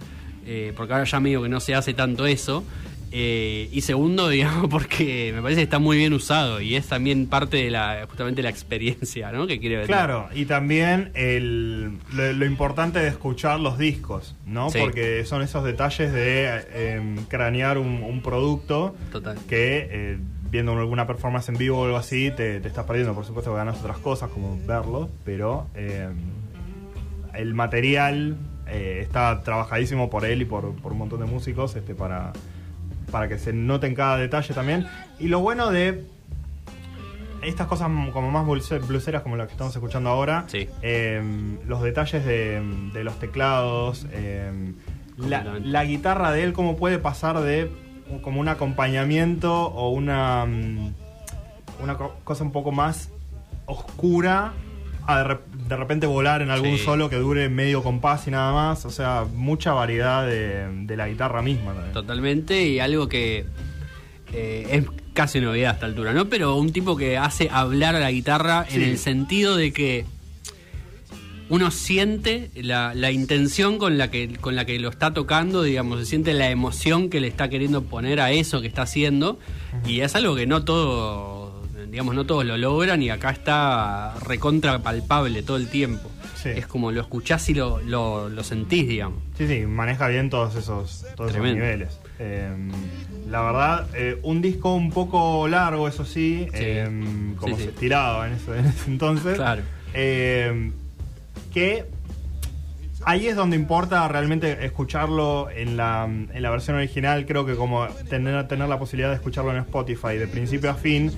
eh, 0.45 0.73
porque 0.75 0.93
ahora 0.93 1.05
ya 1.05 1.19
medio 1.19 1.41
que 1.43 1.49
no 1.49 1.59
se 1.59 1.75
hace 1.75 1.93
tanto 1.93 2.25
eso. 2.25 2.63
eh, 3.11 3.69
y 3.71 3.81
segundo, 3.81 4.27
digamos, 4.37 4.69
porque 4.71 5.31
me 5.35 5.41
parece 5.43 5.59
que 5.59 5.63
está 5.65 5.77
muy 5.77 5.97
bien 5.97 6.13
usado 6.13 6.61
y 6.61 6.75
es 6.75 6.87
también 6.87 7.27
parte 7.27 7.57
de 7.57 7.69
la 7.69 8.05
justamente 8.09 8.41
la 8.41 8.49
experiencia, 8.49 9.31
¿no? 9.31 9.45
Que 9.45 9.59
quiere 9.59 9.77
ver. 9.77 9.85
Claro, 9.85 10.29
y 10.33 10.45
también 10.45 11.11
el, 11.13 11.99
lo, 12.11 12.33
lo 12.33 12.45
importante 12.45 12.97
de 12.99 13.07
escuchar 13.09 13.59
los 13.59 13.77
discos, 13.77 14.35
¿no? 14.47 14.71
Sí. 14.71 14.79
Porque 14.81 15.25
son 15.25 15.43
esos 15.43 15.63
detalles 15.63 16.11
de 16.11 16.47
eh, 16.73 17.15
cranear 17.29 17.77
un, 17.77 18.01
un 18.03 18.21
producto 18.23 18.95
Total. 19.11 19.37
que 19.47 19.87
eh, 19.91 20.17
viendo 20.49 20.71
alguna 20.71 21.05
performance 21.05 21.49
en 21.49 21.57
vivo 21.57 21.81
o 21.81 21.85
algo 21.85 21.97
así 21.97 22.31
te, 22.31 22.59
te 22.61 22.67
estás 22.67 22.85
perdiendo. 22.85 23.13
Por 23.13 23.25
supuesto 23.25 23.51
que 23.51 23.57
ganas 23.57 23.79
otras 23.79 23.97
cosas 23.99 24.29
como 24.31 24.59
verlo, 24.65 25.09
pero 25.23 25.67
eh, 25.75 26.09
el 27.33 27.53
material 27.53 28.37
eh, 28.67 28.99
está 29.01 29.41
trabajadísimo 29.41 30.09
por 30.09 30.25
él 30.25 30.41
y 30.41 30.45
por, 30.45 30.73
por 30.75 30.91
un 30.91 30.97
montón 30.99 31.19
de 31.19 31.25
músicos 31.25 31.75
este, 31.75 31.95
para, 31.95 32.33
para 33.11 33.27
que 33.27 33.37
se 33.37 33.53
note 33.53 33.87
en 33.87 33.95
cada 33.95 34.17
detalle 34.17 34.53
también. 34.53 34.87
Y 35.19 35.27
lo 35.27 35.39
bueno 35.39 35.69
de 35.71 36.05
estas 37.41 37.67
cosas 37.67 37.89
como 38.13 38.31
más 38.31 38.45
bluseras 38.45 39.21
como 39.21 39.35
las 39.35 39.47
que 39.47 39.51
estamos 39.53 39.75
escuchando 39.75 40.09
ahora, 40.09 40.45
Sí. 40.47 40.69
eh, 40.81 41.21
los 41.67 41.81
detalles 41.81 42.25
de, 42.25 42.61
de 42.93 43.03
los 43.03 43.19
teclados, 43.19 44.07
eh, 44.11 44.73
la, 45.17 45.43
la 45.61 45.83
guitarra 45.83 46.31
de 46.31 46.43
él, 46.43 46.53
cómo 46.53 46.77
puede 46.77 46.99
pasar 46.99 47.39
de 47.41 47.69
como 48.21 48.39
un 48.39 48.47
acompañamiento 48.47 49.67
o 49.67 49.89
una, 49.89 50.45
mm, 50.45 50.93
una 51.83 51.95
co- 51.97 52.15
cosa 52.23 52.43
un 52.45 52.51
poco 52.51 52.71
más 52.71 53.09
oscura 53.65 54.53
a 55.07 55.17
de, 55.19 55.23
rep- 55.25 55.45
de 55.67 55.75
repente 55.75 56.05
volar 56.07 56.41
en 56.41 56.49
algún 56.49 56.77
Sí. 56.77 56.83
solo 56.83 57.09
que 57.09 57.17
dure 57.17 57.49
medio 57.49 57.83
compás 57.83 58.27
y 58.27 58.31
nada 58.31 58.51
más. 58.53 58.85
O 58.85 58.89
sea, 58.91 59.25
mucha 59.33 59.73
variedad 59.73 60.25
de, 60.25 60.67
de 60.85 60.97
la 60.97 61.07
guitarra 61.07 61.41
misma. 61.41 61.73
también. 61.73 61.93
Totalmente, 61.93 62.67
y 62.67 62.79
algo 62.79 63.07
que 63.09 63.45
eh, 64.33 64.67
es 64.71 64.85
casi 65.13 65.39
novedad 65.41 65.71
a 65.71 65.73
esta 65.75 65.85
altura, 65.85 66.13
¿no? 66.13 66.25
Pero 66.29 66.55
un 66.55 66.71
tipo 66.73 66.95
que 66.97 67.17
hace 67.17 67.49
hablar 67.51 67.95
a 67.95 67.99
la 67.99 68.11
guitarra 68.11 68.65
en 68.71 68.81
el 68.81 68.97
sentido 68.97 69.55
de 69.57 69.71
que 69.71 70.05
uno 71.49 71.69
siente 71.71 72.49
la, 72.55 72.93
la 72.95 73.11
intención 73.11 73.77
con 73.77 73.97
la 73.97 74.09
que 74.09 74.37
con 74.39 74.55
la 74.55 74.65
que 74.65 74.79
lo 74.79 74.89
está 74.89 75.13
tocando, 75.13 75.61
digamos, 75.61 75.99
se 75.99 76.05
siente 76.05 76.33
la 76.33 76.49
emoción 76.49 77.09
que 77.09 77.19
le 77.19 77.27
está 77.27 77.49
queriendo 77.49 77.83
poner 77.83 78.21
a 78.21 78.31
eso 78.31 78.61
que 78.61 78.67
está 78.67 78.83
haciendo, 78.83 79.37
y 79.85 79.99
es 79.99 80.15
algo 80.15 80.35
que 80.35 80.47
no 80.47 80.63
todo, 80.63 81.42
digamos, 81.93 82.15
no 82.15 82.25
todos 82.25 82.43
lo 82.43 82.57
logran, 82.57 83.03
y 83.03 83.11
acá 83.11 83.29
está 83.29 84.15
recontra 84.25 84.79
palpable 84.79 85.43
todo 85.43 85.57
el 85.57 85.67
tiempo. 85.67 86.09
Sí. 86.35 86.49
Es 86.49 86.65
como 86.65 86.91
lo 86.91 86.99
escuchás 87.01 87.47
y 87.49 87.53
lo, 87.53 87.79
lo, 87.83 88.29
lo 88.29 88.43
sentís, 88.43 88.87
digamos. 88.87 89.19
Sí, 89.37 89.47
sí, 89.47 89.67
maneja 89.67 90.07
bien 90.07 90.31
todos 90.31 90.55
esos, 90.55 91.05
todos 91.15 91.29
esos 91.29 91.43
niveles. 91.43 91.99
Eh, 92.17 92.49
la 93.29 93.41
verdad, 93.43 93.87
eh, 93.93 94.17
un 94.23 94.41
disco 94.41 94.73
un 94.73 94.89
poco 94.91 95.47
largo, 95.47 95.87
eso 95.87 96.03
sí, 96.03 96.47
Sí. 96.51 96.57
eh, 96.59 97.33
como 97.37 97.55
Sí, 97.55 97.63
se 97.63 97.69
estiraba 97.69 98.27
en 98.27 98.33
ese, 98.33 98.57
en 98.57 98.65
ese 98.65 98.89
entonces. 98.89 99.35
Claro. 99.35 99.61
Eh, 99.93 100.71
que 101.53 101.85
ahí 103.05 103.27
es 103.27 103.35
donde 103.35 103.55
importa 103.55 104.07
realmente 104.07 104.65
escucharlo 104.65 105.49
en 105.51 105.77
la, 105.77 106.05
en 106.05 106.41
la 106.41 106.49
versión 106.49 106.75
original. 106.75 107.25
Creo 107.27 107.45
que 107.45 107.55
como 107.55 107.85
tener, 108.09 108.47
tener 108.47 108.67
la 108.67 108.79
posibilidad 108.79 109.09
de 109.09 109.15
escucharlo 109.15 109.51
en 109.51 109.57
Spotify 109.57 110.17
de 110.17 110.27
principio 110.27 110.71
a 110.71 110.73
fin, 110.75 111.11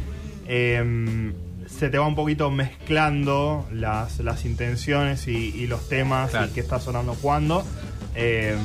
eh, 0.48 1.34
se 1.68 1.89
te 1.89 1.98
va 1.98 2.08
un 2.08 2.16
poquito 2.16 2.52
mezclando 2.52 3.68
las, 3.72 4.20
las 4.20 4.46
intenciones 4.46 5.28
y, 5.28 5.32
y 5.56 5.68
los 5.68 5.89
temas 5.89 6.30
Claro. 6.32 6.48
y 6.48 6.50
qué 6.52 6.60
está 6.60 6.80
sonando 6.80 7.14
cuándo. 7.16 7.66
Eh, 8.16 8.56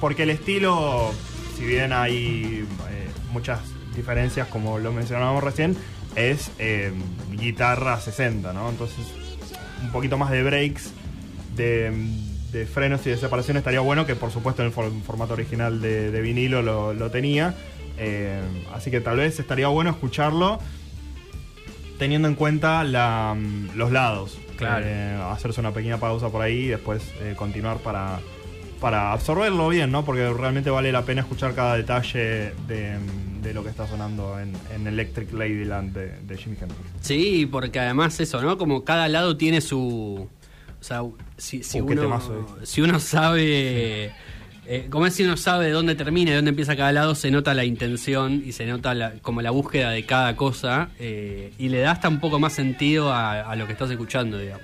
porque 0.00 0.22
el 0.24 0.30
estilo, 0.30 1.10
si 1.56 1.64
bien 1.64 1.92
hay 1.92 2.64
eh, 2.90 3.08
muchas 3.32 3.60
diferencias, 3.96 4.46
como 4.48 4.78
lo 4.78 4.92
mencionábamos 4.92 5.42
recién, 5.42 5.76
es 6.14 6.50
eh, 6.58 6.92
guitarra 7.32 8.00
60, 8.00 8.52
¿no? 8.52 8.68
Entonces, 8.70 8.98
un 9.82 9.90
poquito 9.90 10.16
más 10.18 10.30
de 10.30 10.42
breaks, 10.42 10.92
de, 11.56 11.90
de 12.52 12.66
frenos 12.66 13.04
y 13.06 13.10
de 13.10 13.16
separación 13.16 13.56
estaría 13.56 13.80
bueno, 13.80 14.06
que 14.06 14.14
por 14.14 14.30
supuesto 14.30 14.62
en 14.62 14.66
el 14.68 14.72
for- 14.72 14.92
formato 15.04 15.32
original 15.32 15.80
de, 15.80 16.10
de 16.12 16.20
vinilo 16.20 16.62
lo, 16.62 16.92
lo 16.94 17.10
tenía. 17.10 17.54
Eh, 17.98 18.40
así 18.72 18.90
que 18.90 19.00
tal 19.00 19.16
vez 19.18 19.38
estaría 19.40 19.68
bueno 19.68 19.90
escucharlo 19.90 20.58
teniendo 21.98 22.28
en 22.28 22.34
cuenta 22.34 22.84
la, 22.84 23.34
mm, 23.36 23.76
los 23.76 23.90
lados. 23.92 24.38
Claro. 24.56 24.84
Eh, 24.88 25.18
hacerse 25.30 25.60
una 25.60 25.72
pequeña 25.72 25.98
pausa 25.98 26.30
por 26.30 26.42
ahí 26.42 26.64
y 26.64 26.68
después 26.68 27.02
eh, 27.20 27.34
continuar 27.36 27.78
para, 27.78 28.20
para 28.80 29.12
absorberlo 29.12 29.68
bien, 29.68 29.92
¿no? 29.92 30.04
Porque 30.04 30.32
realmente 30.32 30.70
vale 30.70 30.90
la 30.90 31.02
pena 31.04 31.20
escuchar 31.20 31.54
cada 31.54 31.76
detalle 31.76 32.52
de, 32.66 32.98
mm, 32.98 33.42
de 33.42 33.54
lo 33.54 33.62
que 33.62 33.70
está 33.70 33.86
sonando 33.86 34.38
en, 34.38 34.52
en 34.74 34.86
Electric 34.86 35.32
Ladyland 35.32 35.92
de, 35.92 36.18
de 36.20 36.36
Jimi 36.36 36.56
Hendrix. 36.60 36.80
Sí, 37.00 37.48
porque 37.50 37.78
además 37.80 38.18
eso, 38.20 38.40
¿no? 38.42 38.58
Como 38.58 38.84
cada 38.84 39.08
lado 39.08 39.36
tiene 39.36 39.60
su... 39.60 40.28
O 40.80 40.84
sea, 40.84 41.02
si, 41.36 41.60
uno, 41.80 42.20
si 42.62 42.80
uno 42.80 43.00
sabe... 43.00 44.12
eh, 44.68 44.86
como 44.90 45.06
es 45.06 45.14
si 45.14 45.22
uno 45.24 45.36
sabe 45.36 45.66
de 45.66 45.72
dónde 45.72 45.94
termina 45.94 46.30
y 46.30 46.34
dónde 46.34 46.50
empieza 46.50 46.76
cada 46.76 46.92
lado, 46.92 47.14
se 47.14 47.30
nota 47.30 47.54
la 47.54 47.64
intención 47.64 48.42
y 48.44 48.52
se 48.52 48.66
nota 48.66 48.94
la- 48.94 49.14
como 49.22 49.40
la 49.42 49.50
búsqueda 49.50 49.90
de 49.90 50.04
cada 50.04 50.36
cosa 50.36 50.90
eh, 50.98 51.52
y 51.58 51.68
le 51.70 51.78
da 51.80 51.92
hasta 51.92 52.08
un 52.08 52.20
poco 52.20 52.38
más 52.38 52.52
sentido 52.52 53.12
a, 53.12 53.40
a 53.50 53.56
lo 53.56 53.66
que 53.66 53.72
estás 53.72 53.90
escuchando, 53.90 54.38
digamos. 54.38 54.62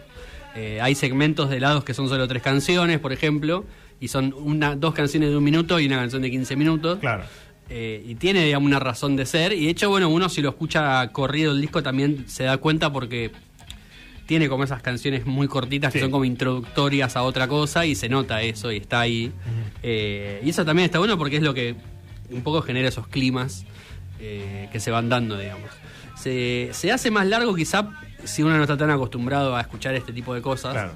Eh, 0.57 0.79
hay 0.81 0.95
segmentos 0.95 1.51
de 1.51 1.59
lados 1.59 1.83
que 1.85 1.95
son 1.95 2.09
solo 2.09 2.29
tres 2.29 2.43
canciones, 2.43 3.01
por 3.01 3.13
ejemplo, 3.13 3.65
y 3.99 4.09
son 4.09 4.35
una, 4.37 4.77
dos 4.77 4.95
canciones 4.95 5.31
de 5.31 5.37
un 5.37 5.43
minuto 5.45 5.81
y 5.81 5.87
una 5.87 5.97
canción 5.97 6.23
de 6.23 6.31
15 6.31 6.55
minutos. 6.57 6.99
Claro. 7.01 7.25
Y 7.71 8.15
tiene, 8.17 8.45
digamos, 8.45 8.67
una 8.69 8.79
razón 8.79 9.17
de 9.17 9.25
ser. 9.27 9.53
Y 9.55 9.65
de 9.65 9.71
hecho, 9.71 9.89
bueno, 9.89 10.11
uno 10.11 10.29
si 10.29 10.43
lo 10.43 10.51
escucha 10.51 11.09
corrido 11.13 11.53
el 11.53 11.61
disco 11.63 11.83
también 11.83 12.29
se 12.29 12.45
da 12.45 12.59
cuenta 12.59 12.93
porque 12.93 13.33
tiene 14.27 14.49
como 14.49 14.65
esas 14.65 14.83
canciones 14.83 15.27
muy 15.27 15.49
cortitas 15.49 15.93
que 15.93 16.01
son 16.01 16.11
como 16.11 16.25
introductorias 16.25 17.17
a 17.17 17.23
otra 17.23 17.49
cosa 17.49 17.87
y 17.87 17.95
se 17.95 18.09
nota 18.09 18.43
eso 18.43 18.73
y 18.73 18.79
está 18.79 19.01
ahí. 19.01 19.33
Eh, 19.83 20.41
y 20.45 20.51
eso 20.51 20.65
también 20.65 20.87
está 20.87 20.99
bueno 20.99 21.19
porque 21.19 21.37
es 21.37 21.43
lo 21.43 21.55
que 21.55 21.75
un 22.31 22.43
poco 22.43 22.63
genera 22.63 22.89
esos 22.89 23.07
climas 23.07 23.65
eh, 24.21 24.69
que 24.73 24.81
se 24.81 24.91
van 24.91 25.09
dando, 25.09 25.37
digamos. 25.39 25.71
Se, 26.17 26.71
se 26.73 26.91
hace 26.91 27.11
más 27.11 27.27
largo 27.27 27.55
quizá 27.55 27.91
si 28.25 28.43
uno 28.43 28.57
no 28.57 28.63
está 28.63 28.77
tan 28.77 28.91
acostumbrado 28.91 29.57
a 29.57 29.61
escuchar 29.61 29.95
este 29.95 30.13
tipo 30.13 30.35
de 30.35 30.41
cosas. 30.41 30.73
Claro. 30.73 30.93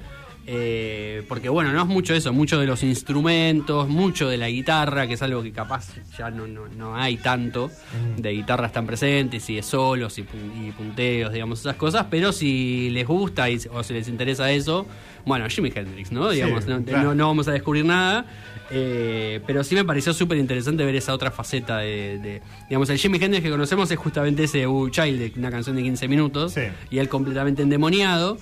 Eh, 0.51 1.23
porque 1.27 1.47
bueno, 1.47 1.71
no 1.71 1.79
es 1.83 1.87
mucho 1.87 2.15
eso, 2.15 2.33
mucho 2.33 2.59
de 2.59 2.65
los 2.65 2.81
instrumentos, 2.81 3.87
mucho 3.87 4.27
de 4.27 4.37
la 4.37 4.49
guitarra, 4.49 5.05
que 5.05 5.13
es 5.13 5.21
algo 5.21 5.43
que 5.43 5.51
capaz 5.51 5.93
ya 6.17 6.31
no, 6.31 6.47
no, 6.47 6.67
no 6.67 6.95
hay 6.95 7.17
tanto 7.17 7.69
de 8.17 8.31
guitarras 8.31 8.71
tan 8.71 8.87
presentes 8.87 9.47
y 9.51 9.57
de 9.57 9.61
solos 9.61 10.17
y, 10.17 10.23
pun- 10.23 10.67
y 10.67 10.71
punteos, 10.71 11.31
digamos, 11.33 11.59
esas 11.59 11.75
cosas, 11.75 12.07
pero 12.09 12.31
si 12.31 12.89
les 12.89 13.05
gusta 13.05 13.47
y- 13.47 13.59
o 13.71 13.83
si 13.83 13.93
les 13.93 14.07
interesa 14.07 14.51
eso, 14.51 14.87
bueno, 15.23 15.47
Jimi 15.49 15.71
Hendrix, 15.75 16.11
¿no? 16.11 16.29
Sí, 16.31 16.37
Digamos, 16.37 16.65
no, 16.65 16.83
claro. 16.83 17.13
no- 17.13 17.27
vamos 17.27 17.47
a 17.47 17.51
descubrir 17.51 17.85
nada. 17.85 18.25
eh, 18.71 19.41
pero 19.47 19.63
sí 19.63 19.73
me 19.73 19.83
pareció 19.83 20.13
súper 20.13 20.37
interesante 20.37 20.85
ver 20.85 20.93
esa 20.95 21.13
otra 21.15 21.31
faceta 21.31 21.77
de, 21.79 22.19
de- 22.19 22.41
Digamos, 22.69 22.87
el 22.91 22.97
Jimi 22.99 23.17
Hendrix 23.19 23.43
que 23.43 23.49
conocemos 23.51 23.89
es 23.91 23.97
justamente 23.97 24.43
ese 24.43 24.67
U 24.67 24.89
Child, 24.89 25.33
una 25.37 25.49
canción 25.51 25.75
de 25.75 25.81
15 25.83 26.07
minutos, 26.07 26.53
Sí. 26.53 26.61
y 26.91 26.99
él 26.99 27.07
completamente 27.09 27.61
endemoniado. 27.63 28.37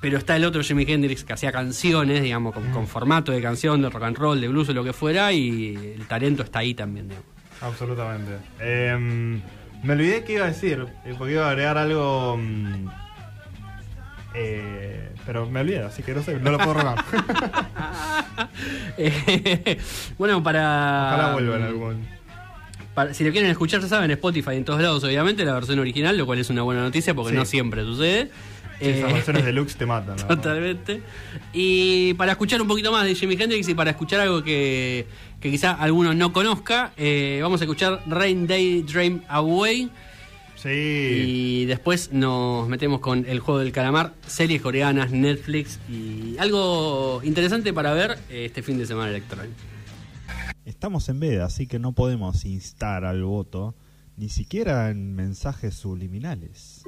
Pero 0.00 0.16
está 0.16 0.36
el 0.36 0.44
otro 0.46 0.62
Jimi 0.62 0.84
Hendrix 0.88 1.24
que 1.24 1.32
hacía 1.34 1.52
canciones, 1.52 2.22
digamos, 2.22 2.54
con, 2.54 2.70
con 2.72 2.86
formato 2.86 3.32
de 3.32 3.42
canción, 3.42 3.82
de 3.82 3.90
rock 3.90 4.04
and 4.04 4.16
roll, 4.16 4.40
de 4.40 4.48
blues 4.48 4.68
o 4.70 4.72
lo 4.72 4.82
que 4.82 4.92
fuera, 4.94 5.30
y 5.32 5.94
el 5.96 6.06
talento 6.06 6.42
está 6.42 6.60
ahí 6.60 6.72
también, 6.74 7.08
digamos. 7.08 7.28
Absolutamente. 7.60 8.32
Em, 8.60 9.42
me 9.82 9.92
olvidé 9.92 10.24
que 10.24 10.32
iba 10.34 10.44
a 10.44 10.48
decir, 10.48 10.86
eh, 11.04 11.14
porque 11.18 11.34
iba 11.34 11.46
a 11.46 11.50
agregar 11.50 11.76
algo. 11.76 12.38
mm, 12.38 12.86
eh, 14.34 15.10
pero 15.26 15.44
me 15.50 15.60
olvidé, 15.60 15.80
así 15.82 16.02
que 16.02 16.14
no 16.14 16.22
sé, 16.22 16.38
no 16.38 16.50
lo 16.50 16.58
puedo 16.58 16.74
robar. 16.74 17.04
Eh, 18.96 19.78
bueno, 20.18 20.42
para. 20.42 21.12
Ojalá 21.14 21.32
vuelva 21.32 21.56
en 21.56 21.62
algún. 21.62 22.06
para- 22.94 23.12
si 23.14 23.24
lo 23.24 23.32
quieren 23.32 23.50
escuchar, 23.50 23.80
ya 23.80 23.88
saben, 23.88 24.10
Spotify 24.12 24.52
en 24.56 24.64
todos 24.64 24.80
lados, 24.80 25.04
obviamente, 25.04 25.44
la 25.44 25.54
versión 25.54 25.78
original, 25.78 26.16
lo 26.16 26.26
cual 26.26 26.38
es 26.38 26.48
una 26.50 26.62
buena 26.62 26.80
noticia 26.82 27.12
porque 27.14 27.32
Sí. 27.32 27.36
no 27.36 27.44
siempre 27.44 27.82
sucede. 27.82 28.30
Sí, 28.80 28.88
esas 28.88 29.10
Eh, 29.10 29.12
versiones 29.14 29.44
deluxe 29.46 29.76
te 29.76 29.86
matan. 29.86 30.16
verdad. 30.16 30.28
Totalmente. 30.28 31.02
Y 31.52 32.14
para 32.14 32.32
escuchar 32.32 32.60
un 32.62 32.68
poquito 32.68 32.90
más 32.90 33.04
de 33.04 33.14
Jimi 33.14 33.34
Hendrix 33.40 33.68
y 33.68 33.74
para 33.74 33.90
escuchar 33.90 34.20
algo 34.20 34.42
que, 34.42 35.06
que 35.40 35.50
quizá 35.50 35.72
alguno 35.72 36.14
no 36.14 36.32
conozca, 36.32 36.92
eh, 36.96 37.40
vamos 37.42 37.60
a 37.60 37.64
escuchar 37.64 38.02
Rain 38.06 38.46
Day 38.46 38.82
Dream 38.82 39.22
Away. 39.28 39.90
Sí. 40.56 40.68
Y 40.68 41.64
después 41.64 42.12
nos 42.12 42.68
metemos 42.68 43.00
con 43.00 43.24
el 43.26 43.40
juego 43.40 43.60
del 43.60 43.72
calamar, 43.72 44.12
series 44.26 44.60
coreanas, 44.60 45.10
Netflix 45.10 45.78
y 45.88 46.36
algo 46.38 47.22
interesante 47.24 47.72
para 47.72 47.94
ver 47.94 48.18
eh, 48.28 48.44
este 48.44 48.62
fin 48.62 48.76
de 48.76 48.84
semana 48.86 49.08
electoral. 49.08 49.48
Estamos 50.66 51.08
en 51.08 51.18
veda, 51.18 51.46
así 51.46 51.66
que 51.66 51.78
no 51.78 51.92
podemos 51.92 52.44
instar 52.44 53.04
al 53.06 53.24
voto, 53.24 53.74
ni 54.20 54.28
siquiera 54.28 54.90
en 54.90 55.14
mensajes 55.14 55.74
subliminales. 55.74 56.82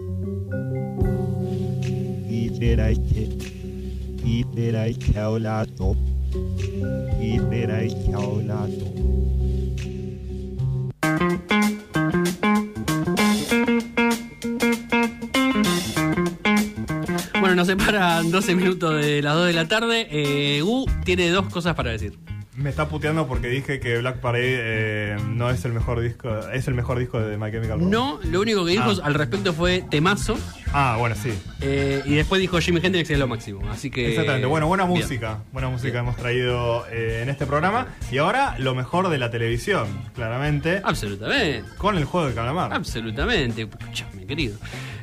Bueno, 17.41 17.55
nos 17.55 17.67
separan 17.67 18.31
12 18.31 18.55
minutos 18.55 19.03
de 19.03 19.23
las 19.23 19.35
2 19.37 19.47
de 19.47 19.53
la 19.55 19.67
tarde. 19.67 20.07
Eh, 20.11 20.61
Gu 20.61 20.85
tiene 21.07 21.31
dos 21.31 21.49
cosas 21.49 21.75
para 21.75 21.93
decir. 21.93 22.32
Me 22.55 22.69
está 22.69 22.87
puteando 22.87 23.27
porque 23.27 23.49
dije 23.49 23.81
que 23.81 23.97
Black 23.99 24.19
Parade 24.21 24.45
eh, 24.47 25.17
no 25.27 25.49
es 25.49 25.65
el 25.65 25.73
mejor 25.73 26.01
disco, 26.01 26.29
es 26.51 26.69
el 26.69 26.75
mejor 26.75 26.99
disco 26.99 27.19
de 27.19 27.39
My 27.39 27.51
Chemical 27.51 27.81
Romance. 27.81 27.91
No, 27.91 28.21
lo 28.31 28.41
único 28.43 28.65
que 28.67 28.73
dijo 28.73 28.91
Ah. 28.91 29.05
al 29.07 29.15
respecto 29.15 29.55
fue 29.55 29.83
temazo. 29.91 30.37
Ah, 30.75 30.97
bueno, 30.99 31.15
sí. 31.15 31.33
eh, 31.63 32.03
y 32.05 32.15
después 32.15 32.43
dijo 32.43 32.59
Jimi 32.61 32.81
Hendrix 32.83 33.09
es 33.09 33.19
lo 33.19 33.27
máximo. 33.27 33.71
Así 33.71 33.91
que. 33.91 34.11
Exactamente. 34.11 34.47
Bueno, 34.47 34.67
buena 34.67 34.85
bien. 34.85 35.01
música. 35.01 35.39
Buena 35.53 35.71
música 35.71 36.01
hemos 36.01 36.17
traído 36.17 36.85
eh, 36.91 37.21
en 37.23 37.31
este 37.31 37.47
programa. 37.47 37.87
Y 38.11 38.19
ahora 38.19 38.55
lo 38.59 38.75
mejor 38.75 39.09
de 39.09 39.17
la 39.17 39.31
televisión, 39.31 39.87
claramente. 40.15 40.83
Absolutamente. 40.85 41.65
Con 41.79 41.97
el 41.97 42.05
juego 42.05 42.29
de 42.29 42.35
calamar. 42.35 42.75
Absolutamente. 42.75 43.63
Escuchame, 43.63 44.27
querido. 44.27 44.59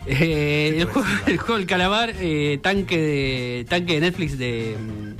Eh, 0.06 0.76
el, 0.78 0.86
juego, 0.86 1.08
el 1.28 1.38
juego 1.38 1.58
del 1.58 1.66
calamar, 1.68 2.14
eh, 2.20 2.60
tanque, 2.62 2.98
de, 2.98 3.66
tanque 3.68 3.94
de 3.96 4.00
Netflix 4.02 4.38
de 4.38 4.76
mm, 4.80 5.19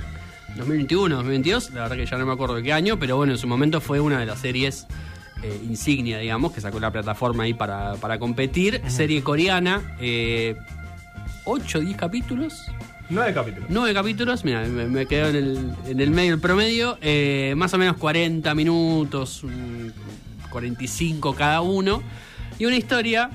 2021, 0.60 1.16
2022, 1.16 1.70
la 1.70 1.82
verdad 1.82 1.96
que 1.96 2.06
ya 2.06 2.18
no 2.18 2.26
me 2.26 2.32
acuerdo 2.32 2.56
de 2.56 2.62
qué 2.62 2.72
año, 2.72 2.98
pero 2.98 3.16
bueno, 3.16 3.32
en 3.32 3.38
su 3.38 3.46
momento 3.46 3.80
fue 3.80 4.00
una 4.00 4.18
de 4.20 4.26
las 4.26 4.38
series 4.40 4.86
eh, 5.42 5.60
insignia, 5.64 6.18
digamos, 6.18 6.52
que 6.52 6.60
sacó 6.60 6.78
la 6.80 6.90
plataforma 6.90 7.44
ahí 7.44 7.54
para, 7.54 7.94
para 7.94 8.18
competir. 8.18 8.82
Serie 8.88 9.22
coreana, 9.22 9.96
eh, 10.00 10.56
8 11.44 11.78
o 11.78 11.80
10 11.80 11.96
capítulos. 11.96 12.66
Nueve 13.08 13.34
capítulos. 13.34 13.68
Nueve 13.68 13.92
capítulos, 13.92 14.44
mira, 14.44 14.62
me, 14.62 14.86
me 14.86 15.06
quedo 15.06 15.28
en 15.30 15.36
el, 15.36 15.74
en 15.86 16.00
el 16.00 16.10
medio 16.10 16.30
del 16.32 16.40
promedio, 16.40 16.96
eh, 17.00 17.54
más 17.56 17.74
o 17.74 17.78
menos 17.78 17.96
40 17.96 18.54
minutos, 18.54 19.42
mm, 19.42 20.48
45 20.50 21.34
cada 21.34 21.60
uno, 21.60 22.02
y 22.58 22.66
una 22.66 22.76
historia 22.76 23.30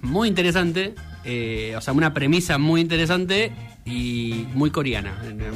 muy 0.00 0.28
interesante, 0.28 0.94
eh, 1.24 1.74
o 1.76 1.80
sea, 1.82 1.92
una 1.92 2.14
premisa 2.14 2.56
muy 2.56 2.80
interesante 2.80 3.52
y 3.84 4.46
muy 4.54 4.70
coreana, 4.70 5.14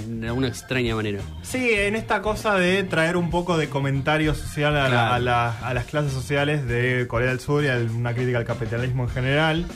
de 0.08 0.26
alguna 0.28 0.48
extraña 0.48 0.94
manera. 0.96 1.20
Sí, 1.42 1.70
en 1.72 1.94
esta 1.94 2.22
cosa 2.22 2.54
de 2.56 2.82
traer 2.84 3.16
un 3.16 3.30
poco 3.30 3.56
de 3.58 3.68
comentario 3.68 4.34
social 4.34 4.76
a, 4.76 4.88
la- 4.88 5.14
a 5.14 5.18
la- 5.18 5.58
a 5.60 5.74
las 5.74 5.84
clases 5.84 6.12
sociales 6.12 6.66
de 6.66 7.06
Corea 7.06 7.28
del 7.28 7.40
Sur 7.40 7.64
y 7.64 7.68
a 7.68 7.76
una 7.76 8.14
crítica 8.14 8.38
al 8.38 8.44
capitalismo 8.44 9.04
en 9.04 9.08
general, 9.10 9.66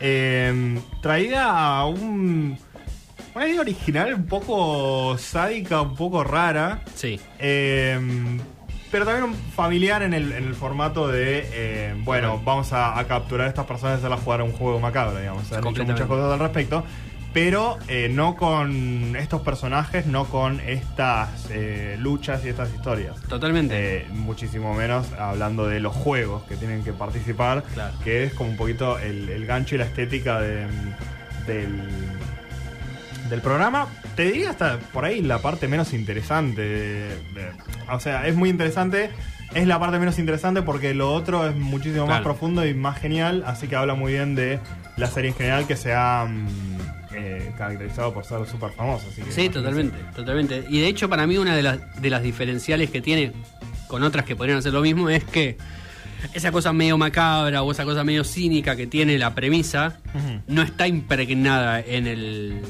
eh, 0.00 0.78
traída 1.02 1.76
a 1.78 1.84
un, 1.86 2.58
una 3.34 3.48
idea 3.48 3.60
original 3.60 4.14
un 4.14 4.26
poco 4.26 5.16
sádica, 5.18 5.80
un 5.82 5.94
poco 5.94 6.24
rara, 6.24 6.80
Sí, 6.94 7.20
eh, 7.38 7.98
pero 8.90 9.04
también 9.04 9.24
un 9.24 9.34
familiar 9.34 10.02
en 10.02 10.14
el, 10.14 10.32
en 10.32 10.44
el 10.44 10.54
formato 10.54 11.08
de, 11.08 11.46
eh, 11.52 11.94
bueno, 12.04 12.40
vamos 12.42 12.72
a, 12.72 12.98
a 12.98 13.04
capturar 13.06 13.46
a 13.46 13.50
estas 13.50 13.66
personas 13.66 13.96
y 13.96 13.98
hacerlas 13.98 14.20
jugar 14.20 14.40
a 14.40 14.44
un 14.44 14.52
juego 14.52 14.80
macabro, 14.80 15.18
digamos. 15.18 15.52
Han 15.52 15.58
hecho 15.66 15.84
muchas 15.92 16.06
cosas 16.08 16.32
al 16.32 16.38
respecto. 16.38 16.84
Pero 17.40 17.78
eh, 17.86 18.08
no 18.12 18.34
con 18.34 19.14
estos 19.14 19.42
personajes, 19.42 20.06
no 20.06 20.24
con 20.24 20.58
estas 20.58 21.46
eh, 21.50 21.94
luchas 22.00 22.44
y 22.44 22.48
estas 22.48 22.74
historias. 22.74 23.14
totalmente. 23.28 23.98
Eh, 23.98 24.06
muchísimo 24.10 24.74
menos 24.74 25.06
hablando 25.12 25.68
de 25.68 25.78
los 25.78 25.94
juegos 25.94 26.42
que 26.48 26.56
tienen 26.56 26.82
que 26.82 26.92
participar, 26.92 27.62
Claro. 27.74 27.94
que 28.02 28.24
es 28.24 28.34
como 28.34 28.50
un 28.50 28.56
poquito 28.56 28.98
el, 28.98 29.28
el 29.28 29.46
gancho 29.46 29.76
y 29.76 29.78
la 29.78 29.84
estética 29.84 30.40
de- 30.40 30.66
del, 31.46 31.80
del 33.30 33.40
programa. 33.40 33.86
Te 34.16 34.24
diría 34.24 34.50
hasta 34.50 34.78
por 34.92 35.04
ahí 35.04 35.22
la 35.22 35.38
parte 35.38 35.68
menos 35.68 35.92
interesante. 35.94 36.60
de- 36.62 37.08
de- 37.34 37.52
o 37.88 38.00
sea, 38.00 38.26
es 38.26 38.34
muy 38.34 38.50
interesante. 38.50 39.10
Es 39.54 39.66
la 39.68 39.78
parte 39.78 39.98
menos 40.00 40.18
interesante 40.18 40.60
porque 40.62 40.92
lo 40.92 41.12
otro 41.14 41.48
es 41.48 41.54
muchísimo 41.54 42.06
más 42.08 42.20
profundo 42.22 42.66
y 42.66 42.74
más 42.74 42.98
genial. 42.98 43.44
Así 43.46 43.68
que 43.68 43.76
habla 43.76 43.94
muy 43.94 44.12
bien 44.14 44.34
de 44.34 44.58
la 44.96 45.06
serie 45.06 45.30
en 45.30 45.36
general 45.36 45.66
que 45.68 45.76
se 45.76 45.94
ha 45.94 46.26
mm, 46.28 46.77
eh, 47.14 47.52
caracterizado 47.56 48.12
por 48.12 48.24
ser 48.24 48.46
súper 48.46 48.70
así 48.78 49.22
que 49.22 49.32
Sí, 49.32 49.48
totalmente, 49.48 49.96
totalmente. 50.14 50.64
Y 50.68 50.80
de 50.80 50.88
hecho, 50.88 51.08
para 51.08 51.26
mí, 51.26 51.38
una 51.38 51.56
de 51.56 51.62
las, 51.62 52.00
de 52.00 52.10
las 52.10 52.22
diferenciales 52.22 52.90
que 52.90 53.00
tiene 53.00 53.32
con 53.86 54.02
otras 54.02 54.24
que 54.24 54.36
podrían 54.36 54.58
hacer 54.58 54.72
lo 54.72 54.82
mismo 54.82 55.08
es 55.08 55.24
que 55.24 55.56
esa 56.34 56.52
cosa 56.52 56.72
medio 56.72 56.98
macabra 56.98 57.62
o 57.62 57.72
esa 57.72 57.84
cosa 57.84 58.04
medio 58.04 58.24
cínica 58.24 58.76
que 58.76 58.86
tiene 58.86 59.18
la 59.18 59.34
premisa 59.34 60.00
no 60.46 60.62
está 60.62 60.86
impregnada 60.88 61.80
en 61.80 62.06
el 62.06 62.60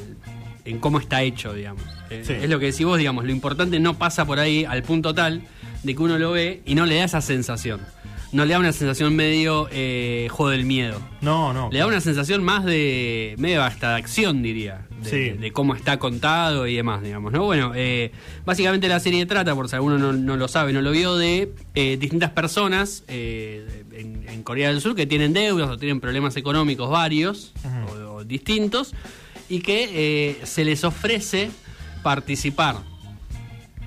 en 0.65 0.79
cómo 0.79 0.99
está 0.99 1.21
hecho, 1.23 1.53
digamos. 1.53 1.83
Eh, 2.09 2.23
Sí. 2.25 2.33
Es 2.33 2.49
lo 2.49 2.59
que 2.59 2.67
decís 2.67 2.85
vos, 2.85 2.97
digamos, 2.97 3.23
lo 3.25 3.31
importante 3.31 3.79
no 3.79 3.97
pasa 3.97 4.25
por 4.25 4.39
ahí 4.39 4.65
al 4.65 4.83
punto 4.83 5.13
tal 5.13 5.41
de 5.83 5.95
que 5.95 6.01
uno 6.01 6.17
lo 6.17 6.31
ve 6.31 6.61
y 6.65 6.75
no 6.75 6.85
le 6.85 6.95
da 6.95 7.05
esa 7.05 7.21
sensación. 7.21 7.79
No 8.31 8.45
le 8.45 8.53
da 8.53 8.59
una 8.59 8.71
sensación 8.71 9.15
medio 9.15 9.67
eh, 9.71 10.27
juego 10.29 10.51
del 10.51 10.63
miedo. 10.65 10.99
No, 11.21 11.51
no. 11.51 11.69
Le 11.71 11.79
da 11.79 11.87
una 11.87 11.99
sensación 11.99 12.43
más 12.43 12.63
de. 12.63 13.33
medio 13.39 13.63
hasta 13.63 13.89
de 13.91 13.95
acción, 13.95 14.43
diría. 14.43 14.85
De, 15.01 15.09
Sí. 15.09 15.29
de 15.31 15.51
cómo 15.51 15.73
está 15.75 15.97
contado 15.97 16.67
y 16.67 16.75
demás, 16.75 17.01
digamos, 17.01 17.31
¿no? 17.31 17.45
Bueno, 17.45 17.71
eh, 17.75 18.11
básicamente 18.45 18.87
la 18.87 18.99
serie 18.99 19.25
trata, 19.25 19.55
por 19.55 19.67
si 19.69 19.75
alguno 19.75 19.97
no, 19.97 20.13
no 20.13 20.35
lo 20.37 20.47
sabe, 20.47 20.73
no 20.73 20.81
lo 20.81 20.91
vio, 20.91 21.15
de 21.15 21.53
eh, 21.73 21.97
distintas 21.97 22.31
personas 22.31 23.03
eh, 23.07 23.85
en, 23.93 24.27
en 24.29 24.43
Corea 24.43 24.69
del 24.69 24.81
Sur 24.81 24.95
que 24.95 25.07
tienen 25.07 25.33
deudas 25.33 25.69
o 25.69 25.77
tienen 25.77 25.99
problemas 25.99 26.35
económicos 26.37 26.89
varios 26.89 27.53
o, 27.97 28.15
o 28.17 28.23
distintos 28.25 28.93
y 29.47 29.61
que 29.61 30.37
se 30.43 30.65
les 30.65 30.83
ofrece 30.83 31.49
participar 32.03 32.75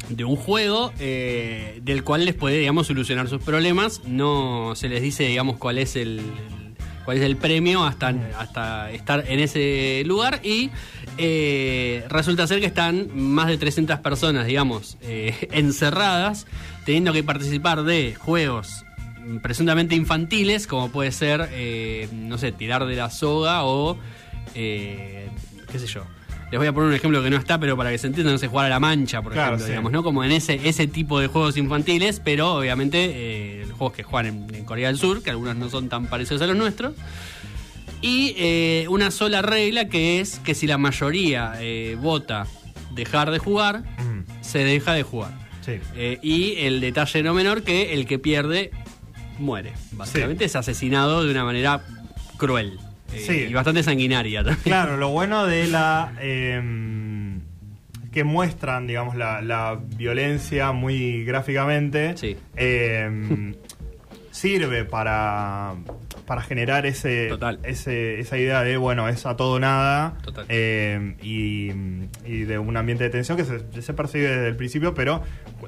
de 0.09 0.25
un 0.25 0.37
juego 0.37 0.93
eh, 0.99 1.81
del 1.83 2.05
cual 2.05 2.25
les 2.25 2.35
puede, 2.35 2.59
digamos, 2.59 2.87
solucionar 2.87 3.29
sus 3.29 3.43
problemas. 3.43 4.03
No 4.05 4.75
se 4.75 4.89
les 4.89 5.03
dice, 5.03 5.25
digamos, 5.25 5.59
cuál 5.59 5.79
es 5.79 5.97
el, 5.97 6.21
cuál 7.05 7.19
es 7.19 7.23
el 7.23 7.37
premio 7.37 7.85
hasta, 7.85 8.09
hasta 8.39 8.91
estar 8.91 9.25
en 9.29 9.41
ese 9.41 10.03
lugar 10.07 10.41
y 10.43 10.71
eh, 11.19 12.05
resulta 12.09 12.47
ser 12.47 12.61
que 12.61 12.67
están 12.67 13.09
más 13.15 13.49
de 13.49 13.59
300 13.59 13.99
personas, 14.01 14.47
digamos, 14.47 14.97
eh, 15.03 15.49
encerradas, 15.53 16.47
teniendo 16.85 17.13
que 17.13 17.23
participar 17.23 17.85
de 17.85 18.15
juegos 18.15 18.85
presuntamente 19.43 19.95
infantiles, 19.95 20.67
como 20.67 20.91
puede 20.91 21.13
ser, 21.13 21.49
eh, 21.53 22.09
no 22.13 22.39
sé, 22.39 22.53
tirar 22.53 22.87
de 22.87 22.97
la 22.97 23.11
soga 23.11 23.65
o, 23.65 23.99
eh, 24.55 25.29
qué 25.71 25.79
sé 25.79 25.87
yo. 25.87 26.05
Les 26.53 26.59
voy 26.59 26.69
a 26.69 26.73
poner 26.73 26.91
un 26.91 26.95
ejemplo 26.95 27.23
que 27.23 27.31
no 27.31 27.39
está, 27.39 27.59
pero 27.59 27.77
para 27.79 27.91
que 27.91 27.99
se 27.99 28.07
entienda, 28.07 28.31
no 28.31 28.39
sé, 28.39 28.47
jugar 28.47 28.67
a 28.67 28.69
la 28.69 28.79
mancha, 28.79 29.23
por 29.23 29.33
Claro, 29.33 29.49
ejemplo, 29.57 29.67
sí. 29.67 29.71
digamos, 29.73 29.91
¿no? 29.91 30.03
Como 30.05 30.23
en 30.23 30.31
ese, 30.33 30.61
ese 30.69 30.87
tipo 30.87 31.19
de 31.19 31.27
juegos 31.27 31.57
infantiles, 31.57 32.21
pero 32.23 32.55
obviamente 32.57 33.11
eh, 33.63 33.67
juegos 33.79 33.97
que 33.97 34.03
juegan 34.03 34.47
en, 34.51 34.55
en 34.55 34.65
Corea 34.67 34.89
del 34.89 34.99
Sur, 34.99 35.23
que 35.23 35.31
algunos 35.31 35.57
no 35.57 35.69
son 35.71 35.89
tan 35.89 36.07
parecidos 36.07 36.43
a 36.43 36.47
los 36.47 36.57
nuestros. 36.57 36.95
Y 38.03 38.35
eh, 38.37 38.87
una 38.91 39.11
sola 39.11 39.41
regla 39.43 39.89
que 39.89 40.21
es 40.21 40.41
que 40.41 40.55
si 40.55 40.67
la 40.67 40.77
mayoría 40.77 41.55
eh, 41.61 41.97
vota 41.99 42.47
dejar 42.95 43.31
de 43.31 43.39
jugar, 43.39 43.85
Ujú. 43.99 44.25
se 44.43 44.59
deja 44.63 44.93
de 44.93 45.05
jugar. 45.05 45.33
Sí. 45.65 45.79
Eh, 45.97 46.19
y 46.23 46.57
el 46.59 46.81
detalle 46.83 47.23
no 47.23 47.33
menor 47.33 47.63
que 47.63 47.95
el 47.95 48.05
que 48.07 48.19
pierde 48.19 48.73
muere. 49.39 49.73
Básicamente 49.93 50.45
es 50.45 50.55
asesinado 50.55 51.25
de 51.25 51.31
una 51.31 51.45
manera 51.45 51.83
cruel. 52.37 52.79
Eh, 53.15 53.25
Sí. 53.27 53.33
Y 53.51 53.53
bastante 53.53 53.83
sanguinaria 53.83 54.43
también. 54.45 54.63
Claro, 54.65 54.97
lo 54.97 55.09
bueno 55.11 55.47
de 55.47 55.67
la. 55.69 56.13
em, 56.21 57.41
que 58.13 58.25
muestran, 58.25 58.87
digamos, 58.87 59.17
la, 59.17 59.41
la 59.41 59.79
violencia 59.97 60.73
muy 60.73 61.25
gráficamente. 61.25 62.17
Sí. 62.17 62.37
em, 62.57 63.55
sirve 64.31 64.85
para. 64.85 65.75
Para 66.33 66.41
generar 66.41 66.87
ese, 66.87 67.29
Total. 67.29 67.59
ese 67.63 68.19
esa 68.19 68.39
idea 68.39 68.63
de, 68.63 68.79
bueno, 68.79 69.07
es 69.07 69.27
a 69.27 69.37
todo 69.37 69.61
nada. 69.61 70.17
Total. 70.25 70.47
em, 70.49 71.17
y, 71.21 71.71
y 72.25 72.45
de 72.45 72.59
un 72.59 72.75
ambiente 72.79 73.05
de 73.05 73.11
tensión 73.11 73.37
que 73.37 73.45
se, 73.45 73.83
se 73.83 73.93
percibe 73.93 74.29
desde 74.29 74.49
el 74.49 74.57
principio, 74.57 74.95
pero 74.95 75.21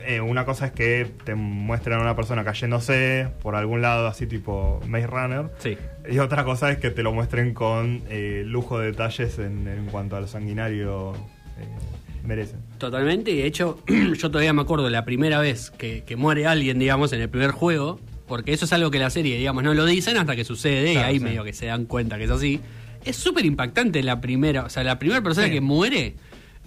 eh, 0.06 0.22
una 0.22 0.46
cosa 0.46 0.64
es 0.64 0.72
que 0.72 1.06
te 1.24 1.34
muestran 1.34 1.98
a 1.98 2.02
una 2.02 2.16
persona 2.16 2.44
cayéndose 2.44 3.28
por 3.42 3.56
algún 3.56 3.82
lado, 3.82 4.06
así 4.06 4.26
tipo 4.26 4.80
Maze 4.86 5.06
Runner. 5.06 5.50
Sí. 5.58 5.76
Y 6.10 6.18
otra 6.18 6.44
cosa 6.44 6.70
es 6.70 6.78
que 6.78 6.90
te 6.90 7.02
lo 7.02 7.12
muestren 7.12 7.52
con 7.52 8.02
eh, 8.08 8.42
lujo 8.46 8.78
de 8.78 8.86
detalles 8.86 9.38
en, 9.38 9.68
en 9.68 9.84
cuanto 9.90 10.16
a 10.16 10.22
lo 10.22 10.28
sanguinario 10.28 11.12
eh, 11.58 12.24
merecen. 12.24 12.60
Totalmente, 12.78 13.32
y 13.32 13.36
de 13.36 13.46
hecho, 13.46 13.82
yo 13.86 14.30
todavía 14.30 14.54
me 14.54 14.62
acuerdo 14.62 14.88
la 14.88 15.04
primera 15.04 15.40
vez 15.40 15.70
que, 15.70 16.04
que 16.04 16.16
muere 16.16 16.46
alguien, 16.46 16.78
digamos, 16.78 17.12
en 17.12 17.20
el 17.20 17.28
primer 17.28 17.50
juego, 17.50 18.00
porque 18.26 18.52
eso 18.52 18.64
es 18.64 18.72
algo 18.72 18.90
que 18.90 18.98
la 18.98 19.10
serie, 19.10 19.36
digamos, 19.38 19.62
no 19.64 19.74
lo 19.74 19.84
dicen 19.86 20.16
hasta 20.16 20.34
que 20.36 20.44
sucede, 20.44 20.94
y 20.94 20.96
ahí 20.96 21.18
sí. 21.18 21.24
medio 21.24 21.44
que 21.44 21.52
se 21.52 21.66
dan 21.66 21.84
cuenta 21.86 22.16
que 22.18 22.24
es 22.24 22.30
así. 22.30 22.60
Es 23.04 23.16
súper 23.16 23.44
impactante 23.44 24.02
la 24.02 24.20
primera, 24.20 24.64
o 24.64 24.68
sea, 24.70 24.82
la 24.84 24.98
primera 24.98 25.20
persona 25.22 25.46
Sí. 25.48 25.52
que 25.52 25.60
muere 25.60 26.14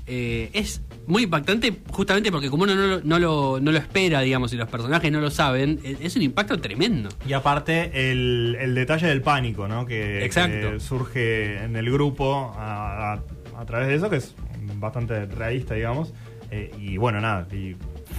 eh, 0.09 0.49
es 0.53 0.81
muy 1.05 1.23
impactante 1.23 1.79
justamente 1.89 2.31
porque 2.31 2.49
como 2.49 2.63
uno 2.63 2.75
no 2.75 2.87
lo, 2.87 3.01
no, 3.01 3.19
lo, 3.19 3.59
no 3.59 3.71
lo 3.73 3.77
espera, 3.77 4.21
digamos, 4.21 4.53
y 4.53 4.55
los 4.55 4.69
personajes 4.69 5.11
no 5.11 5.19
lo 5.19 5.29
saben, 5.31 5.79
es, 5.83 5.97
es 5.99 6.15
un 6.15 6.21
impacto 6.21 6.57
tremendo. 6.59 7.09
Y 7.27 7.33
aparte, 7.33 8.09
el, 8.11 8.55
el 8.59 8.73
detalle 8.75 9.07
del 9.07 9.21
pánico, 9.21 9.67
¿no? 9.67 9.85
Que, 9.85 10.23
Exacto. 10.23 10.71
que 10.73 10.79
surge 10.79 11.61
en 11.63 11.75
el 11.75 11.91
grupo 11.91 12.53
a, 12.55 13.13
a- 13.15 13.23
a 13.57 13.65
través 13.65 13.87
de 13.89 13.95
eso, 13.95 14.09
que 14.09 14.17
es 14.17 14.33
bastante 14.75 15.25
realista, 15.25 15.73
digamos. 15.73 16.13
Eh, 16.51 16.71
y 16.79 16.95
bueno, 16.97 17.19
nada, 17.19 17.45
y 17.51 17.75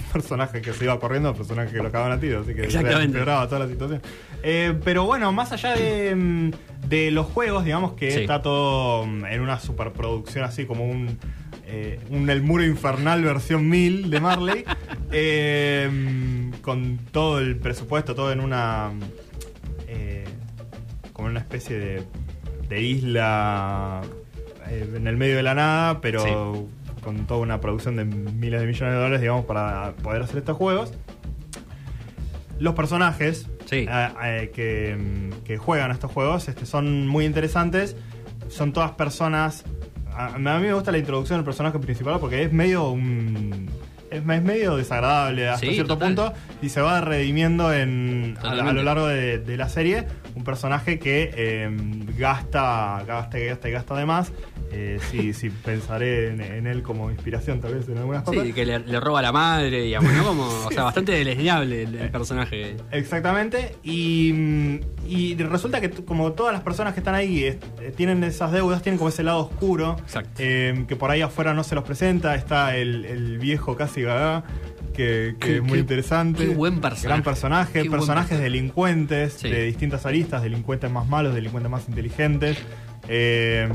personaje 0.13 0.61
que 0.61 0.73
se 0.73 0.83
iba 0.85 0.99
corriendo, 0.99 1.33
personaje 1.33 1.71
que 1.71 1.77
lo 1.77 1.87
acaban 1.89 2.11
a 2.11 2.19
tiro, 2.19 2.41
así 2.41 2.53
que 2.53 2.63
empeoraba 3.03 3.47
toda 3.47 3.59
la 3.59 3.67
situación. 3.67 4.01
Eh, 4.43 4.73
pero 4.83 5.05
bueno, 5.05 5.31
más 5.31 5.51
allá 5.51 5.75
de, 5.75 6.15
mm, 6.15 6.51
de 6.87 7.11
los 7.11 7.27
juegos, 7.27 7.65
digamos 7.65 7.93
que 7.93 8.11
Sí. 8.11 8.21
está 8.21 8.41
todo 8.41 9.05
mm, 9.05 9.25
en 9.25 9.41
una 9.41 9.59
superproducción 9.59 10.43
así 10.45 10.65
como 10.65 10.85
un, 10.85 11.17
eh, 11.65 11.99
un 12.09 12.29
El 12.29 12.41
Muro 12.41 12.63
Infernal 12.65 13.23
versión 13.23 13.67
1000 13.69 14.09
de 14.09 14.19
Marley, 14.19 14.63
eh, 15.11 15.89
mm, 15.91 16.61
con 16.61 16.97
todo 17.11 17.39
el 17.39 17.57
presupuesto, 17.57 18.15
todo 18.15 18.31
en 18.31 18.39
una... 18.39 18.91
como 21.13 21.27
en 21.27 21.31
una 21.31 21.41
especie 21.41 21.77
de, 21.77 22.03
de 22.69 22.81
isla 22.81 24.01
en 24.71 25.05
el 25.05 25.17
medio 25.17 25.35
de 25.35 25.43
la 25.43 25.53
nada, 25.53 25.99
pero 25.99 26.67
con 27.01 27.25
toda 27.27 27.39
una 27.41 27.59
producción 27.61 27.95
de 27.95 28.05
miles 28.05 28.61
de 28.61 28.67
millones 28.67 28.93
de 28.93 28.99
dólares, 28.99 29.21
digamos, 29.21 29.45
para 29.45 29.93
poder 30.03 30.21
hacer 30.23 30.37
estos 30.39 30.57
juegos. 30.57 30.93
Los 32.59 32.73
personajes 32.75 33.47
Sí. 33.65 33.85
eh, 33.89 34.09
eh, 34.23 34.51
que, 34.53 34.95
mm, 34.97 35.43
que 35.45 35.57
juegan 35.57 35.91
a 35.91 35.93
estos 35.93 36.11
juegos 36.11 36.47
este, 36.49 36.65
son 36.65 37.07
muy 37.07 37.25
interesantes. 37.25 37.95
Son 38.49 38.73
todas 38.73 38.91
personas. 38.91 39.63
A, 40.13 40.35
a 40.35 40.37
mí 40.39 40.43
me 40.43 40.73
gusta 40.73 40.91
la 40.91 40.97
introducción 40.97 41.37
del 41.39 41.45
personaje 41.45 41.79
principal 41.79 42.19
porque 42.19 42.43
es 42.43 42.51
medio 42.51 42.89
un. 42.89 43.69
Es, 44.11 44.17
es 44.27 44.41
medio 44.43 44.75
desagradable 44.75 45.47
hasta 45.49 45.67
Sí, 45.67 45.73
cierto 45.75 45.93
total. 45.93 46.15
punto 46.15 46.33
y 46.63 46.69
se 46.69 46.81
va 46.81 46.99
redimiendo 46.99 47.71
en, 47.71 48.35
a, 48.41 48.73
lo 48.73 48.81
largo 48.81 49.05
de, 49.07 49.37
de 49.37 49.55
la 49.55 49.69
serie. 49.69 50.07
Un 50.35 50.43
personaje 50.43 50.99
que 50.99 51.31
eh, 51.35 51.69
gasta, 52.17 53.03
gasta 53.07 53.39
y 53.39 53.45
gasta 53.45 53.69
y 53.69 53.71
gasta 53.71 53.95
de 53.95 54.05
más. 54.05 54.31
Eh, 54.71 54.99
sí, 55.09 55.33
sí, 55.33 55.49
pensaré 55.49 56.29
en, 56.29 56.41
en 56.41 56.67
él 56.67 56.83
como 56.83 57.09
inspiración, 57.11 57.59
tal 57.59 57.73
vez, 57.75 57.87
en 57.89 57.97
algunas 57.97 58.23
cosas. 58.23 58.43
Sí, 58.43 58.53
que 58.53 58.65
le, 58.65 58.79
le 58.79 58.99
roba 58.99 59.19
a 59.19 59.21
la 59.23 59.31
madre, 59.31 59.81
digamos, 59.81 60.11
¿no? 60.13 60.23
Como, 60.23 60.43
o 60.43 60.71
sea, 60.73 60.83
bastante 60.83 61.11
deleznable 61.13 61.83
el, 61.83 61.95
el 61.95 62.11
personaje. 62.11 62.75
Exactamente, 62.91 63.75
y, 63.83 64.31
mm, 64.33 64.79
y 65.07 65.35
resulta 65.35 65.81
que 65.81 65.89
como 65.89 66.33
todas 66.33 66.53
las 66.53 66.61
personas 66.61 66.93
que 66.93 66.99
están 66.99 67.15
ahí 67.15 67.43
eh, 67.43 67.59
eh, 67.81 67.93
tienen 67.95 68.23
esas 68.23 68.51
deudas, 68.51 68.81
tienen 68.81 68.97
como 68.97 69.09
ese 69.09 69.23
lado 69.23 69.39
oscuro, 69.39 69.95
Exacto. 69.99 70.29
eh, 70.37 70.85
que 70.87 70.95
por 70.95 71.09
ahí 71.11 71.21
afuera 71.21 71.53
no 71.53 71.63
se 71.63 71.73
los 71.75 71.83
presenta, 71.83 72.35
está 72.35 72.75
el, 72.77 73.05
el 73.05 73.39
viejo 73.39 73.75
casi 73.75 74.03
gaga, 74.03 74.43
que, 74.99 75.35
que 75.39 75.47
Qué- 75.47 75.55
es 75.57 75.61
muy 75.61 75.71
qué- 75.73 75.79
interesante. 75.79 76.45
qué 76.47 76.53
buen 76.53 76.81
personaje. 76.81 77.07
Gran 77.07 77.23
personaje, 77.23 77.83
Qué 77.83 77.89
personajes 77.89 78.29
personaje. 78.29 78.43
delincuentes 78.43 79.33
Sí. 79.33 79.49
de 79.49 79.63
distintas 79.63 80.05
aristas, 80.05 80.41
delincuentes 80.43 80.91
más 80.91 81.07
malos, 81.07 81.33
delincuentes 81.33 81.71
más 81.71 81.87
inteligentes. 81.87 82.57
eh, 83.07 83.67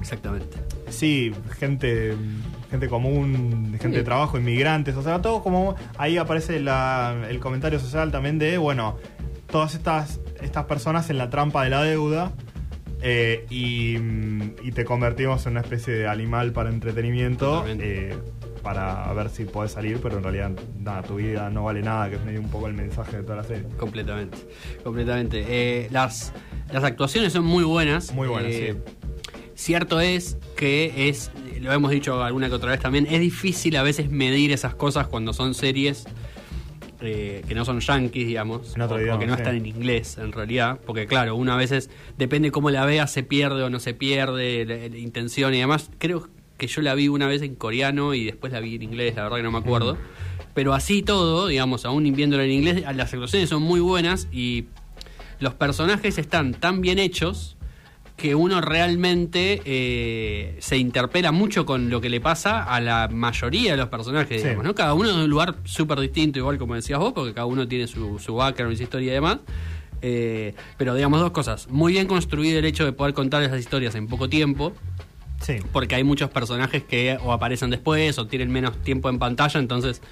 Exactamente. 0.00 0.56
Sí, 0.88 1.32
gente, 1.58 2.14
gente 2.70 2.88
común, 2.88 3.76
gente 3.80 3.98
de 3.98 4.02
trabajo, 4.04 4.38
inmigrantes, 4.38 4.96
o 4.96 5.02
sea, 5.02 5.20
todo 5.22 5.42
como 5.42 5.76
ahí 5.98 6.16
aparece 6.16 6.58
la- 6.60 7.14
el 7.28 7.38
comentario 7.40 7.78
social 7.78 8.10
también 8.10 8.38
de, 8.38 8.56
bueno, 8.58 8.96
todas 9.50 9.74
estas, 9.74 10.18
estas 10.42 10.64
personas 10.64 11.08
en 11.10 11.18
la 11.18 11.28
trampa 11.30 11.62
de 11.62 11.70
la 11.70 11.82
deuda 11.82 12.32
eh, 13.02 13.46
y, 13.50 13.96
y 14.66 14.72
te 14.72 14.84
convertimos 14.84 15.44
en 15.46 15.52
una 15.52 15.60
especie 15.60 15.94
de 15.94 16.08
animal 16.08 16.52
para 16.52 16.70
entretenimiento 16.70 17.64
eh, 17.68 18.16
para 18.62 19.12
ver 19.14 19.28
si 19.30 19.44
podés 19.44 19.72
salir, 19.72 19.98
pero 20.02 20.18
en 20.18 20.22
realidad 20.22 20.50
nada, 20.78 21.02
tu 21.02 21.16
vida 21.16 21.50
no 21.50 21.64
vale 21.64 21.82
nada, 21.82 22.08
que 22.10 22.16
es 22.16 22.24
medio 22.24 22.40
un 22.40 22.50
poco 22.50 22.66
el 22.66 22.74
mensaje 22.74 23.18
de 23.18 23.22
toda 23.22 23.36
la 23.36 23.44
serie. 23.44 23.64
Completamente, 23.78 24.38
completamente. 24.84 25.44
Eh, 25.48 25.88
las, 25.90 26.32
las 26.72 26.84
actuaciones 26.84 27.32
son 27.32 27.44
muy 27.44 27.64
buenas. 27.64 28.12
Muy 28.12 28.28
buenas, 28.28 28.52
Eh, 28.52 28.76
sí. 28.86 28.92
Cierto 29.54 30.00
es 30.00 30.38
que 30.56 31.08
es, 31.10 31.30
lo 31.60 31.70
hemos 31.72 31.90
dicho 31.90 32.22
alguna 32.22 32.48
que 32.48 32.54
otra 32.54 32.70
vez 32.70 32.80
también, 32.80 33.06
es 33.10 33.20
difícil 33.20 33.76
a 33.76 33.82
veces 33.82 34.10
medir 34.10 34.52
esas 34.52 34.74
cosas 34.74 35.06
cuando 35.06 35.34
son 35.34 35.52
series 35.52 36.06
eh, 37.02 37.42
que 37.46 37.54
no 37.54 37.64
son 37.66 37.80
yankees, 37.80 38.26
digamos, 38.26 38.74
En 38.76 38.82
otro 38.82 38.96
o, 38.96 38.98
o 38.98 39.02
idioma, 39.02 39.18
que 39.18 39.26
no 39.26 39.34
sí. 39.34 39.40
están 39.42 39.56
en 39.56 39.66
inglés 39.66 40.16
en 40.18 40.32
realidad, 40.32 40.78
porque 40.86 41.06
claro, 41.06 41.34
una 41.36 41.54
a 41.54 41.56
veces 41.56 41.90
depende 42.16 42.50
cómo 42.50 42.70
la 42.70 42.84
vea, 42.86 43.06
se 43.06 43.22
pierde 43.22 43.62
o 43.62 43.70
no 43.70 43.80
se 43.80 43.92
pierde, 43.94 44.64
la, 44.64 44.76
la 44.76 44.98
intención 44.98 45.52
y 45.54 45.58
demás. 45.60 45.90
Creo 45.98 46.28
que 46.60 46.68
yo 46.68 46.80
la 46.82 46.94
vi 46.94 47.08
una 47.08 47.26
vez 47.26 47.42
en 47.42 47.56
coreano 47.56 48.14
y 48.14 48.24
después 48.26 48.52
la 48.52 48.60
vi 48.60 48.76
en 48.76 48.82
inglés, 48.82 49.16
la 49.16 49.24
verdad 49.24 49.38
que 49.38 49.42
no 49.42 49.50
me 49.50 49.58
acuerdo. 49.58 49.96
Pero 50.54 50.74
así 50.74 51.02
todo, 51.02 51.48
digamos, 51.48 51.84
aún 51.84 52.04
viéndola 52.14 52.44
en 52.44 52.50
inglés, 52.52 52.82
las 52.94 53.12
actuaciones 53.12 53.48
son 53.48 53.62
muy 53.62 53.80
buenas 53.80 54.28
y 54.30 54.66
los 55.40 55.54
personajes 55.54 56.18
están 56.18 56.54
tan 56.54 56.80
bien 56.80 56.98
hechos 57.00 57.56
que 58.16 58.34
uno 58.34 58.60
realmente 58.60 59.62
eh, 59.64 60.56
se 60.60 60.76
interpela 60.76 61.32
mucho 61.32 61.64
con 61.64 61.88
lo 61.88 62.02
que 62.02 62.10
le 62.10 62.20
pasa 62.20 62.62
a 62.64 62.78
la 62.80 63.08
mayoría 63.10 63.70
de 63.70 63.76
los 63.78 63.88
personajes, 63.88 64.42
Sí. 64.42 64.48
digamos, 64.48 64.66
¿no? 64.66 64.74
Cada 64.74 64.92
uno 64.92 65.08
de 65.16 65.24
un 65.24 65.30
lugar 65.30 65.56
súper 65.64 65.98
distinto, 66.00 66.38
igual 66.38 66.58
como 66.58 66.74
decías 66.74 66.98
vos, 66.98 67.14
porque 67.14 67.32
cada 67.32 67.46
uno 67.46 67.66
tiene 67.66 67.86
su, 67.86 68.18
su 68.18 68.34
background, 68.34 68.76
su 68.76 68.82
historia 68.82 69.12
y 69.12 69.14
demás. 69.14 69.38
Eh, 70.02 70.54
pero 70.78 70.94
digamos 70.94 71.20
dos 71.20 71.30
cosas. 71.30 71.68
Muy 71.68 71.92
bien 71.92 72.06
construido 72.06 72.58
el 72.58 72.64
hecho 72.64 72.84
de 72.84 72.92
poder 72.92 73.14
contar 73.14 73.42
esas 73.42 73.60
historias 73.60 73.94
en 73.94 74.06
poco 74.06 74.28
tiempo, 74.28 74.72
Sí. 75.40 75.56
porque 75.72 75.94
hay 75.94 76.04
muchos 76.04 76.30
personajes 76.30 76.82
que 76.84 77.16
o 77.22 77.32
aparecen 77.32 77.70
después 77.70 78.18
o 78.18 78.26
tienen 78.26 78.50
menos 78.52 78.76
tiempo 78.82 79.08
en 79.08 79.18
pantalla, 79.18 79.58
entonces 79.58 80.02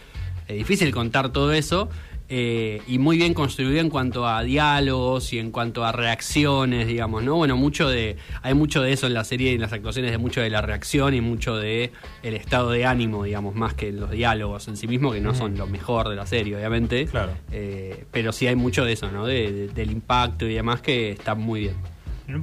es 0.49 0.57
difícil 0.57 0.93
contar 0.93 1.31
todo 1.33 1.53
eso. 1.53 1.89
eh, 2.31 2.83
y 2.87 2.99
muy 2.99 3.17
bien 3.17 3.33
construido 3.33 3.81
en 3.81 3.89
cuanto 3.89 4.27
a 4.29 4.43
diálogos 4.43 5.33
y 5.33 5.39
en 5.39 5.51
cuanto 5.51 5.83
a 5.87 5.93
reacciones, 5.93 6.87
digamos, 6.87 7.23
¿no? 7.23 7.37
Bueno, 7.37 7.57
mucho 7.57 7.89
de. 7.89 8.17
Hay 8.43 8.53
mucho 8.53 8.83
de 8.83 8.93
eso 8.93 9.07
en 9.07 9.15
la 9.15 9.25
serie 9.25 9.53
y 9.53 9.55
en 9.55 9.63
las 9.63 9.73
actuaciones, 9.73 10.11
de 10.11 10.19
mucho 10.19 10.43
de 10.43 10.51
la 10.51 10.61
reacción 10.61 11.15
y 11.15 11.23
mucho 11.23 11.57
de 11.57 11.91
el 12.23 12.35
estado 12.35 12.71
de 12.71 12.85
ánimo, 12.85 13.25
digamos, 13.25 13.55
más 13.55 13.73
que 13.73 13.93
los 13.93 14.11
diálogos 14.11 14.69
en 14.69 14.77
sí 14.77 14.87
mismos, 14.87 15.15
que 15.15 15.23
no 15.23 15.35
son 15.35 15.57
lo 15.57 15.67
mejor 15.67 16.11
de 16.11 16.17
la 16.17 16.27
serie, 16.27 16.55
obviamente. 16.55 17.07
Claro. 17.07 17.33
Eh, 17.51 18.05
pero 18.13 18.33
sí 18.33 18.47
hay 18.47 18.57
mucho 18.57 18.85
de 18.85 18.93
eso, 18.93 19.11
¿no? 19.11 19.25
De- 19.25 19.51
de- 19.51 19.69
del 19.69 19.91
impacto 19.91 20.47
y 20.47 20.53
demás 20.53 20.83
que 20.83 21.11
está 21.13 21.35
muy 21.35 21.61
bien. 21.61 21.77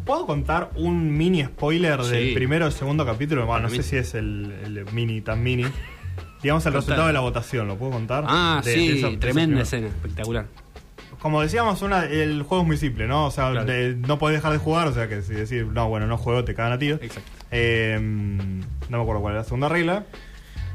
¿Puedo 0.03 0.25
contar 0.25 0.71
un 0.75 1.15
mini 1.15 1.43
spoiler 1.43 2.01
del 2.01 2.33
primero 2.33 2.67
o 2.67 2.71
segundo 2.71 3.05
capítulo? 3.05 3.45
Bueno, 3.45 3.63
no 3.63 3.69
sé 3.69 3.83
si 3.83 3.97
es 3.97 4.15
el, 4.15 4.51
el 4.63 4.85
mini 4.91 5.21
tan 5.21 5.43
mini. 5.43 5.65
Digamos 6.41 6.65
el 6.65 6.73
resultado 6.73 7.07
de 7.07 7.13
la 7.13 7.19
votación, 7.19 7.67
¿lo 7.67 7.77
puedo 7.77 7.91
contar? 7.91 8.23
Ah, 8.27 8.61
De- 8.63 8.73
sí, 8.73 9.01
de 9.01 9.17
tremenda 9.17 9.61
escena, 9.61 9.87
espectacular. 9.87 10.47
Como 11.19 11.41
decíamos, 11.41 11.81
una, 11.81 12.05
el 12.05 12.43
juego 12.43 12.63
es 12.63 12.67
muy 12.67 12.77
simple, 12.77 13.07
¿no? 13.07 13.27
O 13.27 13.31
sea, 13.31 13.51
Claro. 13.51 13.65
de- 13.65 13.95
no 13.95 14.19
podés 14.19 14.37
dejar 14.37 14.51
de 14.53 14.57
jugar, 14.59 14.87
o 14.87 14.93
sea 14.93 15.07
que 15.07 15.21
si 15.21 15.33
decir, 15.33 15.65
no, 15.67 15.87
bueno, 15.89 16.07
no 16.07 16.17
juego, 16.17 16.43
te 16.43 16.53
cagan 16.55 16.73
a 16.73 16.79
tiros. 16.79 16.99
Exacto. 17.01 17.29
Eh, 17.51 17.97
no 18.01 18.97
me 18.97 19.01
acuerdo 19.01 19.21
cuál 19.21 19.35
es 19.35 19.39
la 19.39 19.43
segunda 19.43 19.69
regla. 19.69 20.05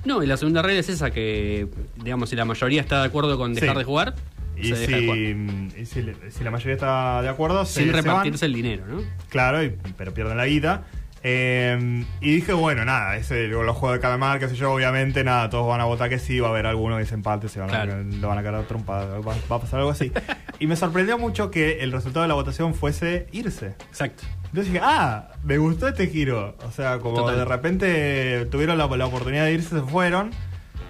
No, 0.04 0.22
y 0.22 0.26
la 0.26 0.36
segunda 0.36 0.62
regla 0.62 0.80
es 0.80 0.88
esa 0.88 1.10
que, 1.10 1.68
digamos, 2.02 2.30
si 2.30 2.36
la 2.36 2.44
mayoría 2.44 2.80
está 2.80 3.00
de 3.00 3.06
acuerdo 3.06 3.36
con 3.38 3.54
dejar 3.54 3.74
Sí. 3.74 3.78
de 3.78 3.84
jugar, 3.84 4.14
Y, 4.62 4.74
se 4.74 4.86
si, 4.86 5.36
y 5.80 5.86
si, 5.86 6.44
la 6.44 6.50
mayoría 6.50 6.74
está 6.74 7.22
de 7.22 7.28
acuerdo, 7.28 7.64
se, 7.64 7.80
Sin 7.82 7.86
se 7.86 7.92
van. 7.92 8.04
repartirse 8.04 8.46
el 8.46 8.52
dinero, 8.52 8.84
¿no? 8.86 9.02
Claro, 9.28 9.62
y- 9.64 9.76
pero 9.96 10.12
pierden 10.14 10.36
la 10.36 10.46
guita. 10.46 10.84
Eh, 11.22 12.02
y 12.22 12.34
dije, 12.36 12.54
bueno, 12.54 12.84
nada, 12.86 13.16
ese, 13.16 13.46
los 13.48 13.76
juegos 13.76 13.98
de 13.98 14.00
calamar, 14.00 14.38
qué 14.38 14.48
sé 14.48 14.56
yo, 14.56 14.72
obviamente, 14.72 15.22
nada, 15.22 15.50
todos 15.50 15.68
van 15.68 15.80
a 15.80 15.84
votar 15.84 16.08
que 16.08 16.18
sí, 16.18 16.40
va 16.40 16.48
a 16.48 16.50
haber 16.50 16.66
alguno 16.66 16.96
que 16.96 17.04
se 17.04 17.12
empate, 17.14 17.48
se 17.50 17.60
van 17.60 17.68
Claro. 17.68 17.92
a, 17.92 17.96
lo 17.98 18.28
van 18.28 18.38
a 18.38 18.42
quedar 18.42 18.62
trompadas, 18.64 19.08
va, 19.26 19.34
va 19.50 19.56
a 19.56 19.60
pasar 19.60 19.80
algo 19.80 19.90
así. 19.90 20.10
y 20.58 20.66
me 20.66 20.76
sorprendió 20.76 21.18
mucho 21.18 21.50
que 21.50 21.80
el 21.80 21.92
resultado 21.92 22.22
de 22.22 22.28
la 22.28 22.34
votación 22.34 22.74
fuese 22.74 23.26
irse. 23.32 23.74
Exacto. 23.88 24.22
Entonces 24.46 24.72
dije, 24.72 24.80
ah, 24.82 25.28
me 25.44 25.58
gustó 25.58 25.88
este 25.88 26.06
giro. 26.08 26.56
O 26.66 26.70
sea, 26.72 26.98
como 27.00 27.16
Total. 27.16 27.36
de 27.36 27.44
repente 27.44 28.46
tuvieron 28.50 28.78
la, 28.78 28.86
la 28.88 29.06
oportunidad 29.06 29.44
de 29.44 29.52
irse, 29.52 29.76
se 29.76 29.82
fueron. 29.82 30.30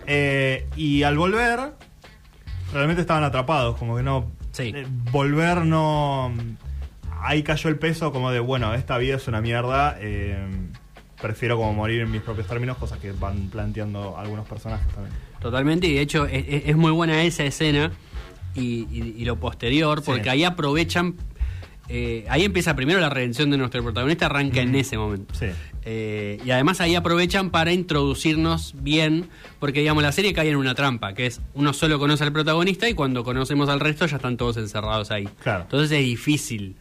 Eh, 0.06 0.66
y 0.76 1.02
al 1.02 1.18
volver, 1.18 1.72
realmente 2.72 3.00
estaban 3.02 3.24
atrapados, 3.24 3.76
como 3.76 3.96
que 3.96 4.02
no... 4.02 4.30
Sí. 4.52 4.72
eh, 4.74 4.86
volver 5.12 5.58
no... 5.64 6.32
Ahí 7.22 7.42
cayó 7.42 7.68
el 7.68 7.78
peso 7.78 8.12
como 8.12 8.30
de, 8.30 8.40
bueno, 8.40 8.72
esta 8.74 8.96
vida 8.98 9.16
es 9.16 9.28
una 9.28 9.40
mierda. 9.40 9.96
eh, 10.00 10.38
prefiero 11.20 11.58
como 11.58 11.74
morir 11.74 12.00
en 12.00 12.10
mis 12.10 12.22
propios 12.22 12.46
términos, 12.46 12.78
cosas 12.78 12.98
que 12.98 13.12
van 13.12 13.50
planteando 13.50 14.16
algunos 14.16 14.46
personajes 14.48 14.88
también. 14.94 15.14
Totalmente, 15.38 15.86
y 15.86 15.92
de 15.94 16.00
hecho 16.00 16.24
es, 16.24 16.44
es- 16.48 16.62
es 16.70 16.76
muy 16.76 16.92
buena 16.92 17.22
esa 17.22 17.44
escena 17.44 17.92
y, 18.54 18.86
y- 18.90 19.14
y 19.18 19.24
lo 19.26 19.36
posterior, 19.36 20.02
porque 20.02 20.22
Sí. 20.24 20.28
ahí 20.30 20.44
aprovechan, 20.44 21.16
eh, 21.92 22.24
ahí 22.28 22.44
empieza 22.44 22.76
primero 22.76 23.00
la 23.00 23.10
redención 23.10 23.50
de 23.50 23.58
nuestro 23.58 23.82
protagonista, 23.82 24.26
arranca 24.26 24.60
en 24.60 24.76
ese 24.76 24.96
momento. 24.96 25.34
Sí. 25.34 25.46
Eh, 25.84 26.38
y 26.44 26.50
además 26.52 26.80
ahí 26.80 26.94
aprovechan 26.94 27.50
para 27.50 27.72
introducirnos 27.72 28.74
bien, 28.78 29.28
porque 29.58 29.80
digamos 29.80 30.04
la 30.04 30.12
serie 30.12 30.32
cae 30.32 30.50
en 30.50 30.56
una 30.56 30.76
trampa, 30.76 31.14
que 31.14 31.26
es 31.26 31.40
uno 31.54 31.72
solo 31.72 31.98
conoce 31.98 32.22
al 32.22 32.32
protagonista 32.32 32.88
y 32.88 32.94
cuando 32.94 33.24
conocemos 33.24 33.68
al 33.68 33.80
resto 33.80 34.06
ya 34.06 34.16
están 34.16 34.36
todos 34.36 34.56
encerrados 34.56 35.10
ahí. 35.10 35.28
Claro. 35.42 35.62
Entonces 35.62 35.90
es 35.90 36.04
difícil 36.04 36.76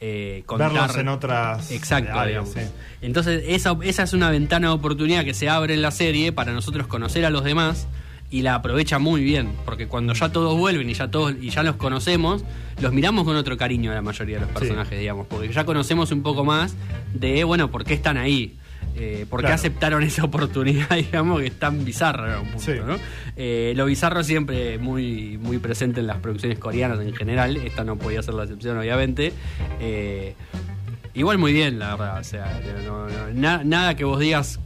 eh, 0.00 0.44
contar. 0.46 0.72
Verlos 0.72 0.96
en 0.96 1.08
otras 1.08 1.70
Exacto, 1.70 2.18
áreas, 2.18 2.54
digamos. 2.54 2.72
sí. 2.72 2.76
Entonces 3.02 3.44
esa, 3.46 3.76
esa 3.82 4.02
es 4.04 4.14
una 4.14 4.30
ventana 4.30 4.68
de 4.68 4.74
oportunidad 4.74 5.24
que 5.24 5.34
se 5.34 5.50
abre 5.50 5.74
en 5.74 5.82
la 5.82 5.90
serie 5.90 6.32
para 6.32 6.52
nosotros 6.52 6.86
conocer 6.86 7.26
a 7.26 7.30
los 7.30 7.44
demás 7.44 7.86
y 8.34 8.42
la 8.42 8.56
aprovecha 8.56 8.98
muy 8.98 9.22
bien, 9.22 9.52
porque 9.64 9.86
cuando 9.86 10.12
ya 10.12 10.30
todos 10.30 10.56
vuelven 10.58 10.90
y 10.90 10.94
ya 10.94 11.08
todos 11.10 11.34
y 11.40 11.50
ya 11.50 11.62
los 11.62 11.76
conocemos, 11.76 12.44
los 12.80 12.92
miramos 12.92 13.24
con 13.24 13.36
otro 13.36 13.56
cariño 13.56 13.92
a 13.92 13.94
la 13.94 14.02
mayoría 14.02 14.36
de 14.40 14.46
los 14.46 14.50
personajes, 14.50 14.98
digamos, 14.98 15.26
porque 15.28 15.52
ya 15.52 15.64
conocemos 15.64 16.10
un 16.10 16.22
poco 16.22 16.44
más 16.44 16.74
de, 17.12 17.44
bueno, 17.44 17.70
por 17.70 17.84
qué 17.84 17.94
están 17.94 18.16
ahí. 18.16 18.56
Eh, 18.96 19.26
¿Por 19.28 19.40
qué 19.40 19.46
Claro. 19.46 19.54
aceptaron 19.56 20.02
esa 20.04 20.24
oportunidad, 20.24 20.88
digamos, 20.96 21.40
que 21.40 21.46
es 21.46 21.58
tan 21.58 21.84
bizarra 21.84 22.38
un 22.40 22.48
punto, 22.48 22.60
Sí. 22.72 22.72
¿no? 22.86 22.96
Eh, 23.36 23.72
lo 23.76 23.86
bizarro 23.86 24.22
siempre 24.24 24.78
muy, 24.78 25.38
muy 25.38 25.58
presente 25.58 26.00
en 26.00 26.06
las 26.06 26.18
producciones 26.18 26.58
coreanas 26.58 27.00
en 27.00 27.14
general. 27.14 27.56
Esta 27.56 27.82
no 27.84 27.96
podía 27.96 28.22
ser 28.22 28.34
la 28.34 28.44
excepción, 28.44 28.78
obviamente. 28.78 29.32
Eh, 29.80 30.34
igual 31.14 31.38
muy 31.38 31.52
bien, 31.52 31.78
la 31.78 31.96
verdad. 31.96 32.20
O 32.20 32.24
sea, 32.24 32.60
no- 32.86 33.08
no- 33.08 33.32
na- 33.34 33.64
nada 33.64 33.94
que 33.96 34.04
vos 34.04 34.20
digas, 34.20 34.60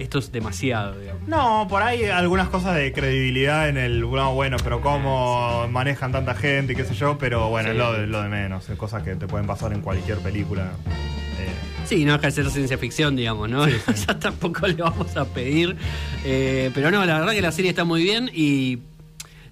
esto 0.00 0.18
es 0.18 0.32
demasiado, 0.32 0.98
digamos. 0.98 1.28
No, 1.28 1.66
por 1.68 1.82
ahí 1.82 2.04
algunas 2.06 2.48
cosas 2.48 2.74
de 2.76 2.92
credibilidad 2.92 3.68
en 3.68 3.76
el. 3.76 4.00
No, 4.00 4.34
bueno, 4.34 4.56
pero 4.62 4.80
cómo 4.80 5.66
manejan 5.70 6.12
tanta 6.12 6.34
gente 6.34 6.72
y 6.72 6.76
qué 6.76 6.84
sé 6.84 6.94
yo, 6.94 7.18
pero 7.18 7.48
bueno, 7.50 7.68
Sí. 7.68 7.72
es 7.72 7.78
lo 7.78 7.92
de, 7.92 8.06
lo 8.06 8.22
de 8.22 8.28
menos. 8.28 8.68
Es 8.68 8.76
cosas 8.78 9.02
que 9.02 9.14
te 9.16 9.26
pueden 9.26 9.46
pasar 9.46 9.72
en 9.72 9.80
cualquier 9.80 10.18
película. 10.18 10.72
Eh, 10.88 11.48
Sí, 11.84 12.04
no 12.04 12.12
deja 12.12 12.26
de 12.26 12.30
ser 12.32 12.50
ciencia 12.50 12.78
ficción, 12.78 13.16
digamos, 13.16 13.48
¿no? 13.50 13.66
ya 14.06 14.18
tampoco 14.18 14.66
le 14.66 14.74
vamos 14.74 15.16
a 15.16 15.24
pedir. 15.24 15.76
Eh, 16.24 16.70
pero 16.74 16.90
no, 16.90 17.04
la 17.04 17.18
verdad 17.18 17.32
que 17.32 17.42
la 17.42 17.52
serie 17.52 17.70
está 17.70 17.84
muy 17.84 18.02
bien 18.02 18.30
y 18.32 18.78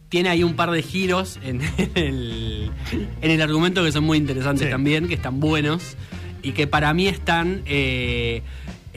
tiene 0.09 0.29
ahí 0.31 0.43
un 0.45 0.55
par 0.55 0.71
de 0.71 0.83
giros 0.83 1.39
en 1.43 1.61
el, 1.97 2.71
en 3.21 3.31
el 3.31 3.43
argumento 3.43 3.83
que 3.85 3.93
son 3.93 4.05
muy 4.05 4.19
interesantes 4.19 4.71
también, 4.71 5.09
que 5.09 5.15
están 5.15 5.41
buenos 5.41 5.97
y 6.43 6.53
que 6.53 6.67
para 6.67 6.95
mí 6.95 7.09
están 7.09 7.63
eh, 7.67 8.43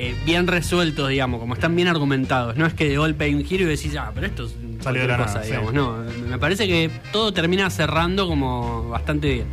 eh, 0.03 0.15
bien 0.25 0.47
resueltos, 0.47 1.09
digamos, 1.09 1.39
como 1.39 1.53
están 1.53 1.75
bien 1.75 1.87
argumentados. 1.87 2.57
No 2.57 2.65
es 2.65 2.73
que 2.73 2.89
de 2.89 2.97
golpe 2.97 3.25
hay 3.25 3.35
un 3.35 3.45
giro 3.45 3.65
y 3.65 3.67
decís, 3.67 3.95
ah, 3.97 4.11
pero 4.15 4.25
esto 4.25 4.45
es 4.45 4.55
Salió 4.81 5.03
de 5.03 5.07
la 5.07 5.17
cosa, 5.17 5.33
nada, 5.33 5.43
sí. 5.43 5.51
digamos. 5.51 5.73
No, 5.75 5.95
me 6.27 6.39
parece 6.39 6.67
que 6.67 6.89
todo 7.11 7.31
termina 7.31 7.69
cerrando 7.69 8.27
como 8.27 8.89
bastante 8.89 9.31
bien. 9.31 9.47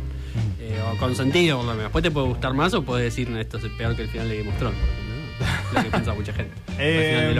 Eh, 0.59 0.79
o 0.91 0.97
con 0.97 1.15
sentido, 1.15 1.57
por 1.57 1.65
lo 1.67 1.71
menos. 1.73 1.85
Después 1.85 2.03
te 2.03 2.09
puede 2.09 2.27
gustar 2.29 2.55
más 2.55 2.73
o 2.73 2.81
puedes 2.81 3.05
decir, 3.05 3.29
no, 3.29 3.39
esto 3.39 3.59
es 3.59 3.65
peor 3.77 3.95
que 3.95 4.01
el 4.01 4.09
final 4.09 4.27
de 4.27 4.37
Game. 4.37 4.51
Lo 5.73 5.83
que 5.83 5.89
piensa 5.89 6.13
mucha 6.13 6.33
gente. 6.33 6.51
Eh, 6.77 7.35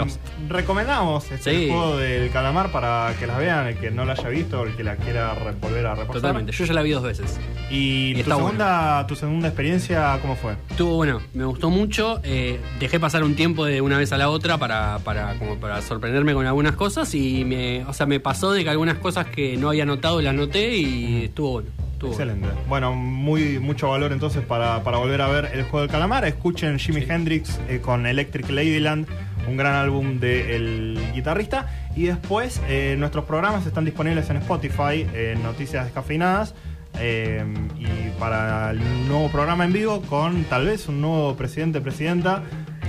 recomendamos 0.48 1.30
este 1.30 1.50
Sí. 1.50 1.68
juego 1.68 1.96
del 1.96 2.30
calamar 2.30 2.70
para 2.72 3.14
que 3.18 3.26
las 3.26 3.38
vean, 3.38 3.66
el 3.68 3.76
que 3.76 3.90
no 3.90 4.04
la 4.04 4.12
haya 4.12 4.28
visto, 4.28 4.64
el 4.64 4.74
que 4.76 4.84
la 4.84 4.96
quiera 4.96 5.34
volver 5.60 5.86
a 5.86 5.94
repasar. 5.94 6.14
Totalmente. 6.14 6.52
Yo 6.52 6.64
ya 6.64 6.72
la 6.74 6.82
vi 6.82 6.90
dos 6.90 7.02
veces. 7.02 7.38
Y, 7.70 8.12
Y 8.18 8.22
tu 8.22 8.30
segunda, 8.30 9.06
tu 9.06 9.14
segunda 9.16 9.48
experiencia, 9.48 10.18
¿cómo 10.20 10.36
fue? 10.36 10.54
Estuvo 10.70 10.96
bueno, 10.96 11.20
me 11.34 11.44
gustó 11.44 11.70
mucho. 11.70 12.20
eh, 12.24 12.60
dejé 12.78 12.98
pasar 13.00 13.22
un 13.24 13.34
tiempo 13.36 13.64
de 13.64 13.80
una 13.80 13.98
vez 13.98 14.12
a 14.12 14.18
la 14.18 14.28
otra 14.30 14.58
para, 14.58 14.98
para, 15.00 15.38
como 15.38 15.56
para 15.56 15.80
sorprenderme 15.82 16.34
con 16.34 16.46
algunas 16.46 16.74
cosas 16.76 17.14
y 17.14 17.44
me, 17.44 17.84
o 17.84 17.92
sea, 17.92 18.06
me 18.06 18.20
pasó 18.20 18.52
de 18.52 18.64
que 18.64 18.70
algunas 18.70 18.98
cosas 18.98 19.26
que 19.26 19.56
no 19.56 19.68
había 19.68 19.84
notado 19.86 20.20
las 20.20 20.34
noté 20.34 20.76
y 20.76 21.24
estuvo 21.24 21.50
bueno. 21.52 21.68
Estuvo. 22.00 22.12
Excelente. 22.12 22.48
Bueno, 22.68 22.94
muy 22.94 23.58
mucho 23.58 23.90
valor 23.90 24.12
entonces 24.12 24.42
para, 24.42 24.82
para 24.82 24.98
volver 24.98 25.20
a 25.20 25.28
ver 25.28 25.50
el 25.52 25.62
juego 25.64 25.80
del 25.80 25.90
calamar. 25.90 26.24
Escuchen 26.24 26.78
Jimi 26.78 27.04
Hendrix 27.06 27.60
eh, 27.68 27.80
con 27.80 28.06
Electric 28.06 28.48
Ladyland, 28.48 29.06
un 29.46 29.56
gran 29.56 29.74
álbum 29.74 30.18
del 30.18 30.98
guitarrista. 31.14 31.68
Y 31.94 32.04
después 32.04 32.60
eh, 32.68 32.96
nuestros 32.98 33.24
programas 33.26 33.66
están 33.66 33.84
disponibles 33.84 34.30
en 34.30 34.36
Spotify, 34.38 35.06
en 35.12 35.42
Noticias 35.42 35.84
Descafeinadas. 35.84 36.54
eh, 36.98 37.44
y 37.78 38.18
para 38.18 38.70
el 38.72 38.80
nuevo 39.06 39.30
programa 39.30 39.64
en 39.64 39.72
vivo 39.72 40.02
con 40.02 40.44
tal 40.44 40.66
vez 40.66 40.88
un 40.88 41.00
nuevo 41.00 41.36
presidente, 41.36 41.80
presidenta, 41.80 42.42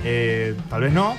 eh, 0.04 0.54
tal 0.68 0.82
vez 0.82 0.92
no, 0.92 1.14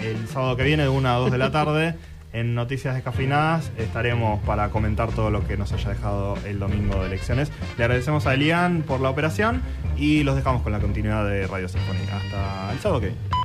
el 0.00 0.28
sábado 0.28 0.56
que 0.56 0.62
viene 0.62 0.84
de 0.84 0.88
1 0.88 1.08
a 1.08 1.16
2 1.16 1.30
de 1.32 1.38
la 1.38 1.50
tarde 1.50 1.94
en 2.32 2.54
Noticias 2.54 2.94
Descafeinadas 2.94 3.70
estaremos 3.76 4.42
para 4.44 4.70
comentar 4.70 5.10
todo 5.10 5.30
lo 5.30 5.46
que 5.46 5.56
nos 5.56 5.72
haya 5.72 5.90
dejado 5.90 6.36
el 6.46 6.58
domingo 6.58 7.00
de 7.00 7.06
elecciones. 7.06 7.52
Le 7.76 7.84
agradecemos 7.84 8.26
a 8.26 8.34
Elian 8.34 8.82
por 8.82 9.00
la 9.00 9.10
operación 9.10 9.62
y 9.96 10.22
los 10.22 10.36
dejamos 10.36 10.62
con 10.62 10.72
la 10.72 10.80
continuidad 10.80 11.26
de 11.28 11.46
Radio 11.46 11.68
Sinfonía. 11.68 12.16
Hasta 12.16 12.72
el 12.72 12.78
sábado 12.78 13.00
que. 13.00 13.41